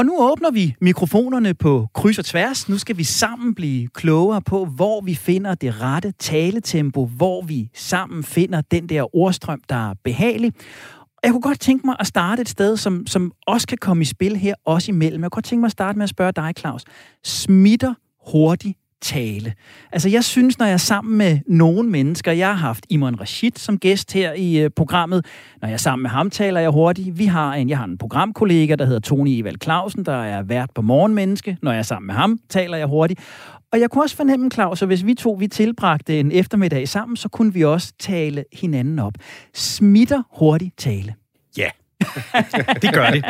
Og 0.00 0.06
nu 0.06 0.16
åbner 0.18 0.50
vi 0.50 0.74
mikrofonerne 0.80 1.54
på 1.54 1.88
kryds 1.94 2.18
og 2.18 2.24
tværs. 2.24 2.68
Nu 2.68 2.78
skal 2.78 2.96
vi 2.98 3.04
sammen 3.04 3.54
blive 3.54 3.88
klogere 3.88 4.42
på, 4.42 4.64
hvor 4.64 5.00
vi 5.00 5.14
finder 5.14 5.54
det 5.54 5.80
rette 5.80 6.12
taletempo, 6.18 7.06
hvor 7.06 7.42
vi 7.42 7.70
sammen 7.74 8.24
finder 8.24 8.60
den 8.60 8.88
der 8.88 9.16
ordstrøm, 9.16 9.60
der 9.68 9.90
er 9.90 9.94
behagelig. 10.04 10.52
Jeg 11.22 11.30
kunne 11.30 11.42
godt 11.42 11.60
tænke 11.60 11.86
mig 11.86 11.96
at 12.00 12.06
starte 12.06 12.42
et 12.42 12.48
sted, 12.48 12.76
som, 12.76 13.06
som 13.06 13.32
også 13.46 13.66
kan 13.66 13.78
komme 13.78 14.02
i 14.02 14.04
spil 14.04 14.36
her, 14.36 14.54
også 14.64 14.92
imellem. 14.92 15.22
Jeg 15.22 15.30
kunne 15.30 15.36
godt 15.36 15.44
tænke 15.44 15.60
mig 15.60 15.68
at 15.68 15.72
starte 15.72 15.98
med 15.98 16.04
at 16.04 16.10
spørge 16.10 16.32
dig, 16.32 16.52
Claus. 16.58 16.84
Smitter 17.24 17.94
hurtig 18.26 18.76
tale. 19.02 19.54
Altså, 19.92 20.08
jeg 20.08 20.24
synes, 20.24 20.58
når 20.58 20.66
jeg 20.66 20.72
er 20.72 20.76
sammen 20.76 21.18
med 21.18 21.38
nogle 21.46 21.88
mennesker, 21.88 22.32
jeg 22.32 22.46
har 22.46 22.54
haft 22.54 22.86
Imran 22.88 23.20
Rashid 23.20 23.52
som 23.56 23.78
gæst 23.78 24.12
her 24.12 24.32
i 24.32 24.58
øh, 24.58 24.70
programmet, 24.76 25.26
når 25.60 25.68
jeg 25.68 25.74
er 25.74 25.78
sammen 25.78 26.02
med 26.02 26.10
ham, 26.10 26.30
taler 26.30 26.60
jeg 26.60 26.70
hurtigt. 26.70 27.18
Vi 27.18 27.26
har 27.26 27.54
en, 27.54 27.68
jeg 27.68 27.78
har 27.78 27.84
en 27.84 27.98
programkollega, 27.98 28.74
der 28.74 28.84
hedder 28.84 29.00
Tony 29.00 29.40
Evald 29.40 29.56
Clausen, 29.62 30.04
der 30.04 30.22
er 30.22 30.42
vært 30.42 30.70
på 30.74 30.82
Morgenmenneske. 30.82 31.56
Når 31.62 31.72
jeg 31.72 31.78
er 31.78 31.82
sammen 31.82 32.06
med 32.06 32.14
ham, 32.14 32.38
taler 32.48 32.76
jeg 32.76 32.86
hurtigt. 32.86 33.20
Og 33.72 33.80
jeg 33.80 33.90
kunne 33.90 34.04
også 34.04 34.16
fornemme, 34.16 34.50
Claus, 34.50 34.82
at 34.82 34.88
hvis 34.88 35.06
vi 35.06 35.14
to 35.14 35.32
vi 35.32 35.46
tilbragte 35.46 36.20
en 36.20 36.32
eftermiddag 36.32 36.88
sammen, 36.88 37.16
så 37.16 37.28
kunne 37.28 37.54
vi 37.54 37.64
også 37.64 37.92
tale 37.98 38.44
hinanden 38.52 38.98
op. 38.98 39.12
Smitter 39.54 40.22
hurtigt 40.32 40.78
tale. 40.78 41.14
Ja, 41.56 41.70
det 42.82 42.94
gør 42.94 43.10
det. 43.10 43.24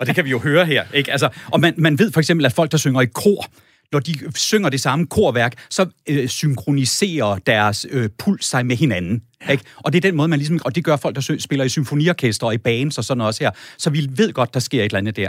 Og 0.00 0.06
det 0.06 0.14
kan 0.14 0.24
vi 0.24 0.30
jo 0.30 0.38
høre 0.38 0.66
her. 0.66 0.84
Ikke? 0.94 1.12
Altså, 1.12 1.28
og 1.52 1.60
man, 1.60 1.74
man 1.76 1.98
ved 1.98 2.12
for 2.12 2.20
eksempel, 2.20 2.46
at 2.46 2.52
folk, 2.52 2.72
der 2.72 2.78
synger 2.78 3.00
i 3.00 3.06
kor, 3.06 3.44
når 3.92 4.00
de 4.00 4.14
synger 4.34 4.68
det 4.68 4.80
samme 4.80 5.06
korværk, 5.06 5.66
så 5.70 5.86
øh, 6.08 6.28
synkroniserer 6.28 7.38
deres 7.46 7.86
øh, 7.90 8.10
puls 8.18 8.46
sig 8.46 8.66
med 8.66 8.76
hinanden. 8.76 9.22
Ja. 9.46 9.52
Ikke? 9.52 9.64
Og 9.76 9.92
det 9.92 9.98
er 9.98 10.08
den 10.08 10.16
måde, 10.16 10.28
man 10.28 10.38
ligesom... 10.38 10.60
Og 10.64 10.74
det 10.74 10.84
gør 10.84 10.96
folk, 10.96 11.14
der 11.16 11.36
spiller 11.38 11.64
i 11.64 11.68
symfoniorkester 11.68 12.46
og 12.46 12.54
i 12.54 12.58
bands 12.58 12.98
og 12.98 13.04
sådan 13.04 13.20
også 13.20 13.44
her. 13.44 13.50
Så 13.78 13.90
vi 13.90 14.08
ved 14.10 14.32
godt, 14.32 14.54
der 14.54 14.60
sker 14.60 14.80
et 14.80 14.84
eller 14.84 14.98
andet 14.98 15.16
der. 15.16 15.28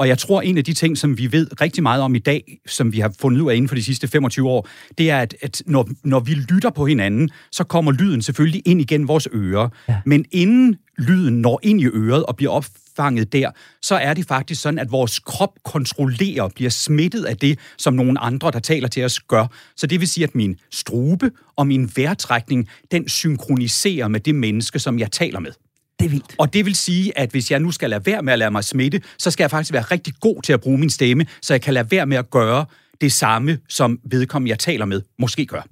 Og 0.00 0.08
jeg 0.08 0.18
tror, 0.18 0.40
en 0.40 0.58
af 0.58 0.64
de 0.64 0.72
ting, 0.72 0.98
som 0.98 1.18
vi 1.18 1.32
ved 1.32 1.60
rigtig 1.60 1.82
meget 1.82 2.02
om 2.02 2.14
i 2.14 2.18
dag, 2.18 2.58
som 2.66 2.92
vi 2.92 3.00
har 3.00 3.14
fundet 3.20 3.40
ud 3.40 3.50
af 3.50 3.54
inden 3.54 3.68
for 3.68 3.74
de 3.74 3.84
sidste 3.84 4.08
25 4.08 4.48
år, 4.48 4.68
det 4.98 5.10
er, 5.10 5.18
at, 5.18 5.34
at 5.42 5.62
når, 5.66 5.88
når 6.04 6.20
vi 6.20 6.34
lytter 6.34 6.70
på 6.70 6.86
hinanden, 6.86 7.30
så 7.52 7.64
kommer 7.64 7.92
lyden 7.92 8.22
selvfølgelig 8.22 8.62
ind 8.64 8.80
igen 8.80 9.08
vores 9.08 9.28
ører. 9.34 9.68
Ja. 9.88 10.00
Men 10.06 10.24
inden 10.30 10.76
lyden 10.98 11.40
når 11.40 11.60
ind 11.62 11.80
i 11.80 11.86
øret 11.86 12.26
og 12.26 12.36
bliver 12.36 12.52
opfanget 12.52 13.32
der, 13.32 13.50
så 13.82 13.94
er 13.94 14.14
det 14.14 14.26
faktisk 14.26 14.62
sådan, 14.62 14.78
at 14.78 14.92
vores 14.92 15.18
krop 15.18 15.52
kontrollerer, 15.64 16.48
bliver 16.48 16.70
smittet 16.70 17.24
af 17.24 17.36
det, 17.36 17.58
som 17.78 17.94
nogle 17.94 18.20
andre, 18.20 18.50
der 18.50 18.58
taler 18.58 18.88
til 18.88 19.04
os, 19.04 19.20
gør. 19.20 19.46
Så 19.76 19.86
det 19.86 20.00
vil 20.00 20.08
sige, 20.08 20.24
at 20.24 20.34
min 20.34 20.56
strube 20.70 21.30
og 21.56 21.66
min 21.66 21.90
vejrtrækning, 21.96 22.68
den 22.90 23.08
synkroniserer 23.08 24.08
med 24.08 24.20
det 24.20 24.34
menneske, 24.34 24.78
som 24.78 24.98
jeg 24.98 25.12
taler 25.12 25.40
med. 25.40 25.52
Det 26.00 26.06
er 26.06 26.10
vildt. 26.10 26.34
Og 26.38 26.52
det 26.52 26.66
vil 26.66 26.74
sige, 26.74 27.18
at 27.18 27.30
hvis 27.30 27.50
jeg 27.50 27.60
nu 27.60 27.70
skal 27.70 27.90
lade 27.90 28.06
være 28.06 28.22
med 28.22 28.32
at 28.32 28.38
lade 28.38 28.50
mig 28.50 28.64
smitte, 28.64 29.02
så 29.18 29.30
skal 29.30 29.44
jeg 29.44 29.50
faktisk 29.50 29.72
være 29.72 29.82
rigtig 29.82 30.14
god 30.20 30.42
til 30.42 30.52
at 30.52 30.60
bruge 30.60 30.78
min 30.78 30.90
stemme, 30.90 31.26
så 31.42 31.54
jeg 31.54 31.62
kan 31.62 31.74
lade 31.74 31.90
være 31.90 32.06
med 32.06 32.16
at 32.16 32.30
gøre 32.30 32.66
det 33.00 33.12
samme, 33.12 33.58
som 33.68 33.98
vedkommende, 34.04 34.50
jeg 34.50 34.58
taler 34.58 34.84
med, 34.84 35.02
måske 35.18 35.46
gør. 35.46 35.62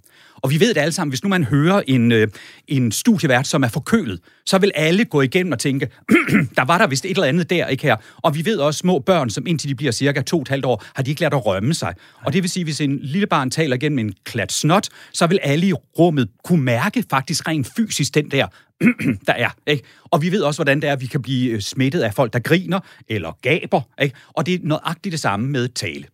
Og 0.42 0.50
vi 0.50 0.60
ved 0.60 0.74
det 0.74 0.80
alle 0.80 0.92
sammen, 0.92 1.10
hvis 1.10 1.22
nu 1.22 1.28
man 1.28 1.44
hører 1.44 1.82
en, 1.86 2.12
øh, 2.12 2.28
en 2.68 2.92
studievært, 2.92 3.46
som 3.46 3.62
er 3.62 3.68
forkølet, 3.68 4.20
så 4.46 4.58
vil 4.58 4.72
alle 4.74 5.04
gå 5.04 5.20
igennem 5.20 5.52
og 5.52 5.58
tænke, 5.58 5.88
der 6.56 6.64
var 6.64 6.78
der 6.78 6.86
vist 6.86 7.04
et 7.04 7.10
eller 7.10 7.24
andet 7.24 7.50
der, 7.50 7.66
ikke 7.66 7.82
her? 7.82 7.96
Og 8.16 8.34
vi 8.34 8.44
ved 8.44 8.58
også 8.58 8.78
små 8.78 8.98
børn, 8.98 9.30
som 9.30 9.46
indtil 9.46 9.68
de 9.68 9.74
bliver 9.74 9.92
cirka 9.92 10.22
to 10.22 10.36
og 10.36 10.42
et 10.42 10.48
halvt 10.48 10.64
år, 10.64 10.84
har 10.94 11.02
de 11.02 11.10
ikke 11.10 11.20
lært 11.20 11.34
at 11.34 11.46
rømme 11.46 11.74
sig. 11.74 11.94
Og 12.24 12.32
det 12.32 12.42
vil 12.42 12.50
sige, 12.50 12.64
hvis 12.64 12.80
en 12.80 12.98
lille 13.02 13.26
barn 13.26 13.50
taler 13.50 13.76
igennem 13.76 13.98
en 13.98 14.14
klat 14.24 14.52
snot, 14.52 14.88
så 15.12 15.26
vil 15.26 15.38
alle 15.42 15.66
i 15.66 15.72
rummet 15.72 16.28
kunne 16.44 16.62
mærke 16.62 17.04
faktisk 17.10 17.48
rent 17.48 17.68
fysisk 17.76 18.14
den 18.14 18.30
der, 18.30 18.46
der 19.26 19.32
er. 19.32 19.50
Ikke? 19.66 19.84
Og 20.04 20.22
vi 20.22 20.32
ved 20.32 20.42
også, 20.42 20.58
hvordan 20.58 20.80
det 20.80 20.88
er, 20.88 20.92
at 20.92 21.00
vi 21.00 21.06
kan 21.06 21.22
blive 21.22 21.50
øh, 21.50 21.60
smittet 21.60 22.00
af 22.00 22.14
folk, 22.14 22.32
der 22.32 22.38
griner 22.38 22.80
eller 23.08 23.38
gaber. 23.42 23.80
Ikke? 24.02 24.16
Og 24.28 24.46
det 24.46 24.54
er 24.54 24.58
nøjagtigt 24.62 25.12
det 25.12 25.20
samme 25.20 25.48
med 25.48 25.68
tale. 25.68 26.04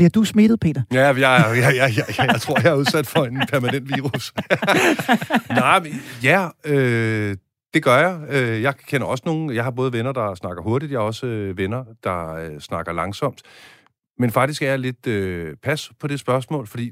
Bliver 0.00 0.10
du 0.10 0.24
smittet, 0.24 0.60
Peter? 0.60 0.82
Ja, 0.92 1.06
jeg, 1.06 1.16
jeg, 1.18 1.56
jeg, 1.56 1.74
jeg, 1.76 2.04
jeg, 2.18 2.26
jeg 2.32 2.40
tror, 2.40 2.60
jeg 2.60 2.70
er 2.70 2.74
udsat 2.74 3.06
for 3.06 3.24
en 3.24 3.42
permanent 3.48 3.88
virus. 3.88 4.32
Nej, 5.60 5.80
men, 5.80 5.92
ja, 6.22 6.48
øh, 6.64 7.36
det 7.74 7.82
gør 7.82 7.98
jeg. 7.98 8.20
Øh, 8.28 8.62
jeg 8.62 8.76
kender 8.76 9.06
også 9.06 9.22
nogle, 9.26 9.54
jeg 9.54 9.64
har 9.64 9.70
både 9.70 9.92
venner, 9.92 10.12
der 10.12 10.34
snakker 10.34 10.62
hurtigt, 10.62 10.92
jeg 10.92 11.00
har 11.00 11.04
også 11.04 11.26
øh, 11.26 11.58
venner, 11.58 11.84
der 12.04 12.34
øh, 12.34 12.60
snakker 12.60 12.92
langsomt. 12.92 13.42
Men 14.18 14.30
faktisk 14.30 14.62
er 14.62 14.66
jeg 14.66 14.78
lidt 14.78 15.06
øh, 15.06 15.56
pas 15.62 15.92
på 16.00 16.06
det 16.06 16.20
spørgsmål, 16.20 16.66
fordi 16.66 16.90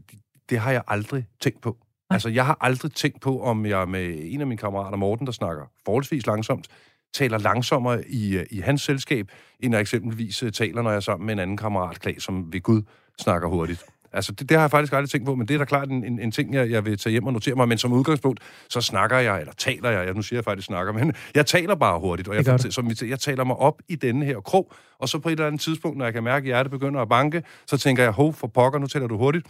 det 0.50 0.58
har 0.58 0.72
jeg 0.72 0.82
aldrig 0.88 1.26
tænkt 1.40 1.62
på. 1.62 1.76
Altså, 2.10 2.28
jeg 2.28 2.46
har 2.46 2.56
aldrig 2.60 2.92
tænkt 2.92 3.20
på, 3.20 3.42
om 3.42 3.66
jeg 3.66 3.88
med 3.88 4.16
en 4.20 4.40
af 4.40 4.46
mine 4.46 4.58
kammerater, 4.58 4.96
Morten, 4.96 5.26
der 5.26 5.32
snakker 5.32 5.62
forholdsvis 5.84 6.26
langsomt, 6.26 6.66
taler 7.14 7.38
langsommere 7.38 8.08
i, 8.08 8.36
øh, 8.36 8.46
i 8.50 8.60
hans 8.60 8.82
selskab, 8.82 9.28
end 9.60 9.74
jeg 9.74 9.80
eksempelvis 9.80 10.42
øh, 10.42 10.52
taler, 10.52 10.82
når 10.82 10.90
jeg 10.90 10.96
er 10.96 11.00
sammen 11.00 11.26
med 11.26 11.34
en 11.34 11.40
anden 11.40 11.56
kammerat, 11.56 12.00
Klaas, 12.00 12.22
som 12.22 12.52
ved 12.52 12.60
Gud 12.60 12.82
snakker 13.18 13.48
hurtigt. 13.48 13.84
Altså, 14.12 14.32
det, 14.32 14.48
det 14.48 14.56
har 14.56 14.64
jeg 14.64 14.70
faktisk 14.70 14.92
aldrig 14.92 15.10
tænkt 15.10 15.26
på, 15.26 15.34
men 15.34 15.48
det 15.48 15.54
er 15.54 15.58
da 15.58 15.64
klart 15.64 15.88
en, 15.88 16.04
en, 16.04 16.20
en 16.20 16.30
ting, 16.30 16.54
jeg, 16.54 16.70
jeg 16.70 16.84
vil 16.84 16.98
tage 16.98 17.10
hjem 17.10 17.26
og 17.26 17.32
notere 17.32 17.54
mig. 17.54 17.68
Men 17.68 17.78
som 17.78 17.92
udgangspunkt, 17.92 18.40
så 18.68 18.80
snakker 18.80 19.18
jeg, 19.18 19.40
eller 19.40 19.52
taler 19.52 19.90
jeg, 19.90 20.06
jeg 20.06 20.14
nu 20.14 20.22
siger 20.22 20.36
jeg 20.38 20.44
faktisk 20.44 20.66
snakker, 20.66 20.92
men 20.92 21.12
jeg 21.34 21.46
taler 21.46 21.74
bare 21.74 22.00
hurtigt, 22.00 22.28
og 22.28 22.34
jeg, 22.34 22.44
for, 22.44 22.70
som, 22.70 22.90
jeg 23.08 23.18
taler 23.18 23.44
mig 23.44 23.56
op 23.56 23.82
i 23.88 23.94
denne 23.94 24.24
her 24.24 24.40
krog, 24.40 24.72
og 24.98 25.08
så 25.08 25.18
på 25.18 25.28
et 25.28 25.32
eller 25.32 25.46
andet 25.46 25.60
tidspunkt, 25.60 25.98
når 25.98 26.04
jeg 26.04 26.14
kan 26.14 26.22
mærke, 26.24 26.44
at 26.44 26.46
hjertet 26.46 26.70
begynder 26.70 27.00
at 27.00 27.08
banke, 27.08 27.42
så 27.66 27.78
tænker 27.78 28.02
jeg, 28.02 28.12
hov, 28.12 28.34
for 28.34 28.46
pokker, 28.46 28.78
nu 28.78 28.86
taler 28.86 29.06
du 29.06 29.16
hurtigt 29.16 29.46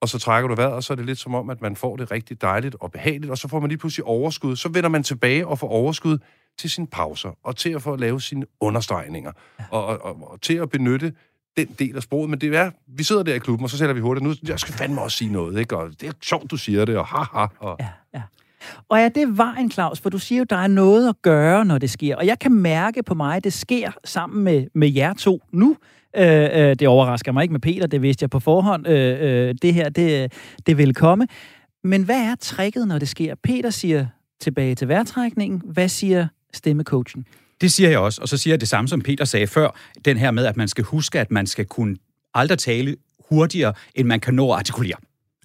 og 0.00 0.08
så 0.08 0.18
trækker 0.18 0.48
du 0.48 0.54
vejret, 0.54 0.72
og 0.72 0.84
så 0.84 0.92
er 0.92 0.94
det 0.94 1.06
lidt 1.06 1.18
som 1.18 1.34
om, 1.34 1.50
at 1.50 1.62
man 1.62 1.76
får 1.76 1.96
det 1.96 2.10
rigtig 2.10 2.42
dejligt 2.42 2.76
og 2.80 2.92
behageligt, 2.92 3.30
og 3.30 3.38
så 3.38 3.48
får 3.48 3.60
man 3.60 3.68
lige 3.68 3.78
pludselig 3.78 4.04
overskud. 4.04 4.56
Så 4.56 4.68
vender 4.68 4.88
man 4.88 5.02
tilbage 5.02 5.46
og 5.46 5.58
får 5.58 5.68
overskud 5.68 6.18
til 6.58 6.70
sine 6.70 6.86
pauser, 6.86 7.38
og 7.42 7.56
til 7.56 7.70
at 7.70 7.82
få 7.82 7.92
at 7.92 8.00
lave 8.00 8.20
sine 8.20 8.46
understregninger, 8.60 9.32
ja. 9.58 9.64
og, 9.70 9.86
og, 9.86 10.04
og, 10.04 10.30
og 10.30 10.40
til 10.40 10.54
at 10.54 10.70
benytte 10.70 11.12
den 11.56 11.66
del 11.78 11.96
af 11.96 12.02
sproget, 12.02 12.30
men 12.30 12.40
det 12.40 12.56
er, 12.56 12.70
vi 12.86 13.02
sidder 13.02 13.22
der 13.22 13.34
i 13.34 13.38
klubben, 13.38 13.64
og 13.64 13.70
så 13.70 13.78
sætter 13.78 13.94
vi 13.94 14.00
hurtigt, 14.00 14.24
nu 14.24 14.34
jeg 14.48 14.60
skal 14.60 14.74
fandme 14.74 15.00
også 15.00 15.16
sige 15.16 15.32
noget, 15.32 15.58
ikke? 15.58 15.76
og 15.76 15.90
det 16.00 16.08
er 16.08 16.12
sjovt, 16.22 16.50
du 16.50 16.56
siger 16.56 16.84
det, 16.84 16.96
og 16.96 17.06
haha. 17.06 17.46
Og... 17.58 17.76
Ja, 17.80 17.88
ja. 18.14 18.22
Og 18.88 18.98
er 18.98 19.08
det 19.08 19.38
vejen, 19.38 19.70
Claus? 19.70 20.00
For 20.00 20.10
du 20.10 20.18
siger 20.18 20.38
jo, 20.38 20.44
der 20.50 20.56
er 20.56 20.66
noget 20.66 21.08
at 21.08 21.22
gøre, 21.22 21.64
når 21.64 21.78
det 21.78 21.90
sker. 21.90 22.16
Og 22.16 22.26
jeg 22.26 22.38
kan 22.38 22.52
mærke 22.52 23.02
på 23.02 23.14
mig, 23.14 23.36
at 23.36 23.44
det 23.44 23.52
sker 23.52 23.90
sammen 24.04 24.44
med, 24.44 24.66
med 24.74 24.92
jer 24.92 25.14
to 25.14 25.42
nu. 25.52 25.76
Øh, 26.16 26.68
øh, 26.68 26.76
det 26.76 26.88
overrasker 26.88 27.32
mig 27.32 27.42
ikke 27.42 27.52
med 27.52 27.60
Peter, 27.60 27.86
det 27.86 28.02
vidste 28.02 28.22
jeg 28.22 28.30
på 28.30 28.40
forhånd. 28.40 28.86
Øh, 28.86 29.48
øh, 29.48 29.54
det 29.62 29.74
her, 29.74 29.88
det, 29.88 30.32
det 30.66 30.78
vil 30.78 30.94
komme. 30.94 31.26
Men 31.84 32.02
hvad 32.02 32.20
er 32.20 32.34
tricket, 32.40 32.88
når 32.88 32.98
det 32.98 33.08
sker? 33.08 33.34
Peter 33.42 33.70
siger 33.70 34.06
tilbage 34.40 34.74
til 34.74 34.88
vejrtrækningen. 34.88 35.62
Hvad 35.64 35.88
siger 35.88 36.28
stemmecoachen? 36.54 37.26
Det 37.60 37.72
siger 37.72 37.90
jeg 37.90 37.98
også, 37.98 38.22
og 38.22 38.28
så 38.28 38.36
siger 38.36 38.52
jeg 38.52 38.60
det 38.60 38.68
samme, 38.68 38.88
som 38.88 39.00
Peter 39.00 39.24
sagde 39.24 39.46
før, 39.46 39.76
den 40.04 40.16
her 40.16 40.30
med, 40.30 40.46
at 40.46 40.56
man 40.56 40.68
skal 40.68 40.84
huske, 40.84 41.20
at 41.20 41.30
man 41.30 41.46
skal 41.46 41.64
kunne 41.64 41.96
aldrig 42.34 42.58
tale 42.58 42.96
hurtigere, 43.30 43.72
end 43.94 44.06
man 44.06 44.20
kan 44.20 44.34
nå 44.34 44.52
at 44.52 44.58
artikulere. 44.58 44.96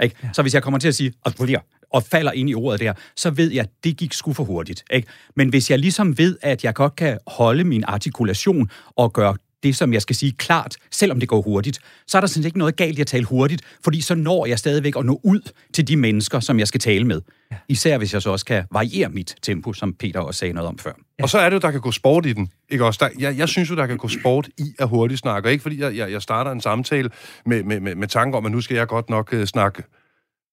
Ikke? 0.04 0.16
Ja. 0.24 0.30
Så 0.34 0.42
hvis 0.42 0.54
jeg 0.54 0.64
kommer 0.64 0.80
til 0.80 0.88
at 0.88 0.96
sige 0.96 1.14
artikulere, 1.26 1.62
og 1.94 2.04
falder 2.04 2.32
ind 2.32 2.50
i 2.50 2.56
ordet 2.56 2.80
der, 2.80 2.94
så 3.16 3.30
ved 3.30 3.52
jeg, 3.52 3.64
at 3.64 3.70
det 3.84 3.98
gik 3.98 4.14
sgu 4.14 4.34
for 4.34 4.44
hurtigt. 4.44 4.84
Ikke? 4.92 5.08
Men 5.36 5.50
hvis 5.50 5.72
jeg 5.72 5.80
ligesom 5.80 6.18
ved, 6.18 6.38
at 6.42 6.64
jeg 6.64 6.74
godt 6.74 6.96
kan 6.96 7.18
holde 7.28 7.64
min 7.64 7.84
artikulation 7.88 8.70
og 8.96 9.14
gøre 9.14 9.36
det, 9.63 9.76
som 9.76 9.93
jeg 9.93 10.02
skal 10.02 10.15
sige 10.15 10.32
klart, 10.32 10.76
selvom 10.91 11.19
det 11.19 11.30
går 11.30 11.41
hurtigt, 11.41 11.80
så 12.08 12.17
er 12.17 12.19
der 12.19 12.28
sådan 12.28 12.45
ikke 12.45 12.58
noget 12.58 12.76
galt 12.76 12.97
i 12.97 13.02
at 13.02 13.08
tale 13.08 13.26
hurtigt, 13.26 13.62
fordi 13.84 14.02
så 14.02 14.15
når 14.15 14.45
jeg 14.45 14.60
stadigvæk 14.60 14.95
at 14.97 15.06
nå 15.06 15.19
ud 15.24 15.52
til 15.74 15.88
de 15.88 15.97
mennesker, 15.97 16.39
som 16.39 16.60
jeg 16.60 16.67
skal 16.67 16.80
tale 16.80 17.06
med. 17.06 17.21
Ja. 17.52 17.58
Især 17.67 17.97
hvis 17.97 18.13
jeg 18.13 18.21
så 18.21 18.32
også 18.32 18.45
kan 18.45 18.63
variere 18.71 19.10
mit 19.10 19.36
tempo, 19.41 19.74
som 19.74 19.93
Peter 19.93 20.19
også 20.19 20.39
sagde 20.39 20.54
noget 20.54 20.67
om 20.67 20.78
før. 20.78 20.91
Ja. 21.19 21.24
Og 21.24 21.30
så 21.30 21.39
er 21.39 21.50
det 21.50 21.54
jo, 21.54 21.60
der 21.60 21.71
kan 21.71 21.82
gå 21.82 21.91
sport 21.91 22.26
i 22.26 22.34
den. 22.34 22.50
Ikke 22.69 22.86
også? 22.86 22.97
Der, 23.02 23.10
jeg, 23.19 23.38
jeg 23.38 23.50
synes 23.50 23.69
jo, 23.69 23.76
der 23.76 23.88
kan 23.88 23.97
gå 23.97 24.08
sport 24.08 24.50
i 24.58 24.74
at 24.80 24.88
hurtigt 24.88 25.19
snakke, 25.19 25.50
og 25.50 25.52
ikke 25.52 25.62
fordi 25.62 25.82
jeg, 25.82 25.95
jeg, 25.95 26.12
jeg 26.12 26.21
starter 26.21 26.52
en 26.52 26.62
samtale 26.62 27.10
med, 27.45 27.63
med, 27.63 27.80
med, 27.80 27.95
med 27.95 28.08
tanke 28.08 28.38
om, 28.38 28.45
at 28.45 28.52
nu 28.52 28.62
skal 28.62 28.76
jeg 28.76 28.88
godt 28.88 29.10
nok 29.10 29.34
uh, 29.34 29.43
snakke 29.43 29.84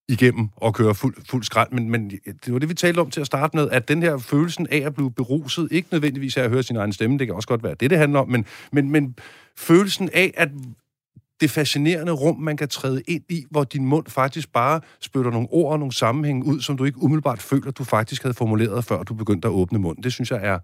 igennem 0.09 0.49
og 0.55 0.73
køre 0.73 0.95
fuld, 0.95 1.15
fuld 1.29 1.43
skrald. 1.43 1.71
Men, 1.71 1.89
men 1.89 2.09
det 2.45 2.53
var 2.53 2.59
det, 2.59 2.69
vi 2.69 2.73
talte 2.73 2.99
om 2.99 3.09
til 3.09 3.21
at 3.21 3.27
starte 3.27 3.57
med, 3.57 3.69
at 3.69 3.87
den 3.87 4.03
her 4.03 4.17
følelsen 4.17 4.67
af 4.71 4.77
at 4.77 4.95
blive 4.95 5.11
beruset, 5.11 5.67
ikke 5.71 5.87
nødvendigvis 5.91 6.37
af 6.37 6.43
at 6.43 6.49
høre 6.49 6.63
sin 6.63 6.75
egen 6.75 6.93
stemme, 6.93 7.17
det 7.17 7.27
kan 7.27 7.35
også 7.35 7.47
godt 7.47 7.63
være 7.63 7.75
det, 7.79 7.89
det 7.89 7.97
handler 7.97 8.19
om, 8.19 8.29
men, 8.29 8.45
men, 8.71 8.91
men 8.91 9.15
følelsen 9.57 10.09
af, 10.13 10.33
at 10.37 10.49
det 11.41 11.51
fascinerende 11.51 12.11
rum, 12.11 12.39
man 12.39 12.57
kan 12.57 12.67
træde 12.67 13.01
ind 13.07 13.23
i, 13.29 13.45
hvor 13.51 13.63
din 13.63 13.85
mund 13.85 14.05
faktisk 14.07 14.53
bare 14.53 14.81
spytter 14.99 15.31
nogle 15.31 15.47
ord 15.51 15.71
og 15.71 15.79
nogle 15.79 15.93
sammenhænge 15.93 16.45
ud, 16.45 16.61
som 16.61 16.77
du 16.77 16.83
ikke 16.83 17.01
umiddelbart 17.01 17.41
føler, 17.41 17.71
du 17.71 17.83
faktisk 17.83 18.23
havde 18.23 18.33
formuleret, 18.33 18.85
før 18.85 19.03
du 19.03 19.13
begyndte 19.13 19.47
at 19.47 19.51
åbne 19.51 19.79
munden. 19.79 20.03
Det 20.03 20.13
synes 20.13 20.31
jeg 20.31 20.39
er 20.43 20.59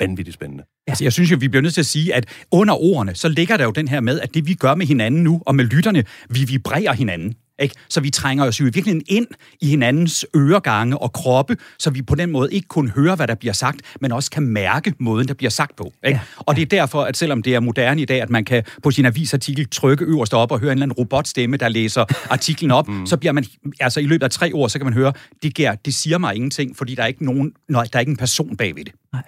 vanvittigt 0.00 0.34
spændende. 0.34 0.64
Altså, 0.86 1.04
jeg 1.04 1.12
synes 1.12 1.30
jo, 1.30 1.36
vi 1.40 1.48
bliver 1.48 1.62
nødt 1.62 1.74
til 1.74 1.80
at 1.80 1.86
sige, 1.86 2.14
at 2.14 2.44
under 2.50 2.74
ordene, 2.74 3.14
så 3.14 3.28
ligger 3.28 3.56
der 3.56 3.64
jo 3.64 3.70
den 3.70 3.88
her 3.88 4.00
med, 4.00 4.20
at 4.20 4.34
det 4.34 4.46
vi 4.46 4.54
gør 4.54 4.74
med 4.74 4.86
hinanden 4.86 5.22
nu, 5.22 5.42
og 5.46 5.54
med 5.54 5.64
lytterne, 5.64 6.04
vi 6.30 6.44
vibrerer 6.44 6.92
hinanden. 6.92 7.34
Ikke? 7.58 7.74
Så 7.88 8.00
vi 8.00 8.10
trænger 8.10 8.44
os 8.44 8.60
jo 8.60 8.64
i 8.64 8.70
virkeligheden 8.70 9.02
ind 9.08 9.26
i 9.60 9.66
hinandens 9.66 10.26
øregange 10.36 10.98
og 10.98 11.12
kroppe, 11.12 11.56
så 11.78 11.90
vi 11.90 12.02
på 12.02 12.14
den 12.14 12.30
måde 12.30 12.52
ikke 12.52 12.68
kun 12.68 12.88
hører, 12.88 13.16
hvad 13.16 13.26
der 13.26 13.34
bliver 13.34 13.52
sagt, 13.52 13.80
men 14.00 14.12
også 14.12 14.30
kan 14.30 14.42
mærke 14.42 14.94
måden, 14.98 15.28
der 15.28 15.34
bliver 15.34 15.50
sagt 15.50 15.76
på. 15.76 15.92
Ikke? 16.06 16.16
Ja. 16.16 16.20
Og 16.38 16.56
det 16.56 16.62
er 16.62 16.66
derfor, 16.66 17.02
at 17.02 17.16
selvom 17.16 17.42
det 17.42 17.54
er 17.54 17.60
moderne 17.60 18.02
i 18.02 18.04
dag, 18.04 18.22
at 18.22 18.30
man 18.30 18.44
kan 18.44 18.62
på 18.82 18.90
sin 18.90 19.06
avisartikel 19.06 19.68
trykke 19.70 20.04
øverst 20.04 20.34
op 20.34 20.52
og 20.52 20.60
høre 20.60 20.72
en 20.72 20.78
eller 20.78 20.84
anden 20.84 20.94
robotstemme, 20.94 21.56
der 21.56 21.68
læser 21.68 22.04
artiklen 22.34 22.70
op, 22.70 22.88
mm. 22.88 23.06
så 23.06 23.16
bliver 23.16 23.32
man, 23.32 23.44
altså 23.80 24.00
i 24.00 24.06
løbet 24.06 24.24
af 24.24 24.30
tre 24.30 24.54
år, 24.54 24.68
så 24.68 24.78
kan 24.78 24.86
man 24.86 24.94
høre, 24.94 25.12
det, 25.42 25.56
gør, 25.56 25.74
det 25.74 25.94
siger 25.94 26.18
mig 26.18 26.34
ingenting, 26.34 26.76
fordi 26.76 26.94
der 26.94 27.02
er 27.02 27.06
ikke 27.06 27.24
nogen, 27.24 27.52
nej, 27.68 27.84
der 27.92 27.98
er 27.98 28.00
ikke 28.00 28.10
en 28.10 28.16
person 28.16 28.56
bagved 28.56 28.84
det. 28.84 28.92
Nej. 29.12 29.22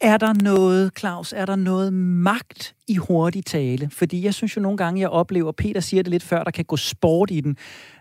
Er 0.00 0.16
der 0.16 0.32
noget, 0.32 0.92
Claus, 0.98 1.32
er 1.32 1.46
der 1.46 1.56
noget 1.56 1.92
magt 1.92 2.74
i 2.88 2.96
hurtig 2.96 3.44
tale? 3.46 3.90
Fordi 3.92 4.24
jeg 4.24 4.34
synes 4.34 4.56
jo 4.56 4.60
nogle 4.60 4.76
gange, 4.76 5.00
jeg 5.00 5.08
oplever, 5.08 5.52
Peter 5.52 5.80
siger 5.80 6.02
det 6.02 6.10
lidt 6.10 6.22
før, 6.22 6.44
der 6.44 6.50
kan 6.50 6.64
gå 6.64 6.76
sport 6.76 7.30
i 7.30 7.40
den. 7.40 7.56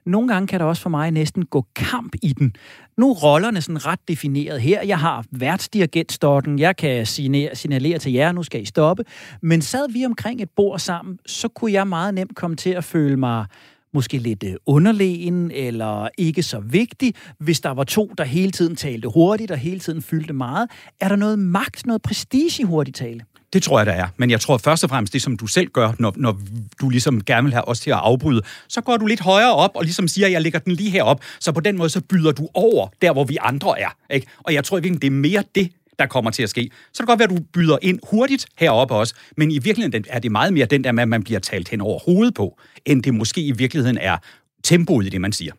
Nogle 0.05 0.27
gange 0.27 0.47
kan 0.47 0.59
der 0.59 0.65
også 0.65 0.81
for 0.81 0.89
mig 0.89 1.11
næsten 1.11 1.45
gå 1.45 1.65
kamp 1.75 2.15
i 2.21 2.33
den. 2.33 2.55
Nu 2.97 3.11
er 3.11 3.15
rollerne 3.15 3.61
sådan 3.61 3.85
ret 3.85 3.99
defineret 4.07 4.61
her. 4.61 4.83
Jeg 4.83 4.99
har 4.99 5.25
værtsdirigentstokken, 5.31 6.59
jeg 6.59 6.77
kan 6.77 7.05
signalere 7.05 7.99
til 7.99 8.11
jer, 8.13 8.31
nu 8.31 8.43
skal 8.43 8.61
I 8.61 8.65
stoppe. 8.65 9.03
Men 9.41 9.61
sad 9.61 9.91
vi 9.91 10.05
omkring 10.05 10.41
et 10.41 10.49
bord 10.55 10.79
sammen, 10.79 11.19
så 11.25 11.47
kunne 11.47 11.71
jeg 11.71 11.87
meget 11.87 12.13
nemt 12.13 12.35
komme 12.35 12.55
til 12.55 12.69
at 12.69 12.83
føle 12.83 13.17
mig 13.17 13.45
måske 13.93 14.17
lidt 14.17 14.43
øh, 14.43 14.53
underlegen 14.65 15.51
eller 15.51 16.09
ikke 16.17 16.43
så 16.43 16.59
vigtig, 16.59 17.13
hvis 17.39 17.59
der 17.59 17.69
var 17.69 17.83
to, 17.83 18.11
der 18.17 18.23
hele 18.23 18.51
tiden 18.51 18.75
talte 18.75 19.07
hurtigt 19.07 19.51
og 19.51 19.57
hele 19.57 19.79
tiden 19.79 20.01
fyldte 20.01 20.33
meget. 20.33 20.69
Er 21.01 21.07
der 21.07 21.15
noget 21.15 21.39
magt, 21.39 21.85
noget 21.85 22.01
prestige 22.01 22.61
i 22.61 22.63
hurtigt 22.63 22.97
tale? 22.97 23.21
Det 23.53 23.63
tror 23.63 23.79
jeg, 23.79 23.85
der 23.85 23.91
er. 23.91 24.07
Men 24.17 24.29
jeg 24.29 24.41
tror 24.41 24.57
først 24.57 24.83
og 24.83 24.89
fremmest, 24.89 25.13
det 25.13 25.21
som 25.21 25.37
du 25.37 25.47
selv 25.47 25.67
gør, 25.67 25.91
når, 25.99 26.13
når 26.15 26.39
du 26.81 26.89
ligesom 26.89 27.23
gerne 27.23 27.43
vil 27.43 27.53
have 27.53 27.67
os 27.67 27.79
til 27.79 27.89
at 27.89 27.97
afbryde, 27.97 28.41
så 28.67 28.81
går 28.81 28.97
du 28.97 29.05
lidt 29.05 29.19
højere 29.19 29.55
op 29.55 29.71
og 29.75 29.83
ligesom 29.83 30.07
siger, 30.07 30.27
at 30.27 30.33
jeg 30.33 30.41
lægger 30.41 30.59
den 30.59 30.73
lige 30.73 30.89
herop. 30.89 31.21
Så 31.39 31.51
på 31.51 31.59
den 31.59 31.77
måde, 31.77 31.89
så 31.89 32.01
byder 32.01 32.31
du 32.31 32.47
over 32.53 32.87
der, 33.01 33.13
hvor 33.13 33.23
vi 33.23 33.37
andre 33.41 33.79
er. 33.79 33.89
Ikke? 34.13 34.27
Og 34.43 34.53
jeg 34.53 34.63
tror 34.63 34.79
virkelig, 34.79 35.01
det 35.01 35.07
er 35.07 35.11
mere 35.11 35.43
det, 35.55 35.71
der 35.99 36.05
kommer 36.05 36.31
til 36.31 36.43
at 36.43 36.49
ske. 36.49 36.69
Så 36.93 36.97
kan 36.97 37.03
det 37.03 37.07
godt 37.07 37.19
være, 37.19 37.31
at 37.31 37.37
du 37.37 37.43
byder 37.53 37.77
ind 37.81 37.99
hurtigt 38.09 38.45
heroppe 38.57 38.95
også, 38.95 39.15
men 39.37 39.51
i 39.51 39.59
virkeligheden 39.59 40.05
er 40.09 40.19
det 40.19 40.31
meget 40.31 40.53
mere 40.53 40.65
den 40.65 40.83
der 40.83 40.91
med, 40.91 41.01
at 41.01 41.09
man 41.09 41.23
bliver 41.23 41.39
talt 41.39 41.69
hen 41.69 41.81
over 41.81 41.99
hovedet 41.99 42.33
på, 42.33 42.59
end 42.85 43.03
det 43.03 43.13
måske 43.13 43.41
i 43.41 43.51
virkeligheden 43.51 43.97
er 43.97 44.17
tempoet 44.63 45.05
i 45.05 45.09
det, 45.09 45.21
man 45.21 45.31
siger. 45.31 45.53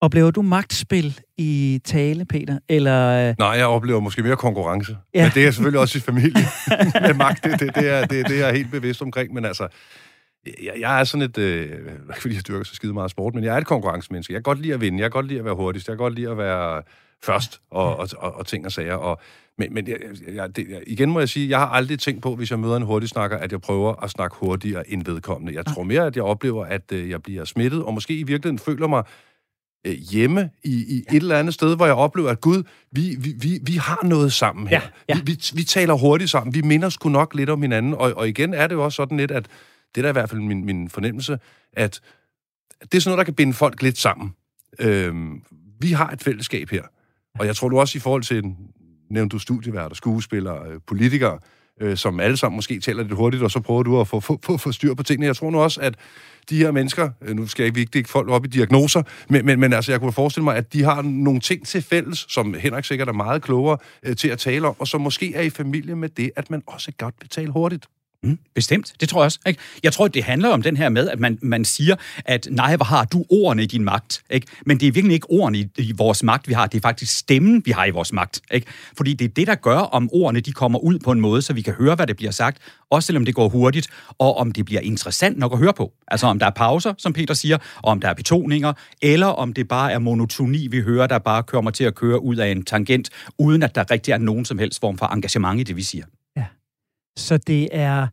Oplever 0.00 0.30
du 0.30 0.42
magtspil 0.42 1.20
i 1.38 1.80
tale, 1.84 2.24
Peter? 2.24 2.58
Eller... 2.68 3.34
Nej, 3.38 3.48
jeg 3.48 3.66
oplever 3.66 4.00
måske 4.00 4.22
mere 4.22 4.36
konkurrence. 4.36 4.96
Ja. 5.14 5.22
Men 5.22 5.32
det 5.34 5.46
er 5.46 5.50
selvfølgelig 5.50 5.80
også 5.80 5.98
i 5.98 6.00
familie. 6.00 6.44
med 7.06 7.14
magt, 7.14 7.44
det, 7.44 7.60
det, 7.60 7.74
det, 7.74 7.88
er, 7.88 8.06
det, 8.06 8.28
det 8.28 8.40
er 8.40 8.46
jeg 8.46 8.54
helt 8.54 8.70
bevidst 8.70 9.02
omkring. 9.02 9.34
Men 9.34 9.44
altså, 9.44 9.68
jeg, 10.46 10.72
jeg 10.80 11.00
er 11.00 11.04
sådan 11.04 11.22
et... 11.22 11.38
Øh, 11.38 11.62
ikke 11.62 12.20
fordi 12.20 12.34
jeg 12.34 12.48
dyrker 12.48 12.64
så 12.64 12.74
skide 12.74 12.92
meget 12.92 13.10
sport, 13.10 13.34
men 13.34 13.44
jeg 13.44 13.54
er 13.54 13.58
et 13.58 13.66
konkurrencemenneske. 13.66 14.32
Jeg 14.32 14.38
kan 14.38 14.42
godt 14.42 14.60
lide 14.62 14.74
at 14.74 14.80
vinde. 14.80 14.98
Jeg 14.98 15.04
kan 15.04 15.10
godt 15.10 15.26
lide 15.26 15.38
at 15.38 15.44
være 15.44 15.54
hurtigst. 15.54 15.88
Jeg 15.88 15.92
kan 15.92 16.04
godt 16.04 16.14
lide 16.14 16.30
at 16.30 16.38
være 16.38 16.82
først 17.24 17.60
og, 17.70 17.96
og, 17.96 18.08
og, 18.18 18.34
og 18.34 18.46
ting 18.46 18.66
og 18.66 18.72
sager. 18.72 18.94
Og, 18.94 19.20
men 19.58 19.74
men 19.74 19.88
jeg, 19.88 19.96
jeg, 20.34 20.56
det, 20.56 20.82
igen 20.86 21.10
må 21.10 21.18
jeg 21.18 21.28
sige, 21.28 21.48
jeg 21.48 21.58
har 21.58 21.66
aldrig 21.66 21.98
tænkt 21.98 22.22
på, 22.22 22.36
hvis 22.36 22.50
jeg 22.50 22.58
møder 22.58 22.76
en 22.76 22.82
hurtig 22.82 23.08
snakker, 23.08 23.36
at 23.36 23.52
jeg 23.52 23.60
prøver 23.60 24.04
at 24.04 24.10
snakke 24.10 24.36
hurtigere 24.36 24.90
end 24.90 25.04
vedkommende. 25.04 25.54
Jeg 25.54 25.66
tror 25.66 25.82
mere, 25.82 26.06
at 26.06 26.16
jeg 26.16 26.24
oplever, 26.24 26.64
at 26.64 26.92
øh, 26.92 27.10
jeg 27.10 27.22
bliver 27.22 27.44
smittet, 27.44 27.82
og 27.82 27.94
måske 27.94 28.14
i 28.14 28.22
virkeligheden 28.22 28.58
føler 28.58 28.86
mig 28.86 29.04
øh, 29.86 29.94
hjemme 29.94 30.50
i, 30.64 30.96
i 30.96 31.04
ja. 31.10 31.16
et 31.16 31.22
eller 31.22 31.38
andet 31.38 31.54
sted, 31.54 31.76
hvor 31.76 31.86
jeg 31.86 31.94
oplever, 31.94 32.30
at 32.30 32.40
Gud, 32.40 32.62
vi, 32.92 33.16
vi, 33.20 33.34
vi, 33.38 33.58
vi 33.62 33.72
har 33.72 34.00
noget 34.02 34.32
sammen 34.32 34.68
her. 34.68 34.80
Ja, 35.08 35.14
ja. 35.14 35.20
Vi, 35.24 35.32
vi, 35.32 35.38
vi 35.54 35.62
taler 35.62 35.94
hurtigt 35.94 36.30
sammen. 36.30 36.54
Vi 36.54 36.62
minder 36.62 36.88
sgu 36.88 37.08
nok 37.08 37.34
lidt 37.34 37.50
om 37.50 37.62
hinanden. 37.62 37.94
Og, 37.94 38.12
og 38.16 38.28
igen 38.28 38.54
er 38.54 38.66
det 38.66 38.74
jo 38.74 38.84
også 38.84 38.96
sådan 38.96 39.16
lidt, 39.16 39.30
at 39.30 39.46
det 39.94 40.00
er 40.00 40.02
da 40.02 40.08
i 40.08 40.12
hvert 40.12 40.30
fald 40.30 40.40
min, 40.40 40.64
min 40.64 40.90
fornemmelse, 40.90 41.38
at 41.72 42.00
det 42.80 42.94
er 42.94 43.00
sådan 43.00 43.10
noget, 43.10 43.18
der 43.18 43.24
kan 43.24 43.34
binde 43.34 43.52
folk 43.52 43.82
lidt 43.82 43.98
sammen. 43.98 44.34
Øhm, 44.78 45.42
vi 45.80 45.92
har 45.92 46.10
et 46.10 46.22
fællesskab 46.22 46.70
her. 46.70 46.82
Og 47.38 47.46
jeg 47.46 47.56
tror 47.56 47.68
du 47.68 47.80
også 47.80 47.98
i 47.98 48.00
forhold 48.00 48.22
til, 48.22 48.44
nævnte 49.10 49.34
du 49.34 49.38
studieværter, 49.38 49.96
skuespillere, 49.96 50.68
øh, 50.68 50.80
politikere, 50.86 51.38
øh, 51.80 51.96
som 51.96 52.20
alle 52.20 52.36
sammen 52.36 52.56
måske 52.56 52.80
taler 52.80 53.02
lidt 53.02 53.14
hurtigt, 53.14 53.42
og 53.42 53.50
så 53.50 53.60
prøver 53.60 53.82
du 53.82 54.00
at 54.00 54.08
få, 54.08 54.20
få, 54.20 54.38
få, 54.44 54.56
få 54.56 54.72
styr 54.72 54.94
på 54.94 55.02
tingene. 55.02 55.26
Jeg 55.26 55.36
tror 55.36 55.50
nu 55.50 55.60
også, 55.60 55.80
at 55.80 55.94
de 56.50 56.56
her 56.56 56.70
mennesker, 56.70 57.10
øh, 57.22 57.36
nu 57.36 57.46
skal 57.46 57.62
jeg 57.62 57.78
ikke 57.78 57.98
ikke 57.98 58.10
folk 58.10 58.28
op 58.28 58.44
i 58.44 58.48
diagnoser, 58.48 59.02
men, 59.28 59.46
men, 59.46 59.60
men 59.60 59.72
altså, 59.72 59.92
jeg 59.92 60.00
kunne 60.00 60.12
forestille 60.12 60.44
mig, 60.44 60.56
at 60.56 60.72
de 60.72 60.82
har 60.82 61.02
nogle 61.02 61.40
ting 61.40 61.66
til 61.66 61.82
fælles, 61.82 62.26
som 62.28 62.54
Henrik 62.54 62.84
sikkert 62.84 63.08
er 63.08 63.12
meget 63.12 63.42
klogere 63.42 63.78
øh, 64.02 64.16
til 64.16 64.28
at 64.28 64.38
tale 64.38 64.68
om, 64.68 64.74
og 64.78 64.88
som 64.88 65.00
måske 65.00 65.34
er 65.34 65.42
i 65.42 65.50
familie 65.50 65.96
med 65.96 66.08
det, 66.08 66.30
at 66.36 66.50
man 66.50 66.62
også 66.66 66.92
godt 66.98 67.14
vil 67.20 67.28
tale 67.28 67.50
hurtigt. 67.50 67.86
Mm, 68.22 68.38
bestemt, 68.54 68.94
det 69.00 69.08
tror 69.08 69.20
jeg 69.20 69.24
også. 69.24 69.38
Ikke? 69.46 69.60
Jeg 69.82 69.92
tror, 69.92 70.08
det 70.08 70.24
handler 70.24 70.48
om 70.48 70.62
den 70.62 70.76
her 70.76 70.88
med, 70.88 71.08
at 71.08 71.20
man, 71.20 71.38
man 71.42 71.64
siger, 71.64 71.96
at 72.24 72.48
nej, 72.50 72.76
hvor 72.76 72.84
har 72.84 73.04
du 73.04 73.24
ordene 73.30 73.62
i 73.62 73.66
din 73.66 73.84
magt? 73.84 74.22
Ikke? 74.30 74.46
Men 74.66 74.80
det 74.80 74.88
er 74.88 74.92
virkelig 74.92 75.14
ikke 75.14 75.30
ordene 75.30 75.58
i, 75.58 75.68
i 75.78 75.92
vores 75.96 76.22
magt, 76.22 76.48
vi 76.48 76.52
har. 76.52 76.66
Det 76.66 76.78
er 76.78 76.82
faktisk 76.82 77.18
stemmen, 77.18 77.62
vi 77.64 77.70
har 77.70 77.84
i 77.84 77.90
vores 77.90 78.12
magt. 78.12 78.40
Ikke? 78.50 78.66
Fordi 78.96 79.14
det 79.14 79.24
er 79.24 79.28
det, 79.28 79.46
der 79.46 79.54
gør, 79.54 79.78
om 79.78 80.08
ordene 80.12 80.40
de 80.40 80.52
kommer 80.52 80.78
ud 80.78 80.98
på 80.98 81.12
en 81.12 81.20
måde, 81.20 81.42
så 81.42 81.52
vi 81.52 81.62
kan 81.62 81.74
høre, 81.74 81.94
hvad 81.94 82.06
det 82.06 82.16
bliver 82.16 82.32
sagt, 82.32 82.58
også 82.90 83.06
selvom 83.06 83.24
det 83.24 83.34
går 83.34 83.48
hurtigt, 83.48 83.88
og 84.18 84.36
om 84.36 84.52
det 84.52 84.64
bliver 84.64 84.80
interessant 84.80 85.38
nok 85.38 85.52
at 85.52 85.58
høre 85.58 85.74
på. 85.74 85.92
Altså 86.08 86.26
om 86.26 86.38
der 86.38 86.46
er 86.46 86.50
pauser, 86.50 86.94
som 86.98 87.12
Peter 87.12 87.34
siger, 87.34 87.58
og 87.76 87.90
om 87.90 88.00
der 88.00 88.08
er 88.08 88.14
betoninger, 88.14 88.72
eller 89.02 89.26
om 89.26 89.52
det 89.52 89.68
bare 89.68 89.92
er 89.92 89.98
monotoni, 89.98 90.66
vi 90.66 90.80
hører, 90.80 91.06
der 91.06 91.18
bare 91.18 91.42
kommer 91.42 91.70
til 91.70 91.84
at 91.84 91.94
køre 91.94 92.22
ud 92.22 92.36
af 92.36 92.48
en 92.48 92.64
tangent, 92.64 93.10
uden 93.38 93.62
at 93.62 93.74
der 93.74 93.90
rigtig 93.90 94.12
er 94.12 94.18
nogen 94.18 94.44
som 94.44 94.58
helst 94.58 94.80
form 94.80 94.98
for 94.98 95.06
engagement 95.06 95.60
i 95.60 95.62
det, 95.62 95.76
vi 95.76 95.82
siger. 95.82 96.04
Så 97.18 97.36
det 97.36 97.68
er 97.72 98.06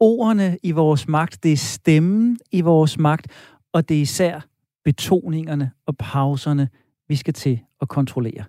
ordene 0.00 0.58
i 0.62 0.70
vores 0.70 1.08
magt, 1.08 1.42
det 1.42 1.52
er 1.52 1.56
stemmen 1.56 2.38
i 2.52 2.60
vores 2.60 2.98
magt, 2.98 3.26
og 3.72 3.88
det 3.88 3.96
er 3.96 4.00
især 4.00 4.40
betoningerne 4.84 5.70
og 5.86 5.96
pauserne, 5.96 6.68
vi 7.08 7.16
skal 7.16 7.34
til 7.34 7.60
at 7.80 7.88
kontrollere. 7.88 8.44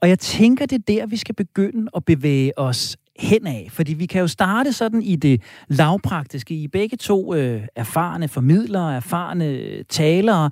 Og 0.00 0.08
jeg 0.08 0.18
tænker, 0.18 0.66
det 0.66 0.76
er 0.76 0.82
der, 1.00 1.06
vi 1.06 1.16
skal 1.16 1.34
begynde 1.34 1.90
at 1.96 2.04
bevæge 2.04 2.58
os 2.58 2.96
henad. 3.18 3.70
Fordi 3.70 3.94
vi 3.94 4.06
kan 4.06 4.20
jo 4.20 4.26
starte 4.26 4.72
sådan 4.72 5.02
i 5.02 5.16
det 5.16 5.42
lavpraktiske. 5.68 6.54
I 6.54 6.68
begge 6.68 6.96
to 6.96 7.34
øh, 7.34 7.62
erfarne 7.76 8.28
formidlere, 8.28 8.96
erfarne 8.96 9.46
øh, 9.46 9.84
talere. 9.88 10.50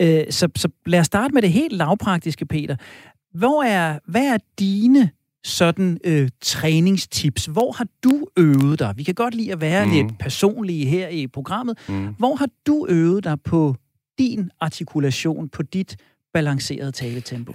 Øh, 0.00 0.24
så, 0.30 0.48
så 0.56 0.68
lad 0.86 1.00
os 1.00 1.06
starte 1.06 1.34
med 1.34 1.42
det 1.42 1.52
helt 1.52 1.72
lavpraktiske, 1.72 2.46
Peter. 2.46 2.76
Hvor 3.34 3.62
er, 3.62 3.98
hvad 4.06 4.34
er 4.34 4.38
dine 4.58 5.10
sådan 5.44 5.98
øh, 6.04 6.28
træningstips. 6.40 7.44
Hvor 7.46 7.72
har 7.72 7.86
du 8.04 8.26
øvet 8.38 8.78
dig? 8.78 8.94
Vi 8.96 9.02
kan 9.02 9.14
godt 9.14 9.34
lide 9.34 9.52
at 9.52 9.60
være 9.60 9.86
mm. 9.86 9.92
lidt 9.92 10.18
personlige 10.18 10.86
her 10.86 11.08
i 11.08 11.26
programmet. 11.26 11.78
Mm. 11.88 12.14
Hvor 12.18 12.34
har 12.34 12.48
du 12.66 12.86
øvet 12.88 13.24
dig 13.24 13.40
på 13.40 13.76
din 14.18 14.50
artikulation, 14.60 15.48
på 15.48 15.62
dit 15.62 15.96
balancerede 16.32 16.92
taletempo? 16.92 17.52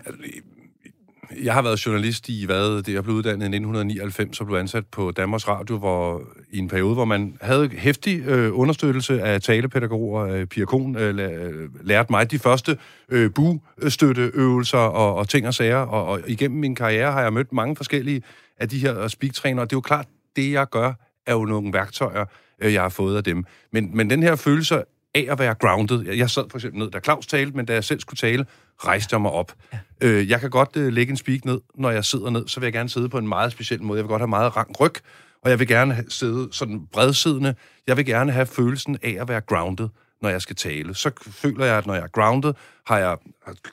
Jeg 1.43 1.53
har 1.53 1.61
været 1.61 1.85
journalist 1.85 2.29
i, 2.29 2.45
hvad 2.45 2.83
det 2.83 2.93
jeg 2.93 3.03
blev 3.03 3.15
uddannet 3.15 3.41
i 3.41 3.55
1999, 3.55 4.41
og 4.41 4.47
blev 4.47 4.57
ansat 4.57 4.85
på 4.87 5.11
Danmarks 5.11 5.47
Radio, 5.47 5.77
hvor 5.77 6.21
i 6.51 6.57
en 6.57 6.67
periode, 6.67 6.93
hvor 6.93 7.05
man 7.05 7.37
havde 7.41 7.69
hæftig 7.69 8.27
øh, 8.27 8.59
understøttelse 8.59 9.21
af 9.21 9.41
talepædagoger. 9.41 10.25
Øh, 10.25 10.45
Pia 10.45 10.65
Kohn 10.65 10.95
øh, 10.95 11.17
øh 11.17 11.69
lærte 11.83 12.11
mig 12.11 12.31
de 12.31 12.39
første 12.39 12.77
øh, 13.09 13.31
bustøtteøvelser 13.33 14.77
og, 14.77 15.15
og 15.15 15.29
ting 15.29 15.47
og 15.47 15.53
sager, 15.53 15.77
og, 15.77 16.05
og 16.05 16.21
igennem 16.27 16.59
min 16.59 16.75
karriere 16.75 17.11
har 17.11 17.21
jeg 17.21 17.33
mødt 17.33 17.53
mange 17.53 17.75
forskellige 17.75 18.21
af 18.57 18.69
de 18.69 18.79
her 18.79 19.07
speaktrænere, 19.07 19.65
det 19.65 19.73
er 19.73 19.77
jo 19.77 19.81
klart, 19.81 20.07
det 20.35 20.51
jeg 20.51 20.69
gør, 20.69 20.93
er 21.27 21.33
jo 21.33 21.45
nogle 21.45 21.73
værktøjer, 21.73 22.25
øh, 22.61 22.73
jeg 22.73 22.81
har 22.81 22.89
fået 22.89 23.17
af 23.17 23.23
dem. 23.23 23.45
Men, 23.73 23.97
men 23.97 24.09
den 24.09 24.23
her 24.23 24.35
følelse 24.35 24.83
af 25.15 25.27
at 25.29 25.39
være 25.39 25.53
grounded. 25.53 26.13
Jeg 26.13 26.29
sad 26.29 26.43
for 26.49 26.57
eksempel 26.57 26.79
ned, 26.79 26.91
da 26.91 26.99
Claus 26.99 27.27
talte, 27.27 27.57
men 27.57 27.65
da 27.65 27.73
jeg 27.73 27.83
selv 27.83 27.99
skulle 27.99 28.17
tale, 28.17 28.45
rejste 28.85 29.13
jeg 29.13 29.21
mig 29.21 29.31
op. 29.31 29.53
Ja. 29.73 29.79
Øh, 30.01 30.29
jeg 30.29 30.39
kan 30.39 30.49
godt 30.49 30.69
øh, 30.77 30.93
lægge 30.93 31.11
en 31.11 31.17
speak 31.17 31.45
ned, 31.45 31.59
når 31.75 31.91
jeg 31.91 32.05
sidder 32.05 32.29
ned, 32.29 32.47
så 32.47 32.59
vil 32.59 32.67
jeg 32.67 32.73
gerne 32.73 32.89
sidde 32.89 33.09
på 33.09 33.17
en 33.17 33.27
meget 33.27 33.51
speciel 33.51 33.83
måde. 33.83 33.97
Jeg 33.97 34.03
vil 34.03 34.09
godt 34.09 34.21
have 34.21 34.27
meget 34.27 34.57
rank 34.57 34.79
ryg, 34.79 34.93
og 35.41 35.49
jeg 35.49 35.59
vil 35.59 35.67
gerne 35.67 36.05
sidde 36.09 36.49
sådan 36.51 36.87
bredsiddende. 36.91 37.55
Jeg 37.87 37.97
vil 37.97 38.05
gerne 38.05 38.31
have 38.31 38.45
følelsen 38.45 38.97
af 39.03 39.17
at 39.21 39.27
være 39.27 39.41
grounded, 39.41 39.89
når 40.21 40.29
jeg 40.29 40.41
skal 40.41 40.55
tale. 40.55 40.95
Så 40.95 41.11
føler 41.31 41.65
jeg, 41.65 41.77
at 41.77 41.85
når 41.85 41.93
jeg 41.93 42.03
er 42.03 42.07
grounded, 42.07 42.53
har 42.85 42.97
jeg 42.97 43.17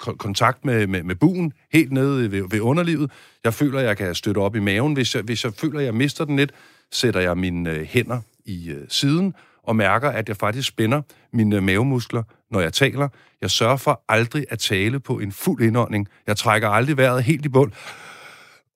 kontakt 0.00 0.64
med, 0.64 0.86
med, 0.86 1.02
med 1.02 1.14
buen 1.14 1.52
helt 1.72 1.92
nede 1.92 2.32
ved, 2.32 2.42
ved 2.50 2.60
underlivet. 2.60 3.10
Jeg 3.44 3.54
føler, 3.54 3.78
at 3.78 3.84
jeg 3.84 3.96
kan 3.96 4.14
støtte 4.14 4.38
op 4.38 4.56
i 4.56 4.60
maven. 4.60 4.92
Hvis 4.92 5.14
jeg, 5.14 5.22
hvis 5.22 5.44
jeg 5.44 5.52
føler, 5.54 5.78
at 5.78 5.84
jeg 5.84 5.94
mister 5.94 6.24
den 6.24 6.36
lidt, 6.36 6.52
sætter 6.92 7.20
jeg 7.20 7.38
mine 7.38 7.70
øh, 7.70 7.82
hænder 7.82 8.20
i 8.44 8.70
øh, 8.70 8.84
siden, 8.88 9.34
og 9.66 9.76
mærker, 9.76 10.10
at 10.10 10.28
jeg 10.28 10.36
faktisk 10.36 10.68
spænder 10.68 11.02
mine 11.32 11.60
mavemuskler, 11.60 12.22
når 12.50 12.60
jeg 12.60 12.72
taler. 12.72 13.08
Jeg 13.40 13.50
sørger 13.50 13.76
for 13.76 14.04
aldrig 14.08 14.44
at 14.50 14.58
tale 14.58 15.00
på 15.00 15.18
en 15.18 15.32
fuld 15.32 15.62
indånding. 15.62 16.08
Jeg 16.26 16.36
trækker 16.36 16.68
aldrig 16.68 16.96
vejret 16.96 17.22
helt 17.22 17.44
i 17.44 17.48
bund. 17.48 17.72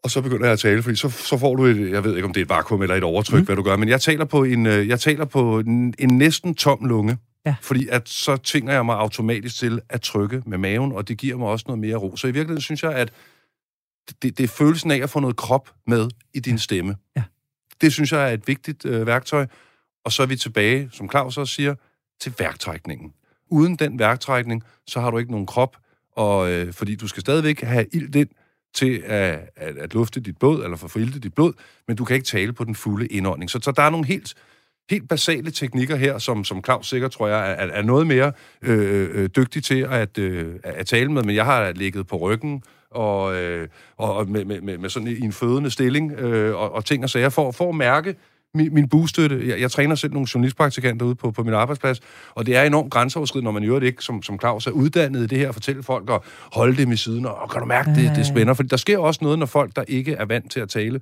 Og 0.02 0.10
så 0.10 0.22
begynder 0.22 0.44
jeg 0.44 0.52
at 0.52 0.58
tale, 0.58 0.82
fordi 0.82 0.96
så, 0.96 1.08
så 1.08 1.38
får 1.38 1.56
du 1.56 1.64
et, 1.64 1.90
jeg 1.90 2.04
ved 2.04 2.16
ikke, 2.16 2.26
om 2.26 2.32
det 2.32 2.40
er 2.40 2.44
et 2.44 2.48
vakuum 2.48 2.82
eller 2.82 2.94
et 2.94 3.04
overtryk, 3.04 3.40
mm. 3.40 3.46
hvad 3.46 3.56
du 3.56 3.62
gør, 3.62 3.76
men 3.76 3.88
jeg 3.88 4.00
taler 4.00 4.24
på 4.24 4.44
en, 4.44 4.66
øh, 4.66 4.88
jeg 4.88 5.00
taler 5.00 5.24
på 5.24 5.58
en, 5.58 5.94
en 5.98 6.18
næsten 6.18 6.54
tom 6.54 6.84
lunge. 6.84 7.18
Ja. 7.46 7.54
Fordi 7.62 7.88
at 7.88 8.08
så 8.08 8.36
tvinger 8.36 8.72
jeg 8.72 8.86
mig 8.86 8.96
automatisk 8.96 9.58
til 9.58 9.80
at 9.88 10.00
trykke 10.00 10.42
med 10.46 10.58
maven, 10.58 10.92
og 10.92 11.08
det 11.08 11.18
giver 11.18 11.36
mig 11.36 11.48
også 11.48 11.64
noget 11.68 11.78
mere 11.78 11.96
ro. 11.96 12.16
Så 12.16 12.26
i 12.26 12.30
virkeligheden 12.30 12.60
synes 12.60 12.82
jeg, 12.82 12.92
at 12.92 13.12
det, 14.22 14.38
det 14.38 14.44
er 14.44 14.48
følelsen 14.48 14.90
af 14.90 14.96
at 15.02 15.10
få 15.10 15.20
noget 15.20 15.36
krop 15.36 15.70
med 15.86 16.08
i 16.34 16.40
din 16.40 16.58
stemme. 16.58 16.96
Ja. 17.16 17.22
Det 17.80 17.92
synes 17.92 18.12
jeg 18.12 18.30
er 18.30 18.34
et 18.34 18.48
vigtigt 18.48 18.84
øh, 18.84 19.06
værktøj. 19.06 19.46
Og 20.04 20.12
så 20.12 20.22
er 20.22 20.26
vi 20.26 20.36
tilbage, 20.36 20.88
som 20.92 21.10
Claus 21.10 21.38
også 21.38 21.54
siger, 21.54 21.74
til 22.20 22.34
værktrækningen. 22.38 23.12
Uden 23.50 23.76
den 23.76 23.98
værktrækning, 23.98 24.62
så 24.86 25.00
har 25.00 25.10
du 25.10 25.18
ikke 25.18 25.30
nogen 25.30 25.46
krop, 25.46 25.76
og 26.16 26.50
øh, 26.52 26.72
fordi 26.72 26.96
du 26.96 27.08
skal 27.08 27.20
stadigvæk 27.20 27.60
have 27.60 27.86
ild 27.92 28.16
ind 28.16 28.28
til 28.74 29.02
at, 29.06 29.50
at, 29.56 29.76
at 29.76 29.94
lufte 29.94 30.20
dit 30.20 30.38
blod, 30.38 30.64
eller 30.64 30.76
forfrilte 30.76 31.20
dit 31.20 31.34
blod, 31.34 31.52
men 31.88 31.96
du 31.96 32.04
kan 32.04 32.14
ikke 32.14 32.26
tale 32.26 32.52
på 32.52 32.64
den 32.64 32.74
fulde 32.74 33.06
indånding. 33.06 33.50
Så, 33.50 33.58
så 33.62 33.72
der 33.72 33.82
er 33.82 33.90
nogle 33.90 34.06
helt, 34.06 34.34
helt 34.90 35.08
basale 35.08 35.50
teknikker 35.50 35.96
her, 35.96 36.18
som, 36.18 36.44
som 36.44 36.64
Claus 36.64 36.88
sikkert, 36.88 37.10
tror 37.10 37.28
jeg, 37.28 37.50
er, 37.50 37.66
er 37.66 37.82
noget 37.82 38.06
mere 38.06 38.32
øh, 38.62 39.08
øh, 39.12 39.28
dygtig 39.36 39.64
til 39.64 39.86
at, 39.90 40.18
øh, 40.18 40.54
at 40.64 40.86
tale 40.86 41.12
med, 41.12 41.22
men 41.22 41.34
jeg 41.34 41.44
har 41.44 41.72
ligget 41.72 42.06
på 42.06 42.16
ryggen, 42.16 42.62
og, 42.90 43.34
øh, 43.34 43.68
og 43.96 44.28
med, 44.28 44.44
med, 44.44 44.78
med 44.78 44.90
sådan 44.90 45.08
i 45.08 45.20
en 45.20 45.32
fødende 45.32 45.70
stilling, 45.70 46.12
øh, 46.12 46.56
og, 46.56 46.72
og 46.72 46.84
ting 46.84 47.04
og 47.04 47.10
sager, 47.10 47.28
for, 47.28 47.50
for 47.50 47.68
at 47.68 47.74
mærke, 47.74 48.16
min, 48.54 48.74
min 48.74 48.88
bostøtte. 48.88 49.48
Jeg, 49.48 49.60
jeg 49.60 49.70
træner 49.70 49.94
selv 49.94 50.12
nogle 50.12 50.28
journalistpraktikanter 50.34 51.06
ude 51.06 51.14
på, 51.14 51.30
på 51.30 51.42
min 51.42 51.54
arbejdsplads, 51.54 52.00
og 52.34 52.46
det 52.46 52.56
er 52.56 52.62
enormt 52.62 52.92
grænseoverskridende, 52.92 53.44
når 53.44 53.52
man 53.52 53.62
jo 53.62 53.80
ikke, 53.80 54.04
som, 54.04 54.22
som 54.22 54.38
Claus 54.40 54.66
er 54.66 54.70
uddannet 54.70 55.22
i 55.22 55.26
det 55.26 55.38
her, 55.38 55.48
at 55.48 55.54
fortælle 55.54 55.82
folk 55.82 56.10
og 56.10 56.24
holde 56.52 56.76
dem 56.76 56.92
i 56.92 56.96
siden, 56.96 57.26
og 57.26 57.50
kan 57.50 57.60
du 57.60 57.66
mærke, 57.66 57.90
det, 57.90 58.12
det 58.16 58.26
spænder? 58.26 58.54
For 58.54 58.62
der 58.62 58.76
sker 58.76 58.98
også 58.98 59.20
noget, 59.22 59.38
når 59.38 59.46
folk, 59.46 59.76
der 59.76 59.84
ikke 59.88 60.12
er 60.12 60.24
vant 60.24 60.50
til 60.50 60.60
at 60.60 60.68
tale 60.68 61.00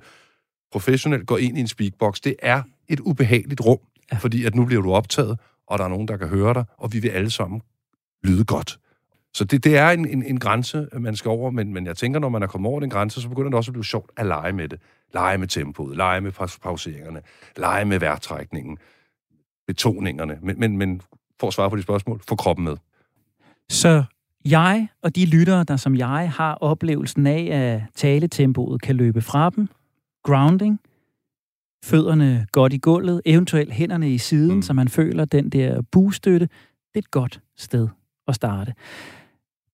professionelt, 0.71 1.27
går 1.27 1.37
ind 1.37 1.57
i 1.57 1.61
en 1.61 1.67
speakbox. 1.67 2.19
Det 2.19 2.35
er 2.39 2.61
et 2.87 2.99
ubehageligt 2.99 3.61
rum, 3.61 3.79
ja. 4.11 4.17
fordi 4.17 4.45
at 4.45 4.55
nu 4.55 4.65
bliver 4.65 4.81
du 4.81 4.93
optaget, 4.93 5.39
og 5.67 5.77
der 5.77 5.85
er 5.85 5.89
nogen, 5.89 6.07
der 6.07 6.17
kan 6.17 6.27
høre 6.27 6.53
dig, 6.53 6.65
og 6.77 6.93
vi 6.93 6.99
vil 6.99 7.09
alle 7.09 7.29
sammen 7.29 7.61
lyde 8.23 8.45
godt. 8.45 8.79
Så 9.33 9.43
det, 9.45 9.63
det 9.63 9.77
er 9.77 9.89
en, 9.89 10.07
en, 10.07 10.23
en 10.23 10.39
grænse, 10.39 10.87
man 10.93 11.15
skal 11.15 11.29
over, 11.29 11.51
men, 11.51 11.73
men 11.73 11.85
jeg 11.85 11.97
tænker, 11.97 12.19
når 12.19 12.29
man 12.29 12.43
er 12.43 12.47
kommet 12.47 12.69
over 12.69 12.79
den 12.79 12.89
grænse, 12.89 13.21
så 13.21 13.29
begynder 13.29 13.49
det 13.49 13.57
også 13.57 13.71
at 13.71 13.73
blive 13.73 13.85
sjovt 13.85 14.11
at 14.17 14.25
lege 14.25 14.53
med 14.53 14.69
det. 14.69 14.79
Lege 15.13 15.37
med 15.37 15.47
tempoet, 15.47 15.97
lege 15.97 16.21
med 16.21 16.31
pauseringerne, 16.61 17.21
lege 17.57 17.85
med 17.85 17.99
værtrækningen, 17.99 18.77
betoningerne. 19.67 20.37
Men, 20.41 20.59
men, 20.59 20.77
men 20.77 21.01
for 21.39 21.47
at 21.47 21.53
svare 21.53 21.69
på 21.69 21.75
de 21.75 21.81
spørgsmål, 21.81 22.21
få 22.29 22.35
kroppen 22.35 22.65
med. 22.65 22.77
Så 23.69 24.03
jeg 24.45 24.87
og 25.01 25.15
de 25.15 25.25
lyttere, 25.25 25.63
der 25.63 25.77
som 25.77 25.95
jeg 25.95 26.31
har 26.35 26.53
oplevelsen 26.53 27.27
af, 27.27 27.49
at 27.51 27.81
taletempoet 27.95 28.81
kan 28.81 28.95
løbe 28.95 29.21
fra 29.21 29.49
dem, 29.49 29.67
grounding, 30.23 30.79
fødderne 31.85 32.47
godt 32.51 32.73
i 32.73 32.77
gulvet, 32.77 33.21
eventuelt 33.25 33.73
hænderne 33.73 34.13
i 34.13 34.17
siden, 34.17 34.55
mm. 34.55 34.61
så 34.61 34.73
man 34.73 34.87
føler 34.87 35.25
den 35.25 35.49
der 35.49 35.81
boostøtte, 35.81 36.45
det 36.45 36.95
er 36.95 36.99
et 36.99 37.11
godt 37.11 37.41
sted 37.57 37.87
at 38.27 38.35
starte. 38.35 38.73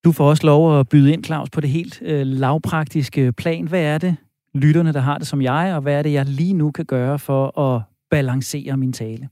Du 0.05 0.11
får 0.11 0.29
også 0.29 0.45
lov 0.45 0.79
at 0.79 0.89
byde 0.89 1.13
ind, 1.13 1.23
Claus, 1.23 1.49
på 1.49 1.61
det 1.61 1.69
helt 1.69 2.01
øh, 2.01 2.27
lavpraktiske 2.27 3.31
plan. 3.31 3.67
Hvad 3.67 3.81
er 3.81 3.97
det, 3.97 4.15
lytterne, 4.53 4.93
der 4.93 4.99
har 4.99 5.17
det 5.17 5.27
som 5.27 5.41
jeg, 5.41 5.73
og 5.75 5.81
hvad 5.81 5.93
er 5.93 6.01
det, 6.01 6.13
jeg 6.13 6.25
lige 6.25 6.53
nu 6.53 6.71
kan 6.71 6.85
gøre 6.85 7.19
for 7.19 7.59
at 7.59 7.81
balancere 8.11 8.77
min 8.77 8.93
tale? 8.93 9.29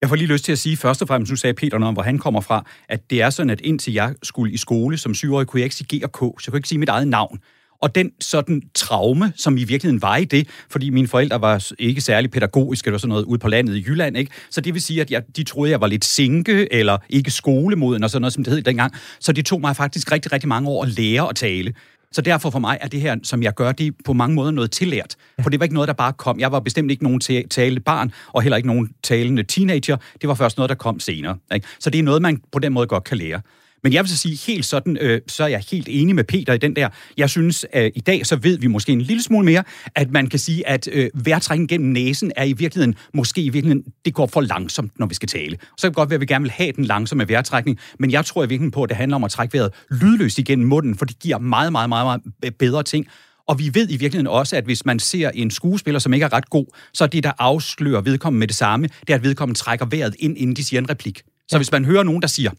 Jeg 0.00 0.08
får 0.08 0.16
lige 0.16 0.28
lyst 0.28 0.44
til 0.44 0.52
at 0.52 0.58
sige 0.58 0.76
først 0.76 1.02
og 1.02 1.08
fremmest, 1.08 1.32
nu 1.32 1.36
sagde 1.36 1.54
Peter 1.54 1.78
noget 1.78 1.88
om, 1.88 1.94
hvor 1.94 2.02
han 2.02 2.18
kommer 2.18 2.40
fra, 2.40 2.64
at 2.88 3.10
det 3.10 3.22
er 3.22 3.30
sådan, 3.30 3.50
at 3.50 3.60
indtil 3.60 3.92
jeg 3.92 4.14
skulle 4.22 4.52
i 4.52 4.56
skole 4.56 4.96
som 4.96 5.14
syvårig, 5.14 5.46
kunne 5.46 5.60
jeg 5.60 5.64
ikke 5.64 5.76
sige 5.76 5.98
G 5.98 6.04
og 6.04 6.12
K, 6.12 6.18
så 6.18 6.44
jeg 6.46 6.52
kunne 6.52 6.58
ikke 6.58 6.68
sige 6.68 6.78
mit 6.78 6.88
eget 6.88 7.08
navn. 7.08 7.38
Og 7.82 7.94
den 7.94 8.10
sådan 8.20 8.62
traume, 8.74 9.32
som 9.36 9.56
i 9.56 9.64
virkeligheden 9.64 10.02
var 10.02 10.16
i 10.16 10.24
det, 10.24 10.48
fordi 10.70 10.90
mine 10.90 11.08
forældre 11.08 11.40
var 11.40 11.70
ikke 11.78 12.00
særlig 12.00 12.30
pædagogiske, 12.30 12.88
eller 12.88 12.98
sådan 12.98 13.08
noget 13.08 13.24
ude 13.24 13.38
på 13.38 13.48
landet 13.48 13.76
i 13.76 13.84
Jylland, 13.88 14.16
ikke? 14.16 14.30
Så 14.50 14.60
det 14.60 14.74
vil 14.74 14.82
sige, 14.82 15.00
at 15.00 15.10
jeg, 15.10 15.22
de 15.36 15.44
troede, 15.44 15.70
jeg 15.70 15.80
var 15.80 15.86
lidt 15.86 16.04
sinke, 16.04 16.72
eller 16.72 16.98
ikke 17.10 17.30
skolemoden, 17.30 18.04
og 18.04 18.10
sådan 18.10 18.20
noget, 18.20 18.32
som 18.32 18.44
det 18.44 18.52
hed 18.52 18.62
dengang. 18.62 18.92
Så 19.20 19.32
det 19.32 19.46
tog 19.46 19.60
mig 19.60 19.76
faktisk 19.76 20.12
rigtig, 20.12 20.32
rigtig 20.32 20.48
mange 20.48 20.68
år 20.68 20.82
at 20.82 20.88
lære 20.88 21.28
at 21.28 21.36
tale. 21.36 21.74
Så 22.12 22.22
derfor 22.22 22.50
for 22.50 22.58
mig 22.58 22.78
er 22.80 22.88
det 22.88 23.00
her, 23.00 23.16
som 23.22 23.42
jeg 23.42 23.54
gør, 23.54 23.72
det 23.72 23.86
er 23.86 23.90
på 24.04 24.12
mange 24.12 24.34
måder 24.34 24.50
noget 24.50 24.70
tillært. 24.70 25.16
For 25.42 25.50
det 25.50 25.60
var 25.60 25.64
ikke 25.64 25.74
noget, 25.74 25.88
der 25.88 25.94
bare 25.94 26.12
kom. 26.12 26.40
Jeg 26.40 26.52
var 26.52 26.60
bestemt 26.60 26.90
ikke 26.90 27.04
nogen 27.04 27.20
talende 27.50 27.80
barn, 27.80 28.12
og 28.32 28.42
heller 28.42 28.56
ikke 28.56 28.66
nogen 28.66 28.90
talende 29.02 29.42
teenager. 29.42 29.96
Det 30.20 30.28
var 30.28 30.34
først 30.34 30.56
noget, 30.56 30.68
der 30.68 30.74
kom 30.74 31.00
senere. 31.00 31.36
Ikke? 31.54 31.66
Så 31.80 31.90
det 31.90 31.98
er 31.98 32.02
noget, 32.02 32.22
man 32.22 32.40
på 32.52 32.58
den 32.58 32.72
måde 32.72 32.86
godt 32.86 33.04
kan 33.04 33.18
lære. 33.18 33.40
Men 33.82 33.92
jeg 33.92 34.02
vil 34.02 34.10
så 34.10 34.16
sige 34.16 34.52
helt 34.52 34.64
sådan, 34.64 34.98
øh, 35.00 35.20
så 35.28 35.44
er 35.44 35.48
jeg 35.48 35.64
helt 35.70 35.88
enig 35.90 36.14
med 36.14 36.24
Peter 36.24 36.52
i 36.52 36.58
den 36.58 36.76
der. 36.76 36.88
Jeg 37.16 37.30
synes, 37.30 37.66
at 37.72 37.92
i 37.94 38.00
dag 38.00 38.26
så 38.26 38.36
ved 38.36 38.58
vi 38.58 38.66
måske 38.66 38.92
en 38.92 39.00
lille 39.00 39.22
smule 39.22 39.44
mere, 39.44 39.64
at 39.94 40.10
man 40.10 40.26
kan 40.26 40.38
sige, 40.38 40.68
at 40.68 40.88
øh, 40.92 41.10
vejrtrækning 41.14 41.68
gennem 41.68 41.92
næsen 41.92 42.32
er 42.36 42.44
i 42.44 42.52
virkeligheden, 42.52 42.94
måske 43.14 43.42
i 43.42 43.48
virkeligheden, 43.48 43.84
det 44.04 44.14
går 44.14 44.26
for 44.26 44.40
langsomt, 44.40 44.98
når 44.98 45.06
vi 45.06 45.14
skal 45.14 45.28
tale. 45.28 45.58
Så 45.78 45.82
kan 45.82 45.90
det 45.90 45.96
godt 45.96 46.10
være, 46.10 46.14
at 46.14 46.20
vi 46.20 46.26
gerne 46.26 46.42
vil 46.42 46.50
have 46.50 46.72
den 46.72 46.84
langsomme 46.84 47.28
vejrtrækning, 47.28 47.78
men 47.98 48.10
jeg 48.10 48.24
tror 48.24 48.42
i 48.42 48.44
virkeligheden 48.44 48.70
på, 48.70 48.82
at 48.82 48.88
det 48.88 48.96
handler 48.96 49.16
om 49.16 49.24
at 49.24 49.30
trække 49.30 49.54
vejret 49.54 49.72
lydløst 49.90 50.38
igennem 50.38 50.68
munden, 50.68 50.96
for 50.96 51.04
det 51.04 51.18
giver 51.18 51.38
meget, 51.38 51.72
meget, 51.72 51.88
meget, 51.88 52.22
meget 52.42 52.54
bedre 52.54 52.82
ting. 52.82 53.06
Og 53.48 53.58
vi 53.58 53.70
ved 53.74 53.86
i 53.90 53.96
virkeligheden 53.96 54.26
også, 54.26 54.56
at 54.56 54.64
hvis 54.64 54.84
man 54.84 54.98
ser 54.98 55.30
en 55.30 55.50
skuespiller, 55.50 55.98
som 55.98 56.12
ikke 56.12 56.24
er 56.24 56.32
ret 56.32 56.50
god, 56.50 56.66
så 56.94 57.04
er 57.04 57.08
det, 57.08 57.24
der 57.24 57.32
afslører 57.38 58.00
vedkommende 58.00 58.38
med 58.38 58.48
det 58.48 58.56
samme, 58.56 58.88
det 59.00 59.10
er, 59.10 59.14
at 59.14 59.22
vedkommende 59.22 59.58
trækker 59.58 59.86
vejret 59.86 60.16
ind, 60.18 60.38
inden 60.38 60.56
de 60.56 60.64
siger 60.64 60.80
en 60.80 60.90
replik. 60.90 61.18
Så 61.18 61.22
ja. 61.52 61.58
hvis 61.58 61.72
man 61.72 61.84
hører 61.84 62.02
nogen, 62.02 62.22
der 62.22 62.28
siger, 62.28 62.50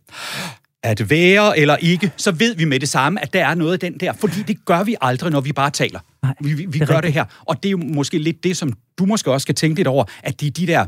at 0.84 1.10
være 1.10 1.60
eller 1.60 1.76
ikke, 1.76 2.12
så 2.18 2.32
ved 2.32 2.56
vi 2.56 2.66
med 2.66 2.80
det 2.80 2.90
samme, 2.90 3.22
at 3.22 3.34
der 3.34 3.46
er 3.46 3.56
noget 3.56 3.74
af 3.74 3.80
den 3.80 4.00
der, 4.00 4.14
fordi 4.14 4.44
det 4.48 4.66
gør 4.66 4.84
vi 4.84 4.96
aldrig, 5.02 5.32
når 5.32 5.42
vi 5.42 5.52
bare 5.52 5.70
taler. 5.70 6.00
Nej, 6.24 6.34
vi 6.42 6.54
vi, 6.54 6.66
vi 6.66 6.80
det 6.80 6.88
gør 6.88 6.96
rigtigt. 6.96 7.04
det 7.04 7.14
her, 7.14 7.26
og 7.46 7.64
det 7.64 7.70
er 7.70 7.72
jo 7.72 7.78
måske 7.78 8.18
lidt 8.18 8.44
det, 8.44 8.58
som 8.58 8.74
du 8.98 9.06
måske 9.06 9.32
også 9.32 9.46
skal 9.46 9.56
tænke 9.56 9.76
lidt 9.76 9.88
over, 9.88 10.04
at 10.24 10.40
det 10.40 10.48
er 10.48 10.52
de 10.52 10.68
der 10.68 10.86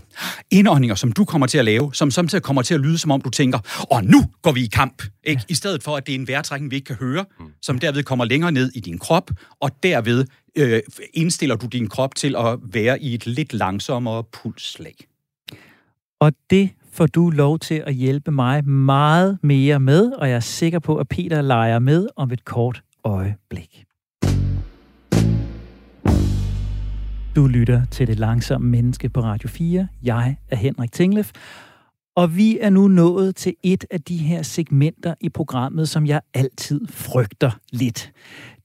indåndinger, 0.52 0.96
som 0.96 1.12
du 1.12 1.26
kommer 1.26 1.48
til 1.48 1.58
at 1.58 1.66
lave, 1.66 1.94
som 1.94 2.12
samtidig 2.12 2.44
kommer 2.44 2.62
til 2.62 2.74
at 2.74 2.80
lyde, 2.80 2.98
som 2.98 3.12
om 3.12 3.22
du 3.22 3.30
tænker, 3.30 3.60
og 3.92 4.04
nu 4.04 4.26
går 4.42 4.52
vi 4.52 4.64
i 4.64 4.68
kamp, 4.68 5.04
ikke? 5.24 5.42
Ja. 5.50 5.52
i 5.52 5.56
stedet 5.56 5.84
for, 5.84 5.98
at 5.98 6.08
det 6.08 6.16
er 6.16 6.20
en 6.20 6.28
vejrtrækning, 6.28 6.72
vi 6.72 6.76
ikke 6.76 6.86
kan 6.86 6.96
høre, 6.96 7.26
som 7.62 7.80
derved 7.80 8.04
kommer 8.04 8.26
længere 8.26 8.52
ned 8.52 8.72
i 8.76 8.80
din 8.80 9.00
krop, 9.00 9.32
og 9.60 9.72
derved 9.84 10.26
øh, 10.56 10.82
indstiller 11.14 11.56
du 11.56 11.66
din 11.66 11.88
krop 11.88 12.16
til 12.16 12.36
at 12.36 12.60
være 12.64 13.02
i 13.02 13.14
et 13.14 13.26
lidt 13.26 13.54
langsommere 13.54 14.24
pulsslag. 14.24 14.96
Og 16.20 16.32
det 16.50 16.70
får 16.96 17.06
du 17.06 17.30
lov 17.30 17.60
til 17.60 17.84
at 17.86 17.94
hjælpe 17.94 18.32
mig 18.32 18.68
meget 18.68 19.38
mere 19.42 19.80
med, 19.80 20.12
og 20.12 20.30
jeg 20.30 20.36
er 20.36 20.40
sikker 20.40 20.80
på, 20.80 20.96
at 20.96 21.08
Peter 21.08 21.42
leger 21.42 21.80
med 21.80 22.08
om 22.16 22.32
et 22.32 22.46
kort 22.46 22.84
øjeblik. 23.04 23.84
Du 27.36 27.48
lytter 27.48 27.86
til 27.92 28.08
Det 28.08 28.20
Langsomme 28.20 28.70
Menneske 28.70 29.10
på 29.10 29.20
Radio 29.20 29.50
4. 29.50 29.88
Jeg 30.04 30.36
er 30.50 30.56
Henrik 30.56 30.92
Tinglef, 30.92 31.32
og 32.16 32.38
vi 32.38 32.58
er 32.62 32.70
nu 32.70 32.88
nået 32.88 33.36
til 33.36 33.56
et 33.64 33.86
af 33.92 34.02
de 34.02 34.18
her 34.18 34.42
segmenter 34.42 35.14
i 35.22 35.30
programmet, 35.30 35.90
som 35.90 36.06
jeg 36.06 36.22
altid 36.34 36.82
frygter 36.90 37.52
lidt. 37.72 38.12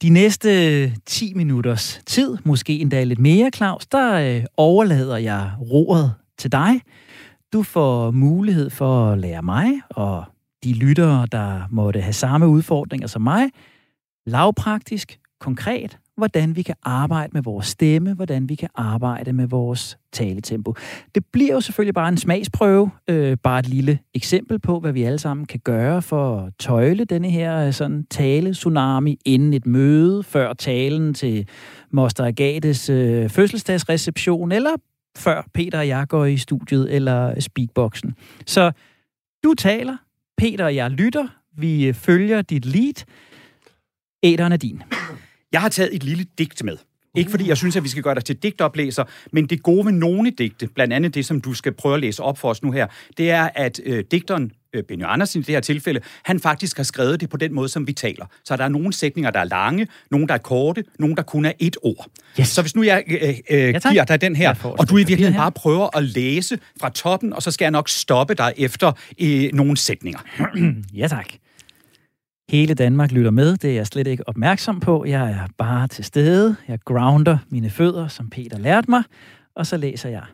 De 0.02 0.08
næste 0.08 0.92
10 1.06 1.34
minutters 1.34 2.00
tid, 2.06 2.36
måske 2.44 2.78
endda 2.78 3.04
lidt 3.04 3.18
mere, 3.18 3.50
Claus, 3.54 3.86
der 3.86 4.36
øh, 4.36 4.44
overlader 4.56 5.16
jeg 5.16 5.50
roret 5.60 6.14
til 6.38 6.52
dig. 6.52 6.80
Du 7.52 7.62
får 7.62 8.10
mulighed 8.10 8.70
for 8.70 9.10
at 9.12 9.18
lære 9.18 9.42
mig 9.42 9.66
og 9.90 10.24
de 10.64 10.72
lyttere, 10.72 11.26
der 11.32 11.62
måtte 11.70 12.00
have 12.00 12.12
samme 12.12 12.48
udfordringer 12.48 13.06
som 13.06 13.22
mig, 13.22 13.48
lavpraktisk, 14.26 15.18
konkret, 15.40 15.98
hvordan 16.16 16.56
vi 16.56 16.62
kan 16.62 16.74
arbejde 16.82 17.30
med 17.32 17.42
vores 17.42 17.66
stemme, 17.66 18.14
hvordan 18.14 18.48
vi 18.48 18.54
kan 18.54 18.68
arbejde 18.74 19.32
med 19.32 19.46
vores 19.46 19.98
taletempo. 20.12 20.74
Det 21.14 21.24
bliver 21.32 21.52
jo 21.52 21.60
selvfølgelig 21.60 21.94
bare 21.94 22.08
en 22.08 22.16
smagsprøve, 22.16 22.90
øh, 23.08 23.36
bare 23.42 23.58
et 23.58 23.68
lille 23.68 23.98
eksempel 24.14 24.58
på, 24.58 24.80
hvad 24.80 24.92
vi 24.92 25.02
alle 25.02 25.18
sammen 25.18 25.46
kan 25.46 25.60
gøre 25.64 26.02
for 26.02 26.38
at 26.40 26.52
tøjle 26.58 27.04
denne 27.04 27.30
her 27.30 27.66
øh, 27.66 27.72
sådan 27.72 28.06
tale-tsunami 28.10 29.18
inden 29.24 29.54
et 29.54 29.66
møde, 29.66 30.22
før 30.22 30.52
talen 30.52 31.14
til 31.14 31.48
Moster 31.90 32.24
Agates 32.24 32.90
øh, 32.90 33.28
fødselsdagsreception, 33.28 34.52
eller 34.52 34.70
før 35.18 35.48
Peter 35.54 35.78
og 35.78 35.88
jeg 35.88 36.08
går 36.08 36.24
i 36.24 36.36
studiet 36.36 36.94
eller 36.94 37.40
speakboxen. 37.40 38.14
Så 38.46 38.72
du 39.44 39.54
taler, 39.54 39.96
Peter 40.36 40.64
og 40.64 40.74
jeg 40.74 40.90
lytter, 40.90 41.28
vi 41.56 41.86
øh, 41.86 41.94
følger 41.94 42.42
dit 42.42 42.64
lead. 42.64 43.04
Æderen 44.22 44.52
er 44.52 44.56
din. 44.56 44.82
Jeg 45.52 45.60
har 45.60 45.68
taget 45.68 45.94
et 45.94 46.04
lille 46.04 46.26
digt 46.38 46.64
med. 46.64 46.76
Ikke 47.16 47.30
fordi 47.30 47.48
jeg 47.48 47.56
synes, 47.56 47.76
at 47.76 47.84
vi 47.84 47.88
skal 47.88 48.02
gøre 48.02 48.14
dig 48.14 48.24
til 48.24 48.36
digtoplæser, 48.36 49.04
men 49.32 49.46
det 49.46 49.62
gode 49.62 49.86
ved 49.86 49.92
nogle 49.92 50.30
digte, 50.30 50.68
blandt 50.68 50.92
andet 50.92 51.14
det, 51.14 51.26
som 51.26 51.40
du 51.40 51.54
skal 51.54 51.72
prøve 51.72 51.94
at 51.94 52.00
læse 52.00 52.22
op 52.22 52.38
for 52.38 52.50
os 52.50 52.62
nu 52.62 52.70
her, 52.70 52.86
det 53.16 53.30
er, 53.30 53.50
at 53.54 53.80
øh, 53.84 54.04
digteren 54.10 54.52
Benny 54.88 55.04
Andersen 55.06 55.40
i 55.40 55.42
det 55.42 55.54
her 55.54 55.60
tilfælde, 55.60 56.00
han 56.22 56.40
faktisk 56.40 56.76
har 56.76 56.84
skrevet 56.84 57.20
det 57.20 57.30
på 57.30 57.36
den 57.36 57.54
måde, 57.54 57.68
som 57.68 57.86
vi 57.86 57.92
taler. 57.92 58.26
Så 58.44 58.56
der 58.56 58.64
er 58.64 58.68
nogle 58.68 58.92
sætninger, 58.92 59.30
der 59.30 59.40
er 59.40 59.44
lange, 59.44 59.86
nogle, 60.10 60.26
der 60.26 60.34
er 60.34 60.38
korte, 60.38 60.84
nogle, 60.98 61.16
der 61.16 61.22
kun 61.22 61.44
er 61.44 61.52
et 61.58 61.76
ord. 61.82 62.06
Yes. 62.40 62.48
Så 62.48 62.62
hvis 62.62 62.76
nu 62.76 62.82
jeg 62.82 63.04
øh, 63.06 63.28
øh, 63.50 63.58
ja, 63.58 63.78
giver 63.90 64.04
dig 64.04 64.20
den 64.20 64.36
her, 64.36 64.74
og 64.78 64.90
du 64.90 64.96
i 64.96 64.98
virkeligheden 64.98 65.36
bare 65.36 65.52
prøver 65.52 65.96
at 65.96 66.04
læse 66.04 66.58
fra 66.80 66.88
toppen, 66.88 67.32
og 67.32 67.42
så 67.42 67.50
skal 67.50 67.64
jeg 67.64 67.70
nok 67.70 67.88
stoppe 67.88 68.34
dig 68.34 68.52
efter 68.56 68.92
øh, 69.20 69.50
nogle 69.52 69.76
sætninger. 69.76 70.20
ja, 71.00 71.06
tak. 71.06 71.26
Hele 72.50 72.74
Danmark 72.74 73.12
lytter 73.12 73.30
med, 73.30 73.56
det 73.56 73.70
er 73.70 73.74
jeg 73.74 73.86
slet 73.86 74.06
ikke 74.06 74.28
opmærksom 74.28 74.80
på. 74.80 75.04
Jeg 75.04 75.30
er 75.30 75.46
bare 75.58 75.88
til 75.88 76.04
stede. 76.04 76.56
Jeg 76.68 76.78
grounder 76.84 77.38
mine 77.48 77.70
fødder, 77.70 78.08
som 78.08 78.30
Peter 78.30 78.58
lærte 78.58 78.90
mig, 78.90 79.02
og 79.54 79.66
så 79.66 79.76
læser 79.76 80.08
jeg. 80.08 80.24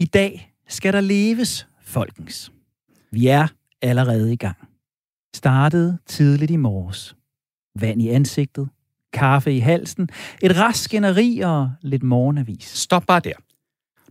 I 0.00 0.04
dag 0.04 0.52
skal 0.68 0.92
der 0.92 1.00
leves, 1.00 1.66
folkens. 1.84 2.52
Vi 3.10 3.26
er 3.26 3.48
allerede 3.82 4.32
i 4.32 4.36
gang. 4.36 4.56
Startede 5.36 5.98
tidligt 6.06 6.50
i 6.50 6.56
morges. 6.56 7.16
Vand 7.80 8.02
i 8.02 8.08
ansigtet, 8.08 8.68
kaffe 9.12 9.52
i 9.52 9.58
halsen, 9.58 10.08
et 10.42 10.58
rask 10.58 10.84
skænderi 10.84 11.40
og 11.40 11.70
lidt 11.82 12.02
morgenavis. 12.02 12.64
Stop 12.64 13.06
bare 13.06 13.20
der. 13.20 13.32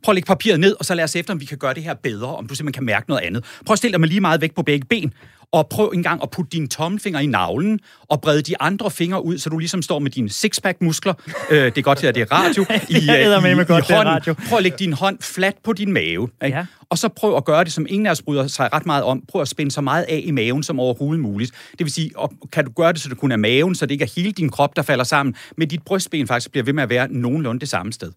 Prøv 0.03 0.11
at 0.11 0.15
lægge 0.15 0.27
papiret 0.27 0.59
ned, 0.59 0.75
og 0.79 0.85
så 0.85 0.95
lad 0.95 1.03
os 1.03 1.15
efter, 1.15 1.33
om 1.33 1.39
vi 1.39 1.45
kan 1.45 1.57
gøre 1.57 1.73
det 1.73 1.83
her 1.83 1.93
bedre, 1.93 2.35
om 2.35 2.47
du 2.47 2.55
simpelthen 2.55 2.73
kan 2.73 2.85
mærke 2.85 3.09
noget 3.09 3.21
andet. 3.21 3.45
Prøv 3.65 3.73
at 3.73 3.77
stille 3.77 3.91
dig 3.91 3.99
med 3.99 4.09
lige 4.09 4.21
meget 4.21 4.41
væk 4.41 4.55
på 4.55 4.63
begge 4.63 4.85
ben, 4.85 5.13
og 5.51 5.67
prøv 5.67 5.91
engang 5.93 6.23
at 6.23 6.29
putte 6.29 6.49
dine 6.49 6.67
tommelfinger 6.67 7.19
i 7.19 7.25
navlen, 7.25 7.79
og 8.09 8.21
brede 8.21 8.41
de 8.41 8.61
andre 8.61 8.91
fingre 8.91 9.25
ud, 9.25 9.37
så 9.37 9.49
du 9.49 9.57
ligesom 9.57 9.81
står 9.81 9.99
med 9.99 10.11
dine 10.11 10.29
sixpack-muskler. 10.29 11.13
Øh, 11.49 11.65
det 11.65 11.77
er 11.77 11.81
godt 11.81 11.97
til, 11.97 12.07
at 12.07 12.15
det 12.15 12.21
er 12.21 12.31
radio. 12.31 12.61
I, 12.89 12.95
øh, 12.95 13.43
med 13.43 13.51
i, 13.51 13.53
med 13.53 13.65
godt, 13.65 13.89
i 13.89 13.93
hånden. 13.93 14.13
radio. 14.13 14.33
Prøv 14.49 14.57
at 14.57 14.63
lægge 14.63 14.77
din 14.77 14.93
hånd 14.93 15.17
fladt 15.21 15.63
på 15.63 15.73
din 15.73 15.93
mave. 15.93 16.29
Ikke? 16.45 16.57
Ja. 16.57 16.65
Og 16.89 16.97
så 16.97 17.09
prøv 17.09 17.37
at 17.37 17.45
gøre 17.45 17.63
det, 17.63 17.73
som 17.73 17.85
ingen 17.89 18.05
af 18.05 18.11
os 18.11 18.21
bryder 18.21 18.47
sig 18.47 18.73
ret 18.73 18.85
meget 18.85 19.03
om. 19.03 19.23
Prøv 19.27 19.41
at 19.41 19.47
spænde 19.47 19.71
så 19.71 19.81
meget 19.81 20.03
af 20.03 20.21
i 20.25 20.31
maven 20.31 20.63
som 20.63 20.79
overhovedet 20.79 21.23
muligt. 21.23 21.51
Det 21.71 21.79
vil 21.79 21.91
sige, 21.91 22.11
og 22.15 22.33
kan 22.51 22.65
du 22.65 22.71
gøre 22.71 22.93
det, 22.93 23.01
så 23.01 23.09
det 23.09 23.17
kun 23.17 23.31
er 23.31 23.37
maven, 23.37 23.75
så 23.75 23.85
det 23.85 23.91
ikke 23.91 24.03
er 24.03 24.11
hele 24.15 24.31
din 24.31 24.49
krop, 24.49 24.75
der 24.75 24.81
falder 24.81 25.03
sammen, 25.03 25.35
men 25.57 25.67
dit 25.67 25.83
brystben 25.83 26.27
faktisk 26.27 26.51
bliver 26.51 26.63
ved 26.63 26.73
med 26.73 26.83
at 26.83 26.89
være 26.89 27.07
nogenlunde 27.07 27.59
det 27.59 27.69
samme 27.69 27.93
sted. 27.93 28.11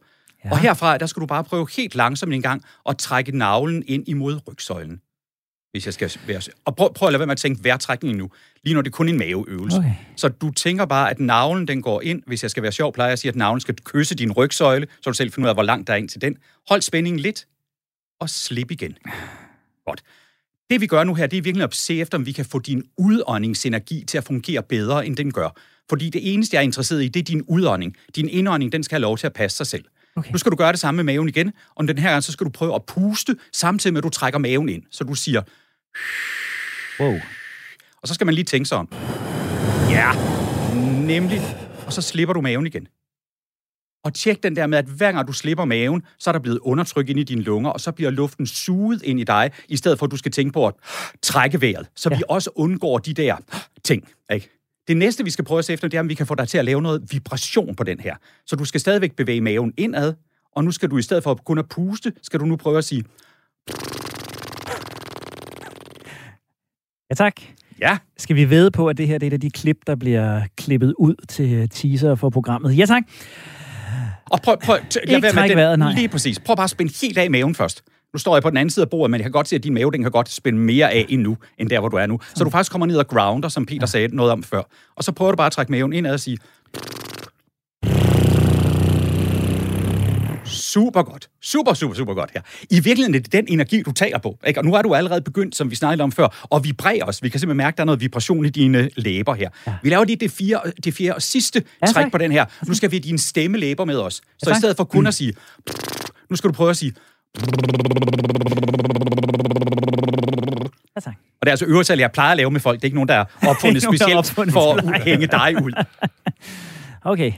Ja. 0.44 0.50
Og 0.50 0.58
herfra, 0.58 0.98
der 0.98 1.06
skal 1.06 1.20
du 1.20 1.26
bare 1.26 1.44
prøve 1.44 1.66
helt 1.76 1.94
langsomt 1.94 2.34
en 2.34 2.42
gang 2.42 2.62
at 2.88 2.98
trække 2.98 3.38
navlen 3.38 3.82
ind 3.86 4.08
imod 4.08 4.40
rygsøjlen. 4.48 5.00
Hvis 5.70 5.86
jeg 5.86 5.94
skal 5.94 6.10
være... 6.26 6.40
Og 6.64 6.76
prøv, 6.76 6.94
prøv 6.94 7.06
at 7.06 7.12
lade 7.12 7.18
være 7.18 7.26
med 7.26 7.32
at 7.32 7.38
tænke 7.38 7.64
vejrtrækning 7.64 8.16
nu. 8.16 8.30
Lige 8.62 8.78
det 8.78 8.86
er 8.86 8.90
kun 8.90 9.08
en 9.08 9.18
maveøvelse. 9.18 9.78
Okay. 9.78 9.92
Så 10.16 10.28
du 10.28 10.50
tænker 10.50 10.84
bare, 10.84 11.10
at 11.10 11.20
navlen 11.20 11.68
den 11.68 11.82
går 11.82 12.02
ind. 12.02 12.22
Hvis 12.26 12.42
jeg 12.42 12.50
skal 12.50 12.62
være 12.62 12.72
sjov, 12.72 12.92
plejer 12.92 13.08
jeg 13.08 13.12
at 13.12 13.18
sige, 13.18 13.28
at 13.28 13.36
navlen 13.36 13.60
skal 13.60 13.74
kysse 13.84 14.14
din 14.14 14.32
rygsøjle, 14.32 14.86
så 15.02 15.10
du 15.10 15.14
selv 15.14 15.32
finder 15.32 15.46
ud 15.46 15.48
af, 15.48 15.56
hvor 15.56 15.62
langt 15.62 15.86
der 15.86 15.92
er 15.92 15.96
ind 15.96 16.08
til 16.08 16.20
den. 16.20 16.36
Hold 16.68 16.82
spændingen 16.82 17.20
lidt, 17.20 17.46
og 18.20 18.30
slip 18.30 18.70
igen. 18.70 18.96
Godt. 19.86 20.02
Det 20.70 20.80
vi 20.80 20.86
gør 20.86 21.04
nu 21.04 21.14
her, 21.14 21.26
det 21.26 21.36
er 21.36 21.42
virkelig 21.42 21.64
at 21.64 21.74
se 21.74 22.00
efter, 22.00 22.18
om 22.18 22.26
vi 22.26 22.32
kan 22.32 22.44
få 22.44 22.58
din 22.58 22.84
udåndingsenergi 22.98 24.04
til 24.04 24.18
at 24.18 24.24
fungere 24.24 24.62
bedre, 24.62 25.06
end 25.06 25.16
den 25.16 25.32
gør. 25.32 25.60
Fordi 25.88 26.10
det 26.10 26.34
eneste, 26.34 26.54
jeg 26.54 26.60
er 26.60 26.64
interesseret 26.64 27.04
i, 27.04 27.08
det 27.08 27.20
er 27.20 27.24
din 27.24 27.42
udånding. 27.42 27.96
Din 28.16 28.28
indånding, 28.28 28.72
den 28.72 28.82
skal 28.82 28.94
have 28.94 29.02
lov 29.02 29.18
til 29.18 29.26
at 29.26 29.32
passe 29.32 29.56
sig 29.56 29.66
selv. 29.66 29.84
Okay. 30.16 30.32
Nu 30.32 30.38
skal 30.38 30.52
du 30.52 30.56
gøre 30.56 30.72
det 30.72 30.80
samme 30.80 30.96
med 30.96 31.04
maven 31.04 31.28
igen, 31.28 31.52
og 31.74 31.88
den 31.88 31.98
her 31.98 32.10
gang, 32.10 32.22
så 32.22 32.32
skal 32.32 32.44
du 32.44 32.50
prøve 32.50 32.74
at 32.74 32.84
puste, 32.86 33.36
samtidig 33.52 33.94
med, 33.94 33.98
at 33.98 34.04
du 34.04 34.08
trækker 34.08 34.38
maven 34.38 34.68
ind. 34.68 34.82
Så 34.90 35.04
du 35.04 35.14
siger... 35.14 35.42
Wow. 37.00 37.14
Og 38.02 38.08
så 38.08 38.14
skal 38.14 38.24
man 38.24 38.34
lige 38.34 38.44
tænke 38.44 38.66
sig 38.68 38.78
om. 38.78 38.92
Ja, 39.90 40.12
nemlig. 41.06 41.40
Og 41.86 41.92
så 41.92 42.02
slipper 42.02 42.32
du 42.32 42.40
maven 42.40 42.66
igen. 42.66 42.88
Og 44.04 44.14
tjek 44.14 44.42
den 44.42 44.56
der 44.56 44.66
med, 44.66 44.78
at 44.78 44.84
hver 44.84 45.12
gang 45.12 45.28
du 45.28 45.32
slipper 45.32 45.64
maven, 45.64 46.02
så 46.18 46.30
er 46.30 46.32
der 46.32 46.38
blevet 46.38 46.58
undertryk 46.58 47.08
ind 47.08 47.18
i 47.20 47.22
dine 47.22 47.42
lunger, 47.42 47.70
og 47.70 47.80
så 47.80 47.92
bliver 47.92 48.10
luften 48.10 48.46
suget 48.46 49.02
ind 49.02 49.20
i 49.20 49.24
dig, 49.24 49.50
i 49.68 49.76
stedet 49.76 49.98
for 49.98 50.06
at 50.06 50.10
du 50.12 50.16
skal 50.16 50.32
tænke 50.32 50.52
på 50.52 50.66
at 50.66 50.74
trække 51.22 51.60
vejret. 51.60 51.88
Så 51.96 52.08
ja. 52.10 52.16
vi 52.16 52.22
også 52.28 52.50
undgår 52.54 52.98
de 52.98 53.14
der 53.14 53.36
ting. 53.84 54.08
Ikke? 54.32 54.57
Det 54.88 54.96
næste, 54.96 55.24
vi 55.24 55.30
skal 55.30 55.44
prøve 55.44 55.58
at 55.58 55.64
se 55.64 55.72
efter, 55.72 55.88
det 55.88 55.96
er, 55.96 56.00
om 56.00 56.08
vi 56.08 56.14
kan 56.14 56.26
få 56.26 56.34
dig 56.34 56.48
til 56.48 56.58
at 56.58 56.64
lave 56.64 56.82
noget 56.82 57.02
vibration 57.12 57.74
på 57.74 57.84
den 57.84 58.00
her. 58.00 58.16
Så 58.46 58.56
du 58.56 58.64
skal 58.64 58.80
stadigvæk 58.80 59.16
bevæge 59.16 59.40
maven 59.40 59.72
indad, 59.76 60.14
og 60.56 60.64
nu 60.64 60.70
skal 60.70 60.90
du 60.90 60.98
i 60.98 61.02
stedet 61.02 61.22
for 61.22 61.34
kun 61.34 61.58
at 61.58 61.68
puste, 61.68 62.12
skal 62.22 62.40
du 62.40 62.44
nu 62.44 62.56
prøve 62.56 62.78
at 62.78 62.84
sige... 62.84 63.04
Ja, 67.10 67.14
tak. 67.14 67.40
Ja. 67.80 67.98
Skal 68.18 68.36
vi 68.36 68.50
vede 68.50 68.70
på, 68.70 68.86
at 68.86 68.98
det 68.98 69.06
her 69.06 69.18
det 69.18 69.26
er 69.26 69.30
et 69.30 69.32
af 69.32 69.40
de 69.40 69.50
klip, 69.50 69.76
der 69.86 69.96
bliver 69.96 70.42
klippet 70.56 70.94
ud 70.98 71.14
til 71.28 71.68
teaser 71.68 72.14
for 72.14 72.30
programmet? 72.30 72.78
Ja, 72.78 72.86
tak. 72.86 73.02
Og 74.30 74.40
prøv, 74.42 74.56
prøv, 74.60 74.76
t- 74.76 75.00
Ikke 75.14 75.30
træk 75.30 75.48
den, 75.48 75.56
vejret, 75.56 75.78
nej. 75.78 75.92
Lige 75.92 76.08
præcis. 76.08 76.40
Prøv 76.40 76.56
bare 76.56 76.64
at 76.64 76.70
spænde 76.70 76.92
helt 77.02 77.18
af 77.18 77.24
i 77.24 77.28
maven 77.28 77.54
først. 77.54 77.82
Nu 78.14 78.18
står 78.18 78.34
jeg 78.36 78.42
på 78.42 78.50
den 78.50 78.56
anden 78.56 78.70
side 78.70 78.84
af 78.84 78.90
bordet, 78.90 79.10
men 79.10 79.18
jeg 79.18 79.24
kan 79.24 79.32
godt 79.32 79.48
se, 79.48 79.56
at 79.56 79.64
din 79.64 79.74
mave 79.74 79.90
den 79.90 80.02
kan 80.02 80.10
godt 80.10 80.28
spænde 80.28 80.58
mere 80.58 80.90
af 80.92 81.06
endnu, 81.08 81.36
end 81.58 81.70
der, 81.70 81.80
hvor 81.80 81.88
du 81.88 81.96
er 81.96 82.06
nu. 82.06 82.20
Så 82.34 82.44
du 82.44 82.50
faktisk 82.50 82.72
kommer 82.72 82.86
ned 82.86 82.96
og 82.96 83.08
grounder, 83.08 83.48
som 83.48 83.66
Peter 83.66 83.86
sagde 83.86 84.16
noget 84.16 84.32
om 84.32 84.42
før. 84.42 84.62
Og 84.96 85.04
så 85.04 85.12
prøver 85.12 85.32
du 85.32 85.36
bare 85.36 85.46
at 85.46 85.52
trække 85.52 85.72
maven 85.72 85.92
indad 85.92 86.12
og 86.12 86.20
sige... 86.20 86.38
Super 90.44 91.02
godt. 91.02 91.28
Super, 91.42 91.74
super, 91.74 91.94
super 91.94 92.14
godt 92.14 92.30
her. 92.34 92.40
I 92.70 92.74
virkeligheden 92.74 93.14
er 93.14 93.18
det 93.18 93.32
den 93.32 93.44
energi, 93.48 93.82
du 93.82 93.92
taler 93.92 94.18
på. 94.18 94.38
Ikke? 94.46 94.60
Og 94.60 94.64
nu 94.64 94.74
har 94.74 94.82
du 94.82 94.94
allerede 94.94 95.20
begyndt, 95.20 95.56
som 95.56 95.70
vi 95.70 95.74
snakkede 95.74 96.02
om 96.02 96.12
før, 96.12 96.46
at 96.56 96.64
vibrere 96.64 97.02
os. 97.02 97.22
Vi 97.22 97.28
kan 97.28 97.40
simpelthen 97.40 97.56
mærke, 97.56 97.74
at 97.74 97.78
der 97.78 97.82
er 97.82 97.86
noget 97.86 98.00
vibration 98.00 98.44
i 98.44 98.48
dine 98.48 98.90
læber 98.96 99.34
her. 99.34 99.50
Ja. 99.66 99.74
Vi 99.82 99.90
laver 99.90 100.04
lige 100.04 100.16
det 100.16 100.30
fjerde, 100.30 100.72
det 100.84 100.94
fjerde 100.94 101.14
og 101.14 101.22
sidste 101.22 101.58
Ja, 101.58 101.86
ja, 101.86 101.92
træk 101.92 102.04
tak. 102.04 102.12
på 102.12 102.18
den 102.18 102.32
her. 102.32 102.44
Nu 102.66 102.74
skal 102.74 102.90
vi 102.90 102.96
have 102.96 103.02
dine 103.02 103.18
stemmelæber 103.18 103.84
med 103.84 103.96
os. 103.96 104.14
Så 104.14 104.22
tak. 104.44 104.56
i 104.56 104.58
stedet 104.58 104.76
for 104.76 104.84
kun 104.84 105.06
at 105.06 105.14
sige... 105.14 105.32
Nu 106.30 106.36
skal 106.36 106.48
du 106.48 106.52
prøve 106.52 106.70
at 106.70 106.76
sige... 106.76 106.92
Og 111.40 111.46
det 111.46 111.48
er 111.48 111.50
altså 111.50 111.64
øvelser, 111.66 111.94
jeg 111.94 112.12
plejer 112.12 112.30
at 112.30 112.36
lave 112.36 112.50
med 112.50 112.60
folk. 112.60 112.76
Det 112.76 112.84
er 112.84 112.86
ikke 112.86 112.96
nogen, 112.96 113.08
der 113.08 113.14
er 113.14 113.24
opfundet 113.50 113.82
der 113.82 113.88
er 113.88 113.92
specielt 113.92 114.18
opfundet 114.18 114.52
for 114.52 114.74
at 114.74 115.02
hænge 115.02 115.26
dig 115.26 115.64
ud. 115.64 115.72
Okay, 117.04 117.32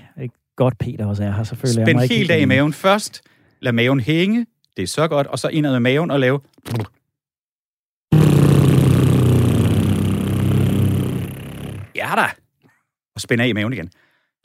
godt 0.56 0.78
Peter 0.78 1.06
også 1.06 1.24
er 1.24 1.30
her, 1.30 1.42
selvfølgelig. 1.42 1.84
Spænd 1.86 2.00
helt 2.00 2.30
af 2.30 2.40
i 2.40 2.44
maven 2.44 2.72
først. 2.72 3.22
Lad 3.60 3.72
maven 3.72 4.00
hænge. 4.00 4.46
Det 4.76 4.82
er 4.82 4.86
så 4.86 5.08
godt. 5.08 5.26
Og 5.26 5.38
så 5.38 5.48
indad 5.48 5.72
med 5.72 5.80
maven 5.80 6.10
og 6.10 6.20
lave... 6.20 6.40
Ja 11.94 12.12
da. 12.16 12.26
Og 13.14 13.20
spænd 13.20 13.40
af 13.42 13.46
i 13.48 13.52
maven 13.52 13.72
igen. 13.72 13.90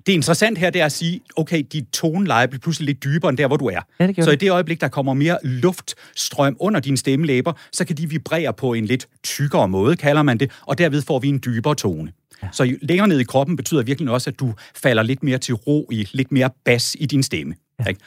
Det 0.05 0.13
interessante 0.13 0.59
her, 0.59 0.69
det 0.69 0.81
er 0.81 0.85
at 0.85 0.91
sige, 0.91 1.21
okay, 1.35 1.63
dit 1.71 1.85
toneleje 1.93 2.47
bliver 2.47 2.59
pludselig 2.59 2.85
lidt 2.85 3.03
dybere 3.03 3.29
end 3.29 3.37
der, 3.37 3.47
hvor 3.47 3.57
du 3.57 3.65
er. 3.65 3.79
Ja, 3.99 4.07
det 4.07 4.23
så 4.23 4.29
i 4.29 4.33
det. 4.33 4.41
det 4.41 4.51
øjeblik, 4.51 4.81
der 4.81 4.87
kommer 4.87 5.13
mere 5.13 5.37
luftstrøm 5.43 6.57
under 6.59 6.79
dine 6.79 6.97
stemmelæber, 6.97 7.53
så 7.71 7.85
kan 7.85 7.97
de 7.97 8.09
vibrere 8.09 8.53
på 8.53 8.73
en 8.73 8.85
lidt 8.85 9.07
tykkere 9.23 9.67
måde, 9.67 9.95
kalder 9.95 10.23
man 10.23 10.37
det, 10.37 10.51
og 10.61 10.77
derved 10.77 11.01
får 11.01 11.19
vi 11.19 11.27
en 11.27 11.41
dybere 11.45 11.75
tone. 11.75 12.11
Ja. 12.43 12.47
Så 12.51 12.77
længere 12.81 13.07
ned 13.07 13.19
i 13.19 13.23
kroppen 13.23 13.55
betyder 13.55 13.83
virkelig 13.83 14.11
også, 14.11 14.29
at 14.29 14.39
du 14.39 14.53
falder 14.75 15.03
lidt 15.03 15.23
mere 15.23 15.37
til 15.37 15.53
ro 15.53 15.89
i, 15.91 16.07
lidt 16.11 16.31
mere 16.31 16.49
bas 16.65 16.95
i 16.99 17.05
din 17.05 17.23
stemme. 17.23 17.55
Ja. 17.79 17.85
Ikke? 17.89 17.99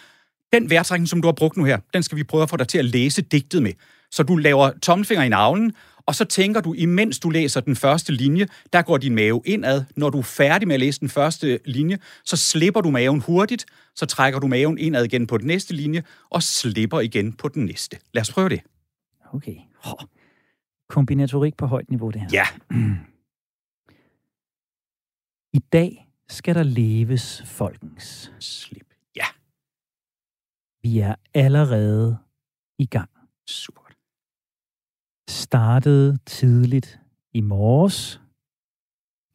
Den 0.52 0.70
vejrtrækning, 0.70 1.08
som 1.08 1.22
du 1.22 1.28
har 1.28 1.32
brugt 1.32 1.56
nu 1.56 1.64
her, 1.64 1.78
den 1.94 2.02
skal 2.02 2.18
vi 2.18 2.22
prøve 2.22 2.42
at 2.42 2.50
få 2.50 2.56
dig 2.56 2.68
til 2.68 2.78
at 2.78 2.84
læse 2.84 3.22
digtet 3.22 3.62
med. 3.62 3.72
Så 4.10 4.22
du 4.22 4.36
laver 4.36 4.70
tommelfinger 4.82 5.24
i 5.24 5.28
navlen, 5.28 5.72
og 6.08 6.14
så 6.14 6.24
tænker 6.24 6.60
du, 6.60 6.72
imens 6.72 7.18
du 7.18 7.30
læser 7.30 7.60
den 7.60 7.76
første 7.76 8.12
linje, 8.12 8.46
der 8.72 8.82
går 8.82 8.98
din 8.98 9.14
mave 9.14 9.42
indad. 9.44 9.84
Når 9.96 10.10
du 10.10 10.18
er 10.18 10.22
færdig 10.22 10.68
med 10.68 10.74
at 10.74 10.80
læse 10.80 11.00
den 11.00 11.08
første 11.08 11.60
linje, 11.64 11.98
så 12.24 12.36
slipper 12.36 12.80
du 12.80 12.90
maven 12.90 13.20
hurtigt, 13.20 13.66
så 13.94 14.06
trækker 14.06 14.38
du 14.40 14.46
maven 14.46 14.78
indad 14.78 15.04
igen 15.04 15.26
på 15.26 15.38
den 15.38 15.46
næste 15.46 15.74
linje, 15.74 16.02
og 16.30 16.42
slipper 16.42 17.00
igen 17.00 17.32
på 17.32 17.48
den 17.48 17.64
næste. 17.64 17.98
Lad 18.14 18.20
os 18.20 18.32
prøve 18.32 18.48
det. 18.48 18.60
Okay. 19.32 19.56
Oh. 19.84 20.04
Kombinatorik 20.88 21.56
på 21.56 21.66
højt 21.66 21.90
niveau, 21.90 22.10
det 22.10 22.20
her. 22.20 22.28
Ja. 22.32 22.46
I 25.58 25.60
dag 25.72 26.08
skal 26.28 26.54
der 26.54 26.62
leves 26.62 27.42
folkens. 27.46 28.32
Slip. 28.40 28.94
Ja. 29.16 29.26
Vi 30.82 30.98
er 30.98 31.14
allerede 31.34 32.18
i 32.78 32.86
gang. 32.86 33.10
Super. 33.46 33.87
Startede 35.28 36.18
tidligt 36.26 37.00
i 37.34 37.40
morges. 37.40 38.20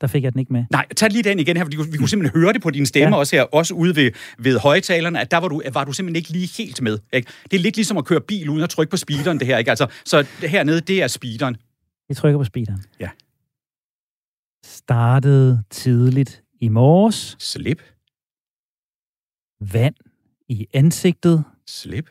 Der 0.01 0.07
fik 0.07 0.23
jeg 0.23 0.31
den 0.33 0.39
ikke 0.39 0.53
med. 0.53 0.65
Nej, 0.71 0.87
tag 0.97 1.09
lige 1.11 1.23
den 1.23 1.39
igen 1.39 1.57
her, 1.57 1.63
fordi 1.63 1.77
vi 1.91 1.97
kunne 1.97 2.09
simpelthen 2.09 2.41
høre 2.41 2.53
det 2.53 2.61
på 2.61 2.69
din 2.69 2.85
stemme 2.85 3.07
Ja. 3.07 3.15
ja. 3.15 3.19
også 3.19 3.35
her, 3.35 3.43
også 3.43 3.73
ude 3.73 3.95
ved, 3.95 4.11
ved 4.37 4.59
højtalerne, 4.59 5.19
at 5.21 5.31
der 5.31 5.37
var 5.37 5.47
du, 5.47 5.61
var 5.73 5.83
du 5.83 5.93
simpelthen 5.93 6.15
ikke 6.15 6.29
lige 6.29 6.63
helt 6.63 6.81
med. 6.81 6.99
Ikke? 7.13 7.31
Det 7.51 7.57
er 7.57 7.61
lidt 7.61 7.75
ligesom 7.75 7.97
at 7.97 8.05
køre 8.05 8.21
bil 8.21 8.49
uden 8.49 8.63
at 8.63 8.69
trykke 8.69 8.91
på 8.91 8.97
speederen, 8.97 9.39
det 9.39 9.47
her. 9.47 9.57
Ikke? 9.57 9.69
Altså, 9.71 9.87
så 10.05 10.27
hernede, 10.47 10.81
det 10.81 11.03
er 11.03 11.07
speederen. 11.07 11.57
Jeg 12.09 12.17
trykker 12.17 12.39
på 12.39 12.43
speederen. 12.43 12.83
Ja. 12.99 13.09
Startede 14.65 15.63
tidligt 15.69 16.43
i 16.61 16.67
morges. 16.69 17.35
Slip, 17.39 17.81
Vand 19.73 19.95
i 20.49 20.67
ansigtet. 20.73 21.43
slip, 21.67 22.09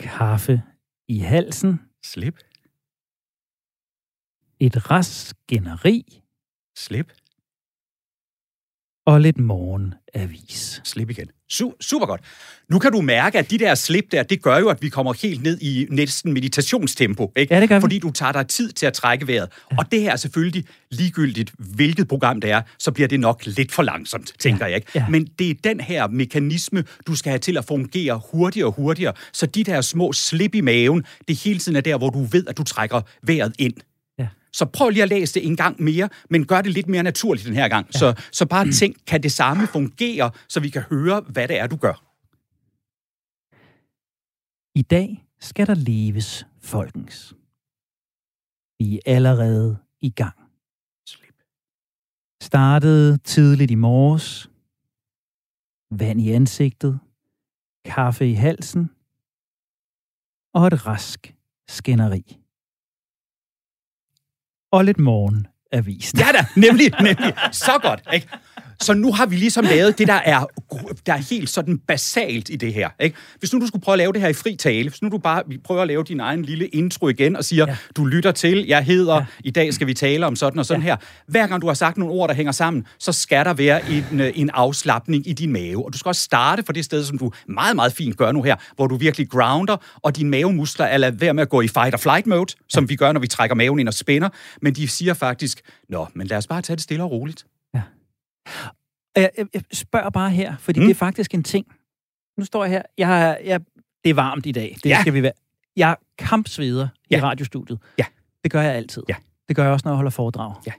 Kaffe 0.00 0.62
i 1.08 1.18
halsen. 1.18 1.80
Slip, 2.02 2.38
Et 4.62 4.90
rask 4.90 5.28
skænderi. 5.28 6.22
slip, 6.76 7.12
Og 9.06 9.20
lidt 9.20 9.38
morgenavis. 9.38 10.80
slip 10.84 11.10
igen. 11.10 11.26
Su- 11.52 11.76
super 11.80 12.06
godt. 12.06 12.20
Nu 12.70 12.78
kan 12.78 12.92
du 12.92 13.00
mærke, 13.00 13.38
at 13.38 13.50
de 13.50 13.58
der 13.58 13.74
slip 13.74 14.04
der, 14.12 14.22
det 14.22 14.42
gør 14.42 14.58
jo, 14.58 14.68
at 14.68 14.82
vi 14.82 14.88
kommer 14.88 15.12
helt 15.12 15.42
ned 15.42 15.60
i 15.60 15.86
næsten 15.90 16.32
meditationstempo. 16.32 17.32
Ikke? 17.36 17.54
Ja, 17.54 17.60
det 17.60 17.68
gør 17.68 17.76
vi. 17.76 17.80
Fordi 17.80 17.98
du 17.98 18.10
tager 18.10 18.32
dig 18.32 18.46
tid 18.46 18.72
til 18.72 18.86
at 18.86 18.92
trække 18.92 19.26
vejret. 19.26 19.48
Ja. 19.72 19.76
Og 19.78 19.92
det 19.92 20.00
her 20.02 20.12
er 20.12 20.16
selvfølgelig 20.16 20.64
ligegyldigt, 20.90 21.52
hvilket 21.58 22.08
program 22.08 22.40
det 22.40 22.50
er, 22.50 22.62
så 22.78 22.92
bliver 22.92 23.08
det 23.08 23.20
nok 23.20 23.46
lidt 23.46 23.72
for 23.72 23.82
langsomt, 23.82 24.32
tænker 24.38 24.66
jeg. 24.66 24.76
Ikke? 24.76 24.90
Ja. 24.94 25.08
Men 25.08 25.26
det 25.38 25.50
er 25.50 25.54
den 25.64 25.80
her 25.80 26.08
mekanisme, 26.08 26.84
du 27.06 27.14
skal 27.14 27.30
have 27.30 27.38
til 27.38 27.56
at 27.58 27.64
fungere 27.64 28.20
hurtigere 28.32 28.66
og 28.66 28.72
hurtigere, 28.72 29.12
så 29.32 29.46
de 29.46 29.64
der 29.64 29.80
små 29.80 30.12
slip 30.12 30.54
i 30.54 30.60
maven, 30.60 31.04
det 31.28 31.36
hele 31.36 31.58
tiden 31.58 31.76
er 31.76 31.80
der, 31.80 31.98
hvor 31.98 32.10
du 32.10 32.24
ved, 32.24 32.46
at 32.48 32.58
du 32.58 32.62
trækker 32.64 33.00
vejret 33.22 33.52
ind. 33.58 33.74
Så 34.52 34.64
prøv 34.64 34.88
lige 34.90 35.02
at 35.02 35.08
læse 35.08 35.34
det 35.34 35.46
en 35.46 35.56
gang 35.56 35.82
mere, 35.82 36.08
men 36.30 36.46
gør 36.46 36.62
det 36.62 36.72
lidt 36.72 36.88
mere 36.88 37.02
naturligt 37.02 37.46
den 37.46 37.54
her 37.54 37.68
gang. 37.68 37.86
Ja. 37.94 37.98
Så, 37.98 38.22
så 38.32 38.46
bare 38.46 38.70
tænk, 38.72 38.96
kan 39.06 39.22
det 39.22 39.32
samme 39.32 39.66
fungere, 39.66 40.30
så 40.48 40.60
vi 40.60 40.68
kan 40.68 40.82
høre, 40.82 41.20
hvad 41.20 41.48
det 41.48 41.58
er, 41.58 41.66
du 41.66 41.76
gør? 41.76 42.10
I 44.74 44.82
dag 44.82 45.26
skal 45.40 45.66
der 45.66 45.74
leves 45.74 46.46
folkens. 46.60 47.34
Vi 48.78 48.96
er 48.96 49.14
allerede 49.14 49.78
i 50.00 50.10
gang. 50.10 50.34
Slip. 51.06 51.42
Startede 52.42 53.18
tidligt 53.18 53.70
i 53.70 53.74
morges. 53.74 54.50
Vand 55.90 56.20
i 56.20 56.30
ansigtet. 56.30 57.00
Kaffe 57.84 58.30
i 58.30 58.34
halsen. 58.34 58.90
Og 60.54 60.66
et 60.66 60.86
rask 60.86 61.34
skænderi. 61.68 62.39
Og 64.72 64.84
lidt 64.84 64.98
morgenavis. 64.98 66.12
Ja 66.18 66.26
da, 66.32 66.46
nemlig, 66.56 66.92
nemlig. 67.00 67.34
Så 67.52 67.78
godt, 67.82 68.00
ikke? 68.12 68.28
Så 68.82 68.94
nu 68.94 69.12
har 69.12 69.26
vi 69.26 69.36
ligesom 69.36 69.64
lavet 69.64 69.98
det, 69.98 70.08
der 70.08 70.14
er, 70.24 70.46
der 71.06 71.12
er 71.12 71.30
helt 71.30 71.50
sådan 71.50 71.78
basalt 71.78 72.48
i 72.48 72.56
det 72.56 72.74
her. 72.74 72.88
Ikke? 73.00 73.16
Hvis 73.38 73.52
nu 73.52 73.60
du 73.60 73.66
skulle 73.66 73.82
prøve 73.82 73.92
at 73.94 73.98
lave 73.98 74.12
det 74.12 74.20
her 74.20 74.28
i 74.28 74.32
fri 74.32 74.56
tale, 74.56 74.88
hvis 74.88 75.02
nu 75.02 75.08
du 75.08 75.18
bare 75.18 75.42
vi 75.48 75.58
prøver 75.64 75.82
at 75.82 75.88
lave 75.88 76.04
din 76.04 76.20
egen 76.20 76.42
lille 76.42 76.66
intro 76.66 77.08
igen 77.08 77.36
og 77.36 77.44
siger, 77.44 77.66
Ja. 77.68 77.76
du 77.96 78.04
lytter 78.04 78.32
til, 78.32 78.66
jeg 78.66 78.84
hedder, 78.84 79.14
Ja. 79.14 79.24
i 79.44 79.50
dag 79.50 79.74
skal 79.74 79.86
vi 79.86 79.94
tale 79.94 80.26
om 80.26 80.36
sådan 80.36 80.58
og 80.58 80.66
sådan 80.66 80.82
Ja. 80.82 80.86
her. 80.88 80.96
Hver 81.28 81.46
gang 81.46 81.62
du 81.62 81.66
har 81.66 81.74
sagt 81.74 81.96
nogle 81.96 82.14
ord, 82.14 82.28
der 82.28 82.34
hænger 82.34 82.52
sammen, 82.52 82.86
så 82.98 83.12
skal 83.12 83.44
der 83.44 83.54
være 83.54 83.80
en, 83.90 84.20
øh, 84.20 84.32
en 84.34 84.50
afslappning 84.50 85.28
i 85.28 85.32
din 85.32 85.52
mave. 85.52 85.84
Og 85.86 85.92
du 85.92 85.98
skal 85.98 86.08
også 86.08 86.22
starte 86.22 86.62
for 86.62 86.72
det 86.72 86.84
sted, 86.84 87.04
som 87.04 87.18
du 87.18 87.30
meget, 87.48 87.76
meget 87.76 87.92
fint 87.92 88.16
gør 88.16 88.32
nu 88.32 88.42
her, 88.42 88.56
hvor 88.76 88.86
du 88.86 88.96
virkelig 88.96 89.30
grounder, 89.30 89.76
og 90.02 90.16
dine 90.16 90.30
mavemuskler 90.30 90.86
er 90.86 90.98
ladet 90.98 91.20
være 91.20 91.34
med 91.34 91.42
at 91.42 91.48
gå 91.48 91.60
i 91.60 91.68
fight 91.68 91.94
or 91.94 91.98
flight 91.98 92.26
mode, 92.26 92.52
som 92.68 92.88
vi 92.88 92.96
gør, 92.96 93.12
når 93.12 93.20
vi 93.20 93.26
trækker 93.26 93.56
maven 93.56 93.78
ind 93.78 93.88
og 93.88 93.94
spænder. 93.94 94.28
Men 94.62 94.74
de 94.74 94.88
siger 94.88 95.14
faktisk, 95.14 95.60
nå, 95.88 96.06
men 96.14 96.26
lad 96.26 96.36
os 96.38 96.46
bare 96.46 96.62
tage 96.62 96.76
det 96.76 96.82
stille 96.82 97.02
og 97.04 97.10
roligt. 97.10 97.44
Jeg, 99.16 99.30
jeg, 99.38 99.46
jeg 99.54 99.62
spørger 99.72 100.10
bare 100.10 100.30
her, 100.30 100.56
fordi 100.58 100.80
mm. 100.80 100.86
Det 100.86 100.90
er 100.94 100.98
faktisk 100.98 101.34
en 101.34 101.42
ting. 101.42 101.66
Nu 102.38 102.44
står 102.44 102.64
jeg 102.64 102.70
her. 102.72 102.82
Jeg, 102.98 103.22
er- 103.30 103.36
jeg, 103.44 103.60
det 104.04 104.10
er 104.10 104.14
varmt 104.14 104.46
i 104.46 104.52
dag. 104.52 104.76
Det 104.84 104.90
Ja. 104.90 105.00
skal 105.00 105.14
vi 105.14 105.22
være. 105.22 105.32
Jeg 105.76 105.96
kampsveder 106.18 106.88
i 107.10 107.14
Ja. 107.14 107.20
radiostudiet. 107.22 107.78
Ja. 107.98 108.04
Det 108.44 108.52
gør 108.52 108.62
jeg 108.62 108.74
altid. 108.74 109.02
Ja. 109.08 109.14
Det 109.48 109.56
gør 109.56 109.62
jeg 109.62 109.72
også, 109.72 109.82
når 109.86 109.92
jeg 109.92 109.96
holder 109.96 110.10
foredrag. 110.10 110.54
Ja. 110.66 110.72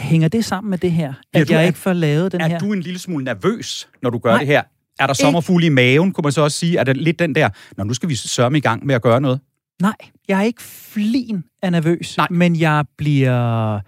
Hænger 0.00 0.28
det 0.28 0.44
sammen 0.44 0.70
med 0.70 0.78
det 0.78 0.92
her? 0.92 1.12
Ja, 1.34 1.40
At 1.40 1.48
du 1.48 1.52
jeg 1.52 1.62
er- 1.62 1.66
ikke 1.66 1.78
får 1.78 1.92
lavet 1.92 2.32
den 2.32 2.40
er 2.40 2.48
her? 2.48 2.58
du 2.58 2.72
en 2.72 2.80
lille 2.80 2.98
smule 2.98 3.24
nervøs, 3.24 3.88
når 4.02 4.10
du 4.10 4.18
gør 4.18 4.30
Nej. 4.30 4.38
det 4.38 4.46
her? 4.46 4.62
Er 4.98 5.06
der 5.06 5.14
sommerfugle 5.14 5.66
i 5.66 5.68
maven, 5.68 6.12
kunne 6.12 6.22
man 6.22 6.32
så 6.32 6.42
også 6.42 6.58
sige? 6.58 6.78
Er 6.78 6.84
der 6.84 6.92
lidt 6.92 7.18
den 7.18 7.34
der, 7.34 7.48
når 7.76 7.84
nu 7.84 7.94
skal 7.94 8.08
vi 8.08 8.14
sørme 8.14 8.58
i 8.58 8.60
gang 8.60 8.86
med 8.86 8.94
at 8.94 9.02
gøre 9.02 9.20
noget? 9.20 9.40
Nej, 9.82 9.96
jeg 10.28 10.38
er 10.38 10.42
ikke 10.42 10.62
flin 10.62 11.44
af 11.62 11.72
nervøs. 11.72 12.16
Nej. 12.16 12.26
Men 12.30 12.56
jeg 12.56 12.84
bliver... 12.96 13.80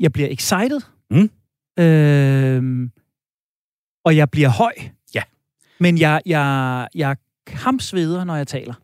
Jeg 0.00 0.12
bliver 0.12 0.28
excited. 0.30 0.80
Mm. 1.10 1.30
Øhm, 1.78 2.90
og 4.04 4.16
jeg 4.16 4.30
bliver 4.30 4.48
høj. 4.48 4.72
Ja. 5.14 5.22
Men 5.80 5.98
jeg, 5.98 6.22
jeg, 6.26 6.88
jeg 6.94 7.16
kampsveder, 7.46 8.24
når 8.24 8.36
jeg 8.36 8.46
taler. 8.46 8.74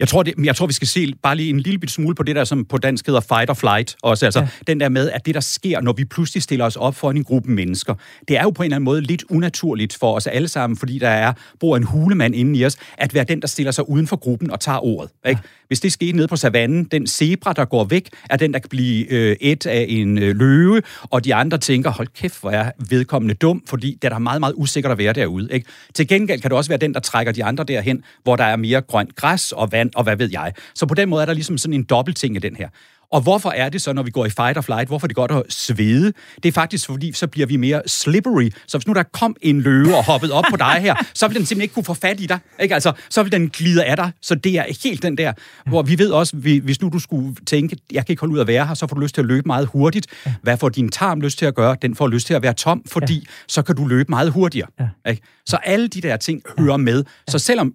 Jeg 0.00 0.08
tror, 0.08 0.22
det, 0.22 0.34
jeg 0.44 0.56
tror, 0.56 0.66
vi 0.66 0.72
skal 0.72 0.88
se 0.88 1.12
bare 1.22 1.36
lige 1.36 1.50
en 1.50 1.60
lille 1.60 1.78
bit 1.78 1.90
smule 1.90 2.14
på 2.14 2.22
det 2.22 2.36
der, 2.36 2.44
som 2.44 2.64
på 2.64 2.78
dansk 2.78 3.06
hedder 3.06 3.20
fight 3.20 3.50
or 3.50 3.54
flight. 3.54 3.96
Også, 4.02 4.24
altså, 4.24 4.40
ja. 4.40 4.48
Den 4.66 4.80
der 4.80 4.88
med, 4.88 5.10
at 5.10 5.26
det, 5.26 5.34
der 5.34 5.40
sker, 5.40 5.80
når 5.80 5.92
vi 5.92 6.04
pludselig 6.04 6.42
stiller 6.42 6.64
os 6.64 6.76
op 6.76 6.94
for 6.94 7.10
en 7.10 7.24
gruppe 7.24 7.50
mennesker, 7.50 7.94
det 8.28 8.38
er 8.38 8.42
jo 8.42 8.50
på 8.50 8.62
en 8.62 8.64
eller 8.64 8.76
anden 8.76 8.84
måde 8.84 9.00
lidt 9.00 9.24
unaturligt 9.30 9.96
for 10.00 10.14
os 10.14 10.26
alle 10.26 10.48
sammen, 10.48 10.76
fordi 10.76 10.98
der 10.98 11.08
er, 11.08 11.32
bor 11.60 11.76
en 11.76 11.82
hulemand 11.82 12.34
inde 12.34 12.58
i 12.58 12.64
os, 12.64 12.76
at 12.98 13.14
være 13.14 13.24
den, 13.24 13.40
der 13.40 13.46
stiller 13.46 13.72
sig 13.72 13.88
uden 13.88 14.06
for 14.06 14.16
gruppen 14.16 14.50
og 14.50 14.60
tager 14.60 14.84
ordet. 14.84 15.10
Ikke? 15.26 15.40
Ja. 15.44 15.48
Hvis 15.66 15.80
det 15.80 15.92
skete 15.92 16.16
nede 16.16 16.28
på 16.28 16.36
savannen, 16.36 16.84
den 16.84 17.06
zebra, 17.06 17.52
der 17.52 17.64
går 17.64 17.84
væk, 17.84 18.08
er 18.30 18.36
den, 18.36 18.52
der 18.52 18.58
kan 18.58 18.68
blive 18.68 19.12
øh, 19.12 19.36
et 19.40 19.66
af 19.66 19.86
en 19.88 20.18
øh, 20.18 20.36
løve, 20.36 20.82
og 21.02 21.24
de 21.24 21.34
andre 21.34 21.58
tænker, 21.58 21.90
hold 21.90 22.08
kæft, 22.08 22.40
hvor 22.40 22.50
er 22.50 22.70
vedkommende 22.88 23.34
dum, 23.34 23.62
fordi 23.66 23.98
det 24.02 24.04
er 24.04 24.12
da 24.12 24.18
meget, 24.18 24.40
meget 24.40 24.54
usikkert 24.56 24.92
at 24.92 24.98
være 24.98 25.12
derude. 25.12 25.48
Ikke? 25.52 25.66
Til 25.94 26.08
gengæld 26.08 26.40
kan 26.40 26.50
det 26.50 26.56
også 26.56 26.70
være 26.70 26.78
den, 26.78 26.94
der 26.94 27.00
trækker 27.00 27.32
de 27.32 27.44
andre 27.44 27.64
derhen, 27.64 28.04
hvor 28.22 28.36
der 28.36 28.44
er 28.44 28.56
mere 28.56 28.80
grønt 28.80 29.16
græs 29.16 29.52
og 29.52 29.72
vand, 29.72 29.83
og 29.94 30.02
hvad 30.02 30.16
ved 30.16 30.28
jeg. 30.32 30.52
Så 30.74 30.86
på 30.86 30.94
den 30.94 31.08
måde 31.08 31.22
er 31.22 31.26
der 31.26 31.34
ligesom 31.34 31.58
sådan 31.58 31.74
en 31.74 31.84
dobbeltting 31.84 32.36
i 32.36 32.38
den 32.38 32.56
her. 32.56 32.68
Og 33.12 33.20
hvorfor 33.20 33.50
er 33.50 33.68
det 33.68 33.82
så, 33.82 33.92
når 33.92 34.02
vi 34.02 34.10
går 34.10 34.26
i 34.26 34.30
fight 34.30 34.58
or 34.58 34.60
flight, 34.60 34.88
hvorfor 34.88 35.06
er 35.06 35.08
det 35.08 35.16
godt 35.16 35.30
at 35.30 35.42
svede? 35.48 36.12
Det 36.42 36.48
er 36.48 36.52
faktisk 36.52 36.86
fordi, 36.86 37.12
så 37.12 37.26
bliver 37.26 37.46
vi 37.46 37.56
mere 37.56 37.82
slippery. 37.86 38.50
Så 38.66 38.78
hvis 38.78 38.86
nu 38.86 38.92
der 38.92 39.02
kom 39.02 39.36
en 39.42 39.60
løve 39.60 39.96
og 39.96 40.04
hoppede 40.04 40.32
op 40.32 40.44
på 40.50 40.56
dig 40.56 40.76
her, 40.80 40.94
så 41.14 41.28
vil 41.28 41.36
den 41.36 41.46
simpelthen 41.46 41.62
ikke 41.62 41.74
kunne 41.74 41.84
få 41.84 41.94
fat 41.94 42.20
i 42.20 42.26
dig. 42.26 42.38
Ikke? 42.60 42.74
Altså, 42.74 42.92
så 43.10 43.22
vil 43.22 43.32
den 43.32 43.48
glide 43.48 43.84
af 43.84 43.96
dig. 43.96 44.10
Så 44.22 44.34
det 44.34 44.58
er 44.58 44.64
helt 44.84 45.02
den 45.02 45.18
der, 45.18 45.32
hvor 45.66 45.82
vi 45.82 45.98
ved 45.98 46.10
også, 46.10 46.36
hvis 46.36 46.80
nu 46.80 46.88
du 46.88 46.98
skulle 46.98 47.34
tænke, 47.46 47.76
jeg 47.92 48.06
kan 48.06 48.12
ikke 48.12 48.20
holde 48.20 48.34
ud 48.34 48.40
at 48.40 48.46
være 48.46 48.66
her, 48.66 48.74
så 48.74 48.86
får 48.86 48.94
du 48.94 49.00
lyst 49.00 49.14
til 49.14 49.22
at 49.22 49.26
løbe 49.26 49.46
meget 49.46 49.66
hurtigt. 49.66 50.06
Hvad 50.42 50.56
får 50.56 50.68
din 50.68 50.88
tarm 50.88 51.20
lyst 51.20 51.38
til 51.38 51.46
at 51.46 51.54
gøre? 51.54 51.76
Den 51.82 51.96
får 51.96 52.08
lyst 52.08 52.26
til 52.26 52.34
at 52.34 52.42
være 52.42 52.54
tom, 52.54 52.82
fordi 52.86 53.26
så 53.48 53.62
kan 53.62 53.76
du 53.76 53.86
løbe 53.86 54.06
meget 54.08 54.30
hurtigere. 54.30 54.68
Ikke? 55.08 55.22
Så 55.46 55.56
alle 55.56 55.88
de 55.88 56.00
der 56.00 56.16
ting 56.16 56.42
hører 56.58 56.76
med. 56.76 57.04
Så 57.28 57.38
selvom 57.38 57.74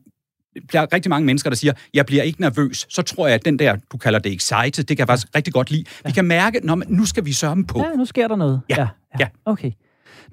der 0.73 0.81
er 0.81 0.93
rigtig 0.93 1.09
mange 1.09 1.25
mennesker, 1.25 1.49
der 1.49 1.57
siger, 1.57 1.73
jeg 1.93 2.05
bliver 2.05 2.23
ikke 2.23 2.41
nervøs, 2.41 2.85
så 2.89 3.01
tror 3.01 3.27
jeg, 3.27 3.35
at 3.35 3.45
den 3.45 3.59
der, 3.59 3.75
du 3.91 3.97
kalder 3.97 4.19
det 4.19 4.33
excited, 4.33 4.71
det 4.71 4.87
kan 4.87 4.97
jeg 4.97 5.07
faktisk 5.07 5.27
rigtig 5.35 5.53
godt 5.53 5.71
lide. 5.71 5.83
Vi 6.05 6.11
kan 6.11 6.25
mærke, 6.25 6.59
når 6.63 6.75
man, 6.75 6.87
nu 6.89 7.05
skal 7.05 7.25
vi 7.25 7.33
sørge 7.33 7.65
på. 7.65 7.79
Ja, 7.79 7.95
nu 7.97 8.05
sker 8.05 8.27
der 8.27 8.35
noget. 8.35 8.61
Ja, 8.69 8.87
ja. 9.19 9.27
Okay. 9.45 9.71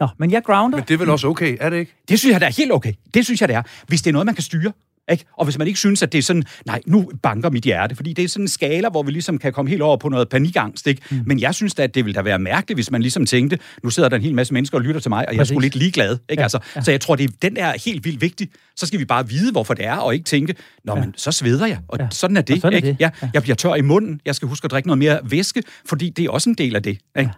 Nå, 0.00 0.08
men 0.18 0.30
jeg 0.30 0.42
grounder. 0.42 0.78
Men 0.78 0.84
det 0.88 0.94
er 0.94 0.98
vel 0.98 1.10
også 1.10 1.28
okay, 1.28 1.56
er 1.60 1.70
det 1.70 1.76
ikke? 1.76 1.94
Det 2.08 2.18
synes 2.18 2.32
jeg, 2.32 2.40
det 2.40 2.46
er 2.46 2.52
helt 2.52 2.72
okay. 2.72 2.92
Det 3.14 3.24
synes 3.24 3.40
jeg, 3.40 3.48
det 3.48 3.56
er. 3.56 3.62
Hvis 3.86 4.02
det 4.02 4.10
er 4.10 4.12
noget, 4.12 4.26
man 4.26 4.34
kan 4.34 4.42
styre. 4.42 4.72
Ikke? 5.10 5.24
Og 5.36 5.44
hvis 5.44 5.58
man 5.58 5.66
ikke 5.66 5.78
synes, 5.78 6.02
at 6.02 6.12
det 6.12 6.18
er 6.18 6.22
sådan, 6.22 6.42
nej, 6.66 6.80
nu 6.86 7.10
banker 7.22 7.50
mit 7.50 7.64
hjerte, 7.64 7.94
fordi 7.94 8.12
det 8.12 8.24
er 8.24 8.28
sådan 8.28 8.44
en 8.44 8.48
skala, 8.48 8.88
hvor 8.88 9.02
vi 9.02 9.10
ligesom 9.10 9.38
kan 9.38 9.52
komme 9.52 9.70
helt 9.70 9.82
over 9.82 9.96
på 9.96 10.08
noget 10.08 10.28
panikangst. 10.28 10.86
Ikke? 10.86 11.02
Mm. 11.10 11.22
Men 11.26 11.40
jeg 11.40 11.54
synes 11.54 11.74
da, 11.74 11.82
at 11.82 11.94
det 11.94 12.04
ville 12.04 12.14
da 12.14 12.22
være 12.22 12.38
mærkeligt, 12.38 12.76
hvis 12.76 12.90
man 12.90 13.02
ligesom 13.02 13.26
tænkte, 13.26 13.58
nu 13.82 13.90
sidder 13.90 14.08
der 14.08 14.16
en 14.16 14.22
hel 14.22 14.34
masse 14.34 14.54
mennesker 14.54 14.78
og 14.78 14.82
lytter 14.82 15.00
til 15.00 15.08
mig, 15.08 15.28
og 15.28 15.34
jeg 15.34 15.40
er 15.40 15.44
sgu 15.44 15.58
lidt 15.58 15.76
ligeglad. 15.76 16.18
Ikke? 16.30 16.40
Ja, 16.40 16.42
altså, 16.42 16.58
ja. 16.76 16.80
Så 16.80 16.90
jeg 16.90 17.00
tror, 17.00 17.16
det 17.16 17.24
er, 17.24 17.34
den 17.42 17.56
er 17.56 17.72
helt 17.84 18.04
vildt 18.04 18.20
vigtig. 18.20 18.48
Så 18.76 18.86
skal 18.86 19.00
vi 19.00 19.04
bare 19.04 19.28
vide, 19.28 19.52
hvorfor 19.52 19.74
det 19.74 19.84
er, 19.84 19.96
og 19.96 20.14
ikke 20.14 20.24
tænke, 20.24 20.54
nå, 20.84 20.96
ja. 20.96 21.00
men 21.00 21.14
så 21.16 21.32
sveder 21.32 21.66
jeg. 21.66 21.78
Og 21.88 21.98
ja. 21.98 22.06
sådan 22.10 22.36
er 22.36 22.40
det. 22.40 22.60
sådan 22.60 22.72
er 22.72 22.76
ikke? 22.76 22.88
det. 22.88 22.96
Ja, 23.00 23.10
jeg 23.34 23.42
bliver 23.42 23.56
tør 23.56 23.74
i 23.74 23.80
munden, 23.80 24.20
jeg 24.24 24.34
skal 24.34 24.48
huske 24.48 24.64
at 24.64 24.70
drikke 24.70 24.88
noget 24.88 24.98
mere 24.98 25.20
væske, 25.24 25.62
fordi 25.86 26.10
det 26.10 26.24
er 26.24 26.30
også 26.30 26.50
en 26.50 26.54
del 26.54 26.76
af 26.76 26.82
det. 26.82 26.90
Ikke? 26.90 27.00
Ja. 27.16 27.28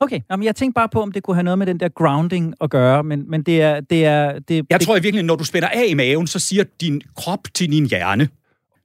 Okay, 0.00 0.20
Jamen, 0.30 0.44
jeg 0.44 0.56
tænkte 0.56 0.74
bare 0.74 0.88
på, 0.88 1.02
om 1.02 1.12
det 1.12 1.22
kunne 1.22 1.34
have 1.34 1.42
noget 1.42 1.58
med 1.58 1.66
den 1.66 1.80
der 1.80 1.88
grounding 1.88 2.54
at 2.60 2.70
gøre, 2.70 3.04
men, 3.04 3.30
men 3.30 3.42
det 3.42 3.62
er... 3.62 3.80
Det 3.80 4.04
er 4.04 4.38
det, 4.38 4.66
jeg 4.70 4.80
det... 4.80 4.86
tror 4.86 4.96
i 4.96 5.00
virkeligheden, 5.00 5.26
når 5.26 5.36
du 5.36 5.44
spænder 5.44 5.68
af 5.68 5.84
i 5.88 5.94
maven, 5.94 6.26
så 6.26 6.38
siger 6.38 6.64
din 6.80 7.02
krop 7.16 7.40
til 7.54 7.72
din 7.72 7.86
hjerne, 7.86 8.28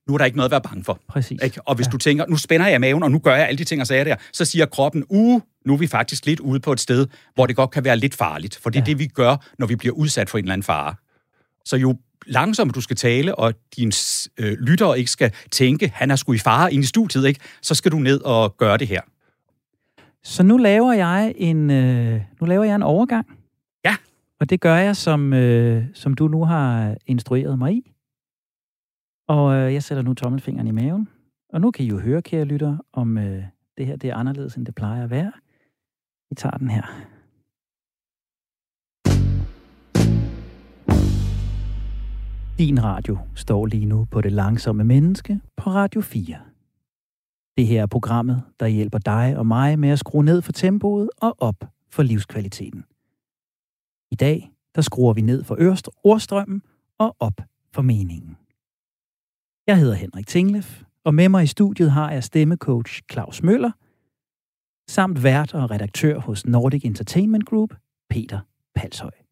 nu 0.08 0.14
er 0.14 0.18
der 0.18 0.26
ikke 0.26 0.38
noget 0.38 0.48
at 0.48 0.52
være 0.52 0.62
bange 0.62 0.84
for. 0.84 1.00
Præcis. 1.08 1.40
Ikke? 1.44 1.62
Og 1.62 1.76
hvis 1.76 1.88
ja. 1.88 1.92
du 1.92 1.98
tænker, 1.98 2.26
nu 2.30 2.38
spænder 2.38 2.68
jeg 2.68 2.82
maven, 2.82 3.04
og 3.04 3.12
nu 3.12 3.20
gør 3.20 3.36
jeg 3.36 3.48
alle 3.48 3.58
de 3.58 3.64
ting 3.64 3.82
og 3.82 3.88
sager 3.88 4.04
der, 4.04 4.16
så 4.34 4.46
siger 4.46 4.66
kroppen, 4.66 5.04
uh, 5.10 5.42
nu 5.66 5.74
er 5.74 5.78
vi 5.78 5.88
faktisk 5.88 6.26
lidt 6.26 6.40
ude 6.40 6.60
på 6.60 6.72
et 6.72 6.80
sted, 6.80 7.08
hvor 7.36 7.46
det 7.46 7.56
godt 7.56 7.72
kan 7.72 7.84
være 7.84 7.98
lidt 7.98 8.16
farligt. 8.16 8.60
For 8.64 8.70
det 8.70 8.80
er 8.80 8.84
ja. 8.88 8.92
det, 8.92 9.00
vi 9.00 9.08
gør, 9.08 9.36
når 9.60 9.68
vi 9.68 9.76
bliver 9.76 9.96
udsat 9.96 10.30
for 10.30 10.38
en 10.38 10.44
eller 10.44 10.54
anden 10.54 10.64
fare. 10.64 10.96
Så 11.66 11.78
jo 11.78 11.96
langsomt 12.26 12.76
du 12.76 12.82
skal 12.82 12.96
tale, 12.96 13.36
og 13.36 13.54
din 13.78 13.92
øh, 14.38 14.58
lyttere 14.60 15.00
ikke 15.00 15.12
skal 15.12 15.32
tænke, 15.52 15.92
han 15.96 16.12
er 16.12 16.16
sgu 16.16 16.34
i 16.34 16.38
fare 16.38 16.74
ind 16.74 16.84
i 16.84 16.88
studiet, 16.88 17.28
ikke? 17.28 17.40
så 17.62 17.76
skal 17.76 17.92
du 17.92 17.98
ned 17.98 18.22
og 18.22 18.58
gøre 18.58 18.78
det 18.78 18.88
her. 18.88 19.02
Så 20.24 20.44
nu 20.44 20.58
laver 20.58 20.94
jeg 20.94 21.34
en, 21.38 21.70
øh, 21.72 22.22
nu 22.42 22.48
laver 22.48 22.64
jeg 22.64 22.76
en 22.76 22.84
overgang. 22.84 23.28
Ja. 23.86 23.96
Og 24.40 24.50
det 24.50 24.62
gør 24.62 24.76
jeg, 24.76 24.96
som, 24.96 25.34
øh, 25.34 25.86
som 25.94 26.14
du 26.14 26.28
nu 26.28 26.46
har 26.46 26.98
instrueret 27.06 27.60
mig 27.60 27.74
i. 27.74 27.92
Og 29.28 29.54
øh, 29.56 29.74
jeg 29.74 29.84
sætter 29.84 30.04
nu 30.04 30.14
tommelfingeren 30.14 30.68
i 30.68 30.72
maven. 30.72 31.08
Og 31.54 31.62
nu 31.62 31.72
kan 31.72 31.86
I 31.86 31.88
jo 31.88 32.00
høre, 32.00 32.22
kære 32.22 32.46
lytter, 32.46 32.78
om 32.94 33.18
øh, 33.18 33.44
det 33.78 33.86
her 33.86 33.96
det 33.96 34.10
er 34.10 34.16
anderledes, 34.16 34.56
end 34.56 34.66
det 34.66 34.76
plejer 34.76 35.04
at 35.04 35.10
være. 35.10 35.32
Vi 36.30 36.36
tager 36.36 36.58
den 36.58 36.70
her. 36.70 36.84
Din 42.58 42.84
radio 42.84 43.18
står 43.36 43.66
lige 43.66 43.86
nu 43.86 44.08
på 44.12 44.22
det 44.22 44.32
langsomme 44.32 44.84
menneske 44.84 45.40
på 45.58 45.70
Radio 45.70 46.02
4. 46.02 46.53
Det 47.58 47.68
her 47.68 47.82
er 47.82 47.88
programmet, 47.88 48.44
der 48.60 48.68
hjælper 48.68 48.98
dig 48.98 49.38
og 49.38 49.46
mig 49.46 49.80
med 49.80 49.90
at 49.90 50.00
skrue 50.00 50.24
ned 50.24 50.42
for 50.42 50.52
tempoet 50.52 51.10
og 51.18 51.36
op 51.38 51.56
for 51.90 52.04
livskvaliteten. 52.04 52.86
I 54.12 54.16
dag, 54.16 54.52
der 54.76 54.82
skruer 54.82 55.14
vi 55.14 55.22
ned 55.22 55.44
for 55.44 55.58
ordstrømmen 56.04 56.62
og 56.98 57.16
op 57.20 57.42
for 57.74 57.82
meningen. 57.82 58.38
Jeg 59.68 59.80
hedder 59.80 59.94
Henrik 59.94 60.28
Tinglef, 60.28 60.84
og 61.04 61.14
med 61.14 61.30
mig 61.30 61.44
i 61.44 61.48
studiet 61.48 61.92
har 61.92 62.12
jeg 62.12 62.24
stemmecoach 62.24 63.02
Claus 63.12 63.44
Møller, 63.44 63.72
samt 64.88 65.24
vært 65.24 65.54
og 65.54 65.72
redaktør 65.72 66.20
hos 66.20 66.46
Nordic 66.46 66.86
Entertainment 66.86 67.46
Group, 67.46 67.74
Peter 68.10 68.40
Palshøj. 68.76 69.23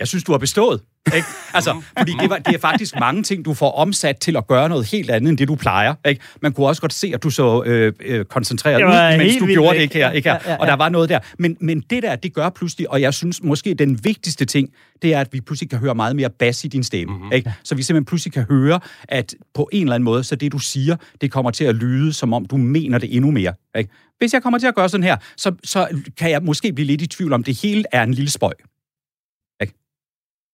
Jeg 0.00 0.08
synes, 0.08 0.24
du 0.24 0.32
har 0.32 0.38
bestået. 0.38 0.80
Ikke? 1.14 1.26
Altså, 1.54 1.82
fordi 1.98 2.12
det, 2.20 2.30
var, 2.30 2.38
det 2.38 2.54
er 2.54 2.58
faktisk 2.58 2.94
mange 3.00 3.22
ting, 3.22 3.44
du 3.44 3.54
får 3.54 3.72
omsat 3.72 4.16
til 4.16 4.36
at 4.36 4.46
gøre 4.46 4.68
noget 4.68 4.86
helt 4.86 5.10
andet, 5.10 5.28
end 5.28 5.38
det 5.38 5.48
du 5.48 5.54
plejer. 5.54 5.94
Ikke? 6.08 6.20
Man 6.42 6.52
kunne 6.52 6.66
også 6.66 6.80
godt 6.80 6.92
se, 6.92 7.10
at 7.14 7.22
du 7.22 7.30
så 7.30 7.62
øh, 7.66 7.92
øh, 8.00 8.24
koncentreret 8.24 8.84
ud, 8.84 9.18
mens 9.18 9.36
du 9.36 9.46
gjorde 9.46 9.76
det 9.76 9.82
ikke 9.82 9.94
her. 9.94 10.10
Ikke 10.10 10.28
her? 10.28 10.34
Ja, 10.34 10.40
ja, 10.44 10.52
ja. 10.52 10.56
Og 10.56 10.66
der 10.66 10.74
var 10.74 10.88
noget 10.88 11.08
der. 11.08 11.18
Men, 11.38 11.56
men 11.60 11.80
det 11.90 12.02
der, 12.02 12.16
det 12.16 12.34
gør 12.34 12.48
pludselig, 12.48 12.90
og 12.90 13.00
jeg 13.00 13.14
synes 13.14 13.42
måske, 13.42 13.74
den 13.74 14.04
vigtigste 14.04 14.44
ting, 14.44 14.68
det 15.02 15.14
er, 15.14 15.20
at 15.20 15.28
vi 15.32 15.40
pludselig 15.40 15.70
kan 15.70 15.78
høre 15.78 15.94
meget 15.94 16.16
mere 16.16 16.30
bas 16.30 16.64
i 16.64 16.68
din 16.68 16.84
stemme. 16.84 17.14
Mm-hmm. 17.14 17.32
Ikke? 17.32 17.52
Så 17.64 17.74
vi 17.74 17.82
simpelthen 17.82 18.04
pludselig 18.04 18.32
kan 18.32 18.42
høre, 18.42 18.80
at 19.08 19.34
på 19.54 19.68
en 19.72 19.82
eller 19.82 19.94
anden 19.94 20.04
måde, 20.04 20.24
så 20.24 20.36
det 20.36 20.52
du 20.52 20.58
siger, 20.58 20.96
det 21.20 21.30
kommer 21.30 21.50
til 21.50 21.64
at 21.64 21.74
lyde, 21.74 22.12
som 22.12 22.32
om 22.32 22.44
du 22.46 22.56
mener 22.56 22.98
det 22.98 23.16
endnu 23.16 23.30
mere. 23.30 23.52
Ikke? 23.78 23.90
Hvis 24.18 24.32
jeg 24.32 24.42
kommer 24.42 24.58
til 24.58 24.66
at 24.66 24.74
gøre 24.74 24.88
sådan 24.88 25.04
her, 25.04 25.16
så, 25.36 25.52
så 25.64 25.88
kan 26.16 26.30
jeg 26.30 26.42
måske 26.42 26.72
blive 26.72 26.86
lidt 26.86 27.02
i 27.02 27.06
tvivl 27.06 27.32
om, 27.32 27.44
det 27.44 27.60
hele 27.62 27.84
er 27.92 28.02
en 28.02 28.14
lille 28.14 28.30
spøj. 28.30 28.52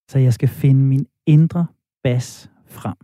Så 0.08 0.18
jeg 0.18 0.32
skal 0.32 0.48
finde 0.48 0.80
min 0.80 1.06
indre 1.26 1.66
bas 2.02 2.50
frem. 2.66 2.96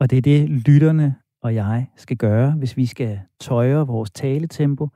Og 0.00 0.10
det 0.10 0.18
er 0.18 0.22
det, 0.22 0.50
lytterne 0.50 1.14
og 1.40 1.54
jeg 1.54 1.86
skal 1.96 2.16
gøre, 2.16 2.52
hvis 2.52 2.76
vi 2.76 2.86
skal 2.86 3.20
tøjre 3.40 3.86
vores 3.86 4.10
taletempo. 4.10 4.88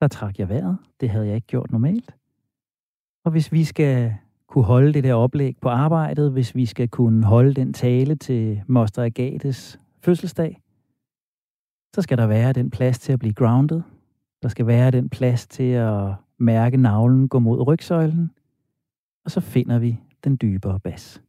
Der 0.00 0.08
trak 0.08 0.38
jeg 0.38 0.48
vejret. 0.48 0.78
Det 1.00 1.10
havde 1.10 1.26
jeg 1.26 1.34
ikke 1.34 1.46
gjort 1.46 1.72
normalt. 1.72 2.14
Og 3.24 3.30
hvis 3.30 3.52
vi 3.52 3.64
skal 3.64 4.14
kunne 4.46 4.64
holde 4.64 4.92
det 4.92 5.04
der 5.04 5.14
oplæg 5.14 5.56
på 5.60 5.68
arbejdet, 5.68 6.32
hvis 6.32 6.54
vi 6.54 6.66
skal 6.66 6.88
kunne 6.88 7.24
holde 7.24 7.54
den 7.54 7.72
tale 7.72 8.14
til 8.14 8.62
Moster 8.66 9.02
Agates 9.02 9.80
fødselsdag, 10.00 10.62
så 11.94 12.02
skal 12.02 12.18
der 12.18 12.26
være 12.26 12.52
den 12.52 12.70
plads 12.70 12.98
til 12.98 13.12
at 13.12 13.18
blive 13.18 13.34
grounded. 13.34 13.82
Der 14.42 14.48
skal 14.48 14.66
være 14.66 14.90
den 14.90 15.08
plads 15.08 15.46
til 15.46 15.70
at 15.70 16.14
mærke 16.38 16.76
navlen 16.76 17.28
gå 17.28 17.38
mod 17.38 17.66
rygsøjlen 17.66 18.30
og 19.26 19.32
så 19.32 19.40
finder 19.40 19.78
vi 19.78 20.00
den 20.24 20.38
dybere 20.42 20.80
bas. 20.80 21.20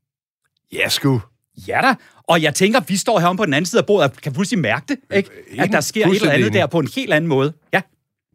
Ja, 0.74 0.90
sgu. 0.90 1.22
Ja 1.68 1.80
da, 1.84 1.96
og 2.24 2.42
jeg 2.42 2.56
tænker, 2.56 2.80
vi 2.88 2.96
står 2.96 3.20
her 3.20 3.36
på 3.36 3.46
den 3.46 3.54
anden 3.54 3.66
side 3.66 3.82
af 3.82 3.86
bordet 3.86 4.12
og 4.12 4.18
kan 4.18 4.34
pludselig 4.34 4.62
mærke 4.62 4.86
det, 4.88 5.18
ikke? 5.18 5.30
at 5.60 5.72
der 5.72 5.82
sker 5.82 6.08
et 6.08 6.16
eller 6.16 6.32
andet 6.32 6.54
der 6.54 6.68
på 6.68 6.80
en 6.80 6.88
helt 6.96 7.14
anden 7.14 7.28
måde. 7.28 7.54
Ja, 7.74 7.82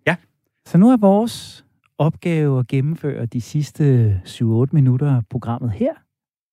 ja. 0.07 0.17
Så 0.67 0.79
nu 0.79 0.91
er 0.91 0.97
vores 0.97 1.65
opgave 1.99 2.59
at 2.59 2.69
gennemføre 2.69 3.27
de 3.27 3.41
sidste 3.41 4.21
7-8 4.27 4.45
minutter 4.73 5.17
af 5.17 5.23
programmet 5.31 5.73
her 5.73 5.93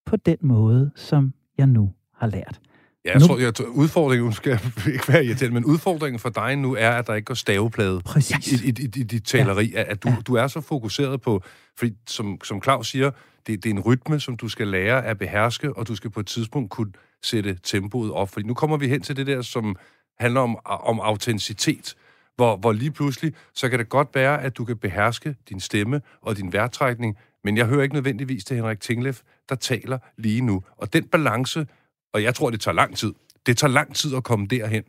på 0.05 0.15
den 0.15 0.37
måde, 0.41 0.91
som 0.95 1.33
jeg 1.57 1.67
nu 1.67 1.93
har 2.15 2.27
lært. 2.27 2.59
Ja, 3.05 3.11
jeg, 3.11 3.19
nu... 3.19 3.27
tror, 3.27 3.37
jeg 3.37 3.55
tror, 3.55 3.65
udfordringen, 3.65 4.33
skal 4.33 4.59
ikke 4.93 5.07
være 5.07 5.25
irriterende, 5.25 5.53
men 5.53 5.65
udfordringen 5.65 6.19
for 6.19 6.29
dig 6.29 6.55
nu 6.55 6.75
er, 6.75 6.89
at 6.89 7.07
der 7.07 7.15
ikke 7.15 7.25
går 7.25 7.33
staveplade 7.33 8.01
Præcis. 8.01 8.61
i, 8.61 8.69
i, 8.69 8.69
i, 8.69 8.83
i 8.83 9.03
dit 9.03 9.23
taleri. 9.23 9.71
Ja. 9.73 9.83
At 9.87 10.03
du, 10.03 10.09
ja. 10.09 10.15
du 10.27 10.33
er 10.33 10.47
så 10.47 10.61
fokuseret 10.61 11.21
på, 11.21 11.43
fordi 11.77 11.93
som, 12.07 12.37
som 12.43 12.63
Claus 12.63 12.89
siger, 12.89 13.11
det, 13.47 13.63
det 13.63 13.69
er 13.69 13.73
en 13.73 13.79
rytme, 13.79 14.19
som 14.19 14.37
du 14.37 14.49
skal 14.49 14.67
lære 14.67 15.05
at 15.05 15.17
beherske, 15.17 15.73
og 15.73 15.87
du 15.87 15.95
skal 15.95 16.09
på 16.09 16.19
et 16.19 16.27
tidspunkt 16.27 16.71
kunne 16.71 16.91
sætte 17.23 17.59
tempoet 17.63 18.11
op. 18.11 18.29
Fordi 18.29 18.47
nu 18.47 18.53
kommer 18.53 18.77
vi 18.77 18.87
hen 18.87 19.01
til 19.01 19.15
det 19.15 19.27
der, 19.27 19.41
som 19.41 19.75
handler 20.19 20.41
om, 20.41 20.57
om 20.65 20.99
autenticitet, 20.99 21.95
hvor, 22.35 22.57
hvor 22.57 22.71
lige 22.71 22.91
pludselig, 22.91 23.33
så 23.53 23.69
kan 23.69 23.79
det 23.79 23.89
godt 23.89 24.07
være, 24.13 24.41
at 24.41 24.57
du 24.57 24.65
kan 24.65 24.77
beherske 24.77 25.35
din 25.49 25.59
stemme 25.59 26.01
og 26.21 26.37
din 26.37 26.53
værtrækning, 26.53 27.17
men 27.43 27.57
jeg 27.57 27.65
hører 27.65 27.83
ikke 27.83 27.95
nødvendigvis 27.95 28.45
til 28.45 28.55
Henrik 28.55 28.79
Tinglef, 28.79 29.21
der 29.49 29.55
taler 29.55 29.99
lige 30.17 30.41
nu. 30.41 30.63
Og 30.77 30.93
den 30.93 31.03
balance 31.03 31.67
og 32.13 32.23
jeg 32.23 32.35
tror, 32.35 32.49
det 32.49 32.61
tager 32.61 32.75
lang 32.75 32.97
tid. 32.97 33.13
Det 33.45 33.57
tager 33.57 33.71
lang 33.71 33.95
tid 33.95 34.15
at 34.15 34.23
komme 34.23 34.47
derhen. 34.47 34.83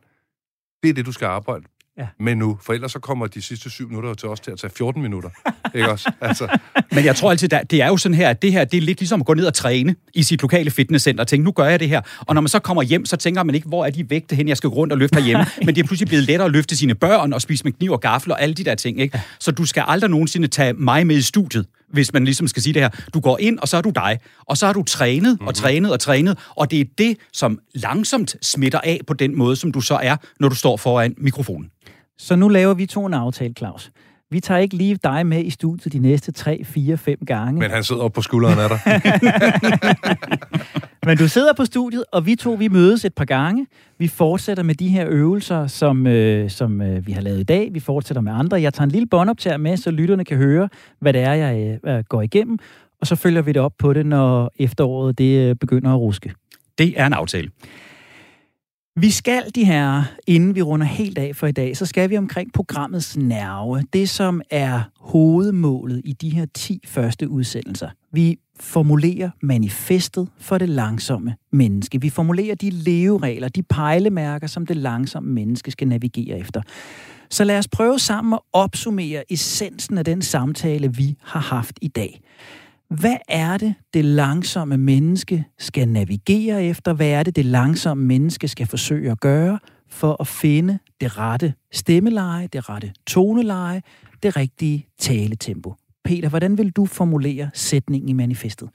Det 0.83 0.89
er 0.89 0.95
det, 0.95 1.07
du 1.07 1.13
skal 1.13 1.27
arbejde 1.27 1.65
ja. 1.99 2.07
med 2.21 2.35
nu, 2.35 2.59
for 2.63 2.73
ellers 2.73 2.93
så 2.93 2.99
kommer 2.99 3.27
de 3.27 3.43
sidste 3.43 3.71
syv 3.71 3.89
minutter 3.89 4.15
til 4.15 4.29
os 4.29 4.41
til 4.41 4.51
at 4.51 4.59
tage 4.59 4.71
14 4.77 5.03
minutter. 5.03 5.31
ikke 5.75 5.91
også? 5.91 6.13
Altså. 6.21 6.59
Men 6.95 7.05
jeg 7.05 7.17
tror 7.17 7.31
altid, 7.31 7.49
det 7.49 7.83
er 7.83 7.87
jo 7.87 7.97
sådan 7.97 8.15
her, 8.15 8.29
at 8.29 8.43
det 8.43 8.53
her 8.53 8.65
det 8.65 8.77
er 8.77 8.83
lidt 8.83 9.01
ligesom 9.01 9.21
at 9.21 9.27
gå 9.27 9.35
ned 9.35 9.47
og 9.47 9.55
træne 9.55 9.95
i 10.15 10.23
sit 10.23 10.43
lokale 10.43 10.71
fitnesscenter 10.71 11.25
og 11.25 11.29
tænke, 11.29 11.45
nu 11.45 11.53
gør 11.53 11.65
jeg 11.65 11.81
det 11.81 11.89
her. 11.89 12.01
Og 12.21 12.35
når 12.35 12.41
man 12.41 12.49
så 12.49 12.59
kommer 12.59 12.83
hjem, 12.83 13.07
så 13.07 13.17
tænker 13.17 13.43
man 13.43 13.55
ikke, 13.55 13.69
hvor 13.69 13.87
er 13.87 13.91
de 13.91 14.11
vægte 14.11 14.37
hen, 14.37 14.49
jeg 14.49 14.57
skal 14.57 14.71
gå 14.71 14.77
rundt 14.77 14.93
og 14.93 14.99
løfte 14.99 15.23
hjemme. 15.23 15.47
Men 15.67 15.75
det 15.75 15.83
er 15.83 15.87
pludselig 15.87 16.09
blevet 16.09 16.25
lettere 16.25 16.47
at 16.47 16.53
løfte 16.53 16.77
sine 16.77 16.95
børn 16.95 17.33
og 17.33 17.43
spise 17.43 17.65
med 17.65 17.73
kniv 17.73 17.93
og 17.93 18.01
gaffel 18.01 18.33
og 18.33 18.43
alle 18.43 18.55
de 18.55 18.65
der 18.65 18.75
ting. 18.75 19.01
Ikke? 19.01 19.21
Så 19.39 19.53
du 19.53 19.65
skal 19.65 19.85
aldrig 19.87 20.11
nogensinde 20.11 20.49
tage 20.49 20.73
mig 20.73 21.07
med 21.07 21.17
i 21.17 21.23
studiet 21.23 21.67
hvis 21.93 22.13
man 22.13 22.25
ligesom 22.25 22.49
skal 22.49 22.63
sige 22.63 22.75
det 22.75 22.83
her. 22.83 22.89
Du 23.15 23.21
går 23.21 23.39
ind, 23.39 23.59
og 23.59 23.69
så 23.69 23.77
er 23.77 23.81
du 23.81 23.91
dig. 23.91 24.19
Og 24.47 24.57
så 24.57 24.67
har 24.67 24.73
du 24.73 24.83
trænet 24.83 25.33
og 25.33 25.39
mm-hmm. 25.41 25.55
trænet 25.55 25.93
og 25.93 26.01
trænet, 26.01 26.39
og 26.57 26.71
det 26.71 26.81
er 26.81 26.85
det, 26.99 27.17
som 27.33 27.59
langsomt 27.75 28.37
smitter 28.43 28.81
af 28.85 29.01
på 29.07 29.15
den 29.15 29.39
måde, 29.39 29.57
som 29.57 29.73
du 29.73 29.81
så 29.81 29.95
er, 29.95 30.17
når 30.41 30.49
du 30.49 30.55
står 30.55 30.77
foran 30.77 31.15
mikrofonen. 31.19 31.71
Så 32.19 32.37
nu 32.37 32.49
laver 32.49 32.75
vi 32.75 32.87
to 32.87 33.07
en 33.07 33.15
aftale, 33.15 33.55
Claus. 33.59 33.91
Vi 34.31 34.41
tager 34.41 34.59
ikke 34.59 34.77
lige 34.77 34.99
dig 35.05 35.27
med 35.27 35.45
i 35.45 35.51
studiet 35.51 35.93
de 35.93 35.99
næste 35.99 36.33
3, 36.33 36.65
4, 36.65 36.97
5 36.97 37.19
gange. 37.27 37.61
Men 37.61 37.71
han 37.71 37.85
sidder 37.85 38.03
op 38.03 38.13
på 38.13 38.23
skulderen 38.23 38.59
af 38.59 38.69
dig. 38.69 38.81
Men 41.07 41.17
du 41.17 41.29
sidder 41.29 41.53
på 41.53 41.65
studiet, 41.65 42.05
og 42.13 42.27
vi 42.27 42.37
to 42.37 42.53
vi 42.53 42.69
mødes 42.69 43.05
et 43.05 43.15
par 43.15 43.25
gange. 43.25 43.67
Vi 43.99 44.09
fortsætter 44.09 44.63
med 44.63 44.75
de 44.75 44.89
her 44.89 45.07
øvelser, 45.09 45.67
som, 45.67 46.07
øh, 46.07 46.51
som 46.51 46.83
øh, 46.83 47.07
vi 47.07 47.13
har 47.13 47.21
lavet 47.21 47.41
i 47.41 47.43
dag. 47.43 47.69
Vi 47.73 47.81
fortsætter 47.81 48.21
med 48.21 48.33
andre. 48.33 48.63
Jeg 48.63 48.75
tager 48.75 48.85
en 48.85 48.91
lille 48.91 49.07
båndoptager 49.07 49.57
med, 49.57 49.77
så 49.77 49.91
lytterne 49.91 50.25
kan 50.25 50.37
høre, 50.37 50.69
hvad 51.01 51.13
det 51.13 51.21
er, 51.21 51.33
jeg 51.33 51.79
øh, 51.85 52.05
går 52.09 52.23
igennem. 52.23 52.59
Og 53.01 53.07
så 53.07 53.17
følger 53.17 53.43
vi 53.43 53.53
det 53.53 53.63
op 53.63 53.73
på 53.79 53.93
det, 53.93 54.07
når 54.07 54.53
efteråret 54.59 55.19
det 55.19 55.49
øh, 55.49 55.57
begynder 55.57 55.91
at 55.91 56.01
ruske. 56.01 56.35
Det 56.79 57.01
er 57.01 57.07
en 57.07 57.13
aftale. 57.13 57.51
Vi 58.97 59.11
skal, 59.11 59.43
de 59.55 59.65
her, 59.65 60.03
inden 60.27 60.55
vi 60.55 60.63
runder 60.63 60.87
helt 60.87 61.19
af 61.19 61.37
for 61.37 61.47
i 61.47 61.53
dag, 61.53 61.77
så 61.77 61.87
skal 61.87 62.11
vi 62.11 62.17
omkring 62.17 62.53
programmets 62.53 63.17
nerve. 63.17 63.83
Det, 63.93 64.09
som 64.09 64.43
er 64.51 64.83
hovedmålet 65.01 66.01
i 66.05 66.13
de 66.13 66.31
her 66.31 66.47
10 66.55 66.81
første 66.87 67.29
udsendelser. 67.29 67.89
Vi 68.13 68.39
formulerer 68.61 69.31
manifestet 69.43 70.29
for 70.39 70.59
det 70.59 70.69
langsomme 70.69 71.37
menneske. 71.53 72.01
Vi 72.01 72.11
formulerer 72.11 72.55
de 72.55 72.71
leveregler, 72.71 73.49
de 73.49 73.63
pejlemærker, 73.63 74.47
som 74.47 74.67
det 74.67 74.77
langsomme 74.77 75.33
menneske 75.33 75.71
skal 75.71 75.89
navigere 75.89 76.39
efter. 76.39 76.63
Så 77.31 77.45
lad 77.45 77.59
os 77.59 77.69
prøve 77.69 77.99
sammen 77.99 78.33
at 78.33 78.41
opsummere 78.53 79.33
essensen 79.33 79.99
af 79.99 80.05
den 80.05 80.23
samtale, 80.23 80.95
vi 80.95 81.17
har 81.23 81.41
haft 81.41 81.79
i 81.83 81.89
dag. 81.89 82.21
Hvad 82.89 83.17
er 83.29 83.57
det, 83.57 83.75
det 83.95 84.05
langsomme 84.05 84.77
menneske 84.77 85.45
skal 85.59 85.89
navigere 85.89 86.65
efter? 86.65 86.93
Hvad 86.93 87.09
er 87.09 87.23
det, 87.23 87.37
det 87.37 87.45
langsomme 87.45 88.05
menneske 88.05 88.49
skal 88.49 88.67
forsøge 88.67 89.11
at 89.11 89.21
gøre 89.21 89.59
for 89.89 90.17
at 90.21 90.27
finde 90.27 90.79
det 91.01 91.19
rette 91.19 91.55
stemmeleje, 91.73 92.47
det 92.47 92.69
rette 92.69 92.93
toneleje, 93.07 93.83
det 94.23 94.37
rigtige 94.37 94.87
taletempo? 94.99 95.75
Peter, 96.05 96.29
hvordan 96.29 96.59
vil 96.59 96.71
du 96.71 96.87
formulere 96.87 97.51
sætningen 97.55 98.09
i 98.09 98.13
manifestet? 98.13 98.71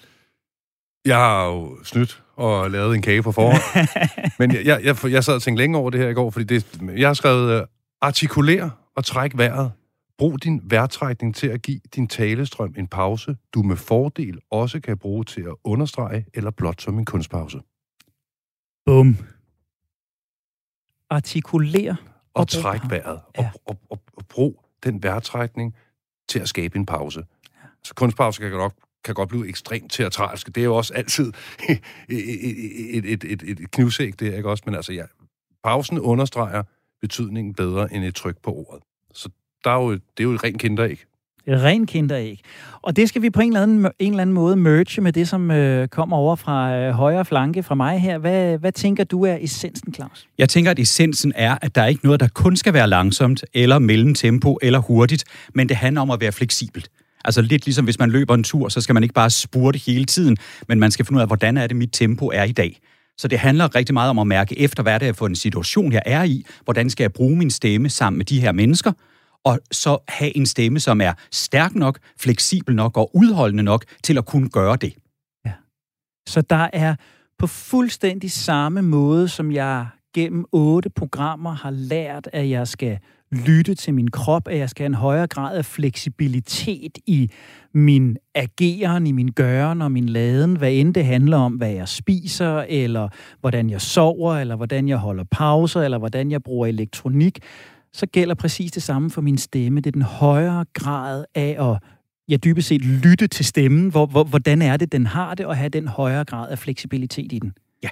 Jeg 1.05 1.17
har 1.17 1.45
jo 1.45 1.83
snydt 1.83 2.23
og 2.35 2.71
lavet 2.71 2.95
en 2.95 3.01
kage 3.01 3.23
på 3.23 3.31
forhånd. 3.31 3.87
Men 4.39 4.53
jeg, 4.53 4.65
jeg, 4.65 4.83
jeg, 4.83 5.11
jeg 5.11 5.23
sad 5.23 5.35
og 5.35 5.41
tænkte 5.41 5.61
længe 5.61 5.77
over 5.77 5.89
det 5.89 5.99
her 5.99 6.09
i 6.09 6.13
går, 6.13 6.29
fordi 6.29 6.45
det, 6.45 6.81
jeg 6.97 7.09
har 7.09 7.13
skrevet 7.13 7.61
uh, 7.61 7.67
artikulere 8.01 8.71
og 8.95 9.05
træk 9.05 9.37
vejret. 9.37 9.71
Brug 10.17 10.43
din 10.43 10.61
vejrtrækning 10.63 11.35
til 11.35 11.47
at 11.47 11.61
give 11.61 11.79
din 11.95 12.07
talestrøm 12.07 12.73
en 12.77 12.87
pause, 12.87 13.35
du 13.53 13.63
med 13.63 13.75
fordel 13.75 14.39
også 14.51 14.79
kan 14.79 14.97
bruge 14.97 15.23
til 15.23 15.41
at 15.41 15.55
understrege 15.63 16.25
eller 16.33 16.51
blot 16.51 16.81
som 16.81 16.99
en 16.99 17.05
kunstpause. 17.05 17.59
Bum. 18.85 19.17
Artikulere 21.09 21.95
og, 22.33 22.41
og 22.41 22.47
træk 22.47 22.81
vejret. 22.89 23.19
Ja. 23.37 23.49
Og, 23.65 23.71
og, 23.71 23.77
og, 23.89 23.99
og 24.17 24.25
brug 24.29 24.65
den 24.83 25.03
vejrtrækning 25.03 25.75
til 26.27 26.39
at 26.39 26.49
skabe 26.49 26.77
en 26.77 26.85
pause. 26.85 27.19
Ja. 27.19 27.67
Så 27.83 27.93
kunstpause 27.93 28.41
kan 28.41 28.51
godt, 28.51 28.73
kan 29.03 29.15
godt 29.15 29.29
blive 29.29 29.47
ekstremt 29.47 29.91
teatralsk. 29.91 30.47
Det 30.47 30.57
er 30.57 30.65
jo 30.65 30.75
også 30.75 30.93
altid 30.93 31.33
et, 31.69 31.81
et, 32.09 33.23
et, 33.23 33.43
et, 33.43 33.71
knivsæk, 33.71 34.19
det 34.19 34.27
er 34.27 34.37
ikke 34.37 34.49
også? 34.49 34.63
Men 34.65 34.75
altså, 34.75 34.93
ja, 34.93 35.03
pausen 35.63 35.99
understreger 35.99 36.63
betydningen 37.01 37.53
bedre 37.53 37.93
end 37.93 38.03
et 38.03 38.15
tryk 38.15 38.37
på 38.43 38.53
ordet. 38.53 38.83
Så 39.13 39.29
der 39.63 39.71
er 39.71 39.75
jo, 39.75 39.91
det 39.91 40.01
er 40.19 40.23
jo 40.23 40.31
et 40.31 40.43
rent 40.43 40.59
kinderæg. 40.59 41.05
Et 41.47 41.63
rent 41.63 41.89
kinderæg. 41.89 42.39
Og 42.81 42.95
det 42.95 43.09
skal 43.09 43.21
vi 43.21 43.29
på 43.29 43.41
en 43.41 43.47
eller 43.47 43.61
anden, 43.61 43.87
en 43.99 44.11
eller 44.11 44.21
anden 44.21 44.33
måde 44.33 44.55
merge 44.55 45.01
med 45.01 45.13
det, 45.13 45.27
som 45.27 45.51
øh, 45.51 45.87
kommer 45.87 46.17
over 46.17 46.35
fra 46.35 46.75
øh, 46.75 46.91
højre 46.91 47.25
flanke 47.25 47.63
fra 47.63 47.75
mig 47.75 47.99
her. 47.99 48.17
Hvad, 48.17 48.57
hvad 48.57 48.71
tænker 48.71 49.03
du 49.03 49.25
er 49.25 49.37
essensen, 49.41 49.93
Claus? 49.93 50.27
Jeg 50.37 50.49
tænker, 50.49 50.71
at 50.71 50.79
essensen 50.79 51.33
er, 51.35 51.57
at 51.61 51.75
der 51.75 51.81
er 51.81 51.87
ikke 51.87 52.05
noget, 52.05 52.19
der 52.19 52.27
kun 52.27 52.55
skal 52.55 52.73
være 52.73 52.87
langsomt, 52.87 53.45
eller 53.53 53.79
mellemtempo, 53.79 54.57
eller 54.61 54.79
hurtigt, 54.79 55.23
men 55.53 55.69
det 55.69 55.77
handler 55.77 56.01
om 56.01 56.11
at 56.11 56.21
være 56.21 56.31
fleksibelt. 56.31 56.89
Altså 57.25 57.41
lidt 57.41 57.65
ligesom 57.65 57.85
hvis 57.85 57.99
man 57.99 58.09
løber 58.09 58.33
en 58.33 58.43
tur, 58.43 58.69
så 58.69 58.81
skal 58.81 58.93
man 58.93 59.03
ikke 59.03 59.13
bare 59.13 59.29
spurte 59.29 59.79
hele 59.85 60.05
tiden, 60.05 60.37
men 60.67 60.79
man 60.79 60.91
skal 60.91 61.05
finde 61.05 61.17
ud 61.17 61.21
af, 61.21 61.27
hvordan 61.27 61.57
er 61.57 61.67
det, 61.67 61.77
mit 61.77 61.89
tempo 61.93 62.27
er 62.33 62.43
i 62.43 62.51
dag. 62.51 62.79
Så 63.17 63.27
det 63.27 63.39
handler 63.39 63.75
rigtig 63.75 63.93
meget 63.93 64.09
om 64.09 64.19
at 64.19 64.27
mærke 64.27 64.59
efter, 64.59 64.83
hvad 64.83 64.99
det 64.99 65.07
er 65.07 65.13
for 65.13 65.25
en 65.25 65.35
situation, 65.35 65.91
jeg 65.91 66.01
er 66.05 66.23
i. 66.23 66.45
Hvordan 66.63 66.89
skal 66.89 67.03
jeg 67.03 67.13
bruge 67.13 67.37
min 67.37 67.51
stemme 67.51 67.89
sammen 67.89 68.17
med 68.17 68.25
de 68.25 68.41
her 68.41 68.51
mennesker? 68.51 68.91
Og 69.45 69.59
så 69.71 69.97
have 70.07 70.37
en 70.37 70.45
stemme, 70.45 70.79
som 70.79 71.01
er 71.01 71.13
stærk 71.31 71.75
nok, 71.75 71.99
fleksibel 72.19 72.75
nok 72.75 72.97
og 72.97 73.15
udholdende 73.15 73.63
nok 73.63 73.85
til 74.03 74.17
at 74.17 74.25
kunne 74.25 74.49
gøre 74.49 74.75
det. 74.75 74.93
Ja. 75.45 75.51
Så 76.27 76.41
der 76.41 76.69
er 76.73 76.95
på 77.39 77.47
fuldstændig 77.47 78.31
samme 78.31 78.81
måde, 78.81 79.27
som 79.27 79.51
jeg 79.51 79.87
gennem 80.15 80.45
otte 80.51 80.89
programmer 80.89 81.51
har 81.51 81.71
lært, 81.71 82.29
at 82.33 82.49
jeg 82.49 82.67
skal 82.67 82.99
lytte 83.31 83.75
til 83.75 83.93
min 83.93 84.11
krop, 84.11 84.47
at 84.47 84.57
jeg 84.57 84.69
skal 84.69 84.83
have 84.83 84.87
en 84.87 84.93
højere 84.93 85.27
grad 85.27 85.57
af 85.57 85.65
fleksibilitet 85.65 86.97
i 87.05 87.31
min 87.73 88.17
ageren, 88.35 89.07
i 89.07 89.11
min 89.11 89.27
gøren 89.27 89.81
og 89.81 89.91
min 89.91 90.09
laden, 90.09 90.57
hvad 90.57 90.71
end 90.71 90.93
det 90.93 91.05
handler 91.05 91.37
om, 91.37 91.53
hvad 91.53 91.71
jeg 91.71 91.87
spiser, 91.87 92.65
eller 92.69 93.09
hvordan 93.39 93.69
jeg 93.69 93.81
sover, 93.81 94.35
eller 94.35 94.55
hvordan 94.55 94.89
jeg 94.89 94.97
holder 94.97 95.23
pauser, 95.31 95.81
eller 95.81 95.97
hvordan 95.97 96.31
jeg 96.31 96.43
bruger 96.43 96.67
elektronik, 96.67 97.39
så 97.95 98.05
gælder 98.05 98.35
præcis 98.35 98.71
det 98.71 98.83
samme 98.83 99.09
for 99.09 99.21
min 99.21 99.37
stemme. 99.37 99.81
Det 99.81 99.87
er 99.87 99.91
den 99.91 100.01
højere 100.01 100.65
grad 100.73 101.25
af 101.35 101.71
at 101.71 101.83
ja, 102.29 102.37
dybest 102.37 102.67
set 102.67 102.81
lytte 102.81 103.27
til 103.27 103.45
stemmen. 103.45 103.89
Hvor, 103.89 104.05
hvor, 104.05 104.23
hvordan 104.23 104.61
er 104.61 104.77
det, 104.77 104.91
den 104.91 105.05
har 105.05 105.35
det, 105.35 105.45
og 105.45 105.57
have 105.57 105.69
den 105.69 105.87
højere 105.87 106.25
grad 106.25 106.49
af 106.49 106.59
fleksibilitet 106.59 107.31
i 107.31 107.39
den. 107.39 107.53
Ja. 107.83 107.89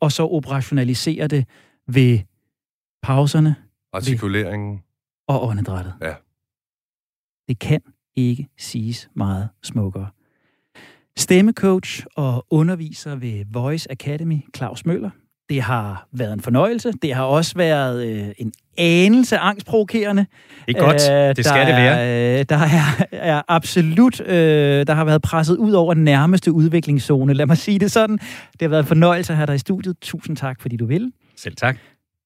Og 0.00 0.12
så 0.12 0.22
operationalisere 0.22 1.26
det 1.26 1.46
ved 1.86 2.18
pauserne. 3.02 3.54
Artikuleringen. 3.92 4.82
Og 5.28 5.46
åndedrættet. 5.48 5.94
Ja. 6.02 6.14
Det 7.48 7.58
kan 7.58 7.80
ikke 8.16 8.48
siges 8.58 9.08
meget 9.14 9.48
smukkere. 9.62 10.08
Stemmecoach 11.16 12.06
og 12.16 12.46
underviser 12.50 13.14
ved 13.14 13.44
Voice 13.52 13.92
Academy, 13.92 14.38
Claus 14.56 14.86
Møller. 14.86 15.10
Det 15.48 15.62
har 15.62 16.08
været 16.12 16.32
en 16.32 16.40
fornøjelse. 16.40 16.92
Det 17.02 17.14
har 17.14 17.24
også 17.24 17.52
været 17.56 18.06
øh, 18.06 18.28
en 18.38 18.52
anelse 18.78 19.38
angstprovokerende. 19.38 20.26
Det 20.66 20.76
er 20.76 20.80
godt. 20.80 21.10
Øh, 21.10 21.36
det 21.36 21.44
skal 21.44 21.60
der 21.60 21.66
det 21.66 21.74
være. 21.74 21.98
Er, 21.98 22.38
øh, 22.38 22.44
der 22.48 22.56
er, 22.56 23.04
er 23.36 23.42
absolut, 23.48 24.20
øh, 24.20 24.86
der 24.86 24.94
har 24.94 25.04
været 25.04 25.22
presset 25.22 25.56
ud 25.56 25.72
over 25.72 25.94
nærmeste 25.94 26.52
udviklingszone. 26.52 27.34
Lad 27.34 27.46
mig 27.46 27.58
sige 27.58 27.78
det 27.78 27.92
sådan. 27.92 28.18
Det 28.52 28.62
har 28.62 28.68
været 28.68 28.82
en 28.82 28.86
fornøjelse 28.86 29.32
at 29.32 29.36
have 29.36 29.46
dig 29.46 29.54
i 29.54 29.58
studiet. 29.58 29.96
Tusind 30.00 30.36
tak, 30.36 30.60
fordi 30.60 30.76
du 30.76 30.86
vil. 30.86 31.12
Selv 31.36 31.56
tak. 31.56 31.76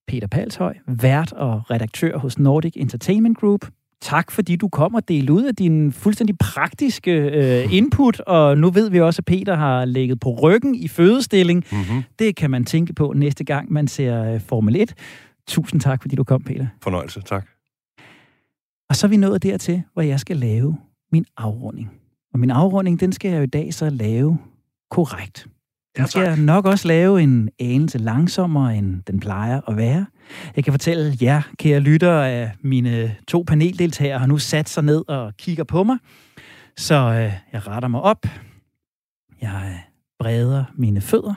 Peter 0.08 0.26
Palshøj, 0.26 0.74
vært 0.86 1.32
og 1.32 1.70
redaktør 1.70 2.18
hos 2.18 2.38
Nordic 2.38 2.72
Entertainment 2.76 3.38
Group. 3.38 3.66
Tak, 4.02 4.30
fordi 4.30 4.56
du 4.56 4.68
kom 4.68 4.94
og 4.94 5.08
delte 5.08 5.32
ud 5.32 5.44
af 5.44 5.56
din 5.56 5.92
fuldstændig 5.92 6.38
praktiske 6.38 7.12
øh, 7.12 7.74
input, 7.74 8.20
og 8.20 8.58
nu 8.58 8.70
ved 8.70 8.90
vi 8.90 9.00
også, 9.00 9.20
at 9.20 9.24
Peter 9.24 9.56
har 9.56 9.84
ligget 9.84 10.20
på 10.20 10.30
ryggen 10.30 10.74
i 10.74 10.88
fødestilling. 10.88 11.64
Mm-hmm. 11.72 12.02
Det 12.18 12.36
kan 12.36 12.50
man 12.50 12.64
tænke 12.64 12.92
på 12.92 13.12
næste 13.16 13.44
gang, 13.44 13.72
man 13.72 13.88
ser 13.88 14.24
øh, 14.24 14.40
Formel 14.40 14.76
1. 14.76 14.94
Tusind 15.48 15.80
tak, 15.80 16.02
fordi 16.02 16.16
du 16.16 16.24
kom, 16.24 16.42
Peter. 16.42 16.66
Fornøjelse, 16.82 17.20
tak. 17.20 17.46
Og 18.88 18.96
så 18.96 19.06
er 19.06 19.08
vi 19.08 19.16
nået 19.16 19.42
dertil, 19.42 19.82
hvor 19.92 20.02
jeg 20.02 20.20
skal 20.20 20.36
lave 20.36 20.76
min 21.12 21.24
afrunding. 21.36 21.90
Og 22.32 22.40
min 22.40 22.50
afrunding, 22.50 23.00
den 23.00 23.12
skal 23.12 23.30
jeg 23.30 23.38
jo 23.38 23.42
i 23.42 23.46
dag 23.46 23.74
så 23.74 23.90
lave 23.90 24.38
korrekt. 24.90 25.46
Den 25.96 26.06
skal 26.06 26.22
jeg 26.22 26.36
nok 26.36 26.66
også 26.66 26.88
lave 26.88 27.22
en 27.22 27.50
anelse 27.60 27.98
langsommere, 27.98 28.76
end 28.76 29.02
den 29.06 29.20
plejer 29.20 29.60
at 29.68 29.76
være. 29.76 30.06
Jeg 30.56 30.64
kan 30.64 30.72
fortælle 30.72 31.16
jer, 31.22 31.42
kære 31.58 31.80
lyttere, 31.80 32.30
at 32.30 32.48
mine 32.60 33.16
to 33.28 33.44
paneldeltagere 33.46 34.18
har 34.18 34.26
nu 34.26 34.38
sat 34.38 34.68
sig 34.68 34.84
ned 34.84 35.08
og 35.08 35.36
kigger 35.36 35.64
på 35.64 35.82
mig. 35.82 35.98
Så 36.76 36.94
øh, 36.94 37.32
jeg 37.52 37.66
retter 37.66 37.88
mig 37.88 38.00
op. 38.00 38.26
Jeg 39.40 39.62
øh, 39.72 39.78
breder 40.18 40.64
mine 40.74 41.00
fødder. 41.00 41.34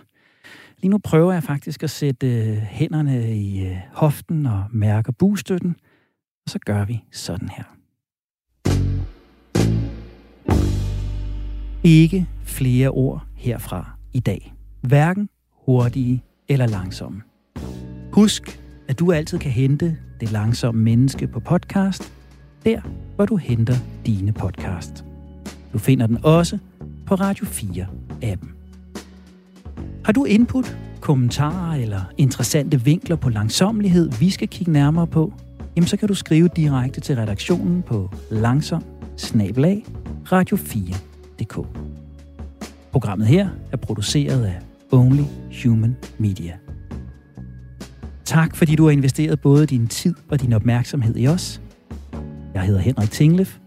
Lige 0.77 0.89
nu 0.89 0.97
prøver 0.97 1.33
jeg 1.33 1.43
faktisk 1.43 1.83
at 1.83 1.89
sætte 1.89 2.27
øh, 2.27 2.57
hænderne 2.57 3.37
i 3.37 3.65
øh, 3.65 3.77
hoften 3.93 4.45
og 4.45 4.63
mærker 4.71 5.11
bugstøtten. 5.11 5.75
Og 6.45 6.49
så 6.51 6.59
gør 6.65 6.85
vi 6.85 7.03
sådan 7.11 7.49
her. 7.49 7.63
Ikke 11.83 12.27
flere 12.43 12.89
ord 12.89 13.23
herfra 13.35 13.97
i 14.13 14.19
dag. 14.19 14.53
Hverken 14.81 15.29
hurtige 15.65 16.23
eller 16.47 16.67
langsomme. 16.67 17.21
Husk, 18.11 18.62
at 18.93 18.99
du 18.99 19.11
altid 19.11 19.39
kan 19.39 19.51
hente 19.51 19.97
Det 20.19 20.31
Langsomme 20.31 20.81
Menneske 20.81 21.27
på 21.27 21.39
podcast, 21.39 22.13
der 22.65 22.81
hvor 23.15 23.25
du 23.25 23.35
henter 23.35 23.73
dine 24.05 24.33
podcast. 24.33 25.05
Du 25.73 25.77
finder 25.77 26.07
den 26.07 26.17
også 26.23 26.57
på 27.05 27.15
Radio 27.15 27.45
4-appen. 27.45 28.47
Har 30.05 30.13
du 30.13 30.25
input, 30.25 30.77
kommentarer 31.01 31.75
eller 31.75 32.01
interessante 32.17 32.81
vinkler 32.81 33.15
på 33.15 33.29
langsomlighed, 33.29 34.11
vi 34.19 34.29
skal 34.29 34.47
kigge 34.47 34.71
nærmere 34.71 35.07
på, 35.07 35.33
jamen 35.75 35.87
så 35.87 35.97
kan 35.97 36.07
du 36.07 36.13
skrive 36.13 36.49
direkte 36.55 37.01
til 37.01 37.15
redaktionen 37.15 37.81
på 37.81 38.09
langsom 38.31 38.83
radio 40.31 40.57
4.dk. 40.57 41.67
Programmet 42.91 43.27
her 43.27 43.49
er 43.71 43.77
produceret 43.77 44.45
af 44.45 44.59
Only 44.91 45.23
Human 45.63 45.95
Media. 46.17 46.62
Tak 48.26 48.55
fordi 48.55 48.76
du 48.76 48.84
har 48.84 48.91
investeret 48.91 49.41
både 49.41 49.65
din 49.65 49.88
tid 49.88 50.15
og 50.30 50.41
din 50.41 50.53
opmærksomhed 50.53 51.17
i 51.17 51.28
os. 51.28 51.61
Jeg 52.53 52.61
hedder 52.61 52.82
Henrik 52.82 53.11
Tinglef, 53.11 53.57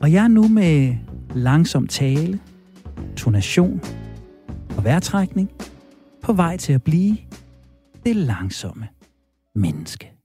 og 0.00 0.12
jeg 0.12 0.24
er 0.24 0.28
nu 0.28 0.48
med 0.48 0.94
langsom 1.34 1.86
tale, 1.86 2.40
tonation 3.16 3.80
og 4.76 4.84
vejrtrækning 4.84 5.50
på 6.22 6.32
vej 6.32 6.56
til 6.56 6.72
at 6.72 6.82
blive 6.82 7.16
det 8.06 8.16
langsomme 8.16 8.88
menneske. 9.54 10.17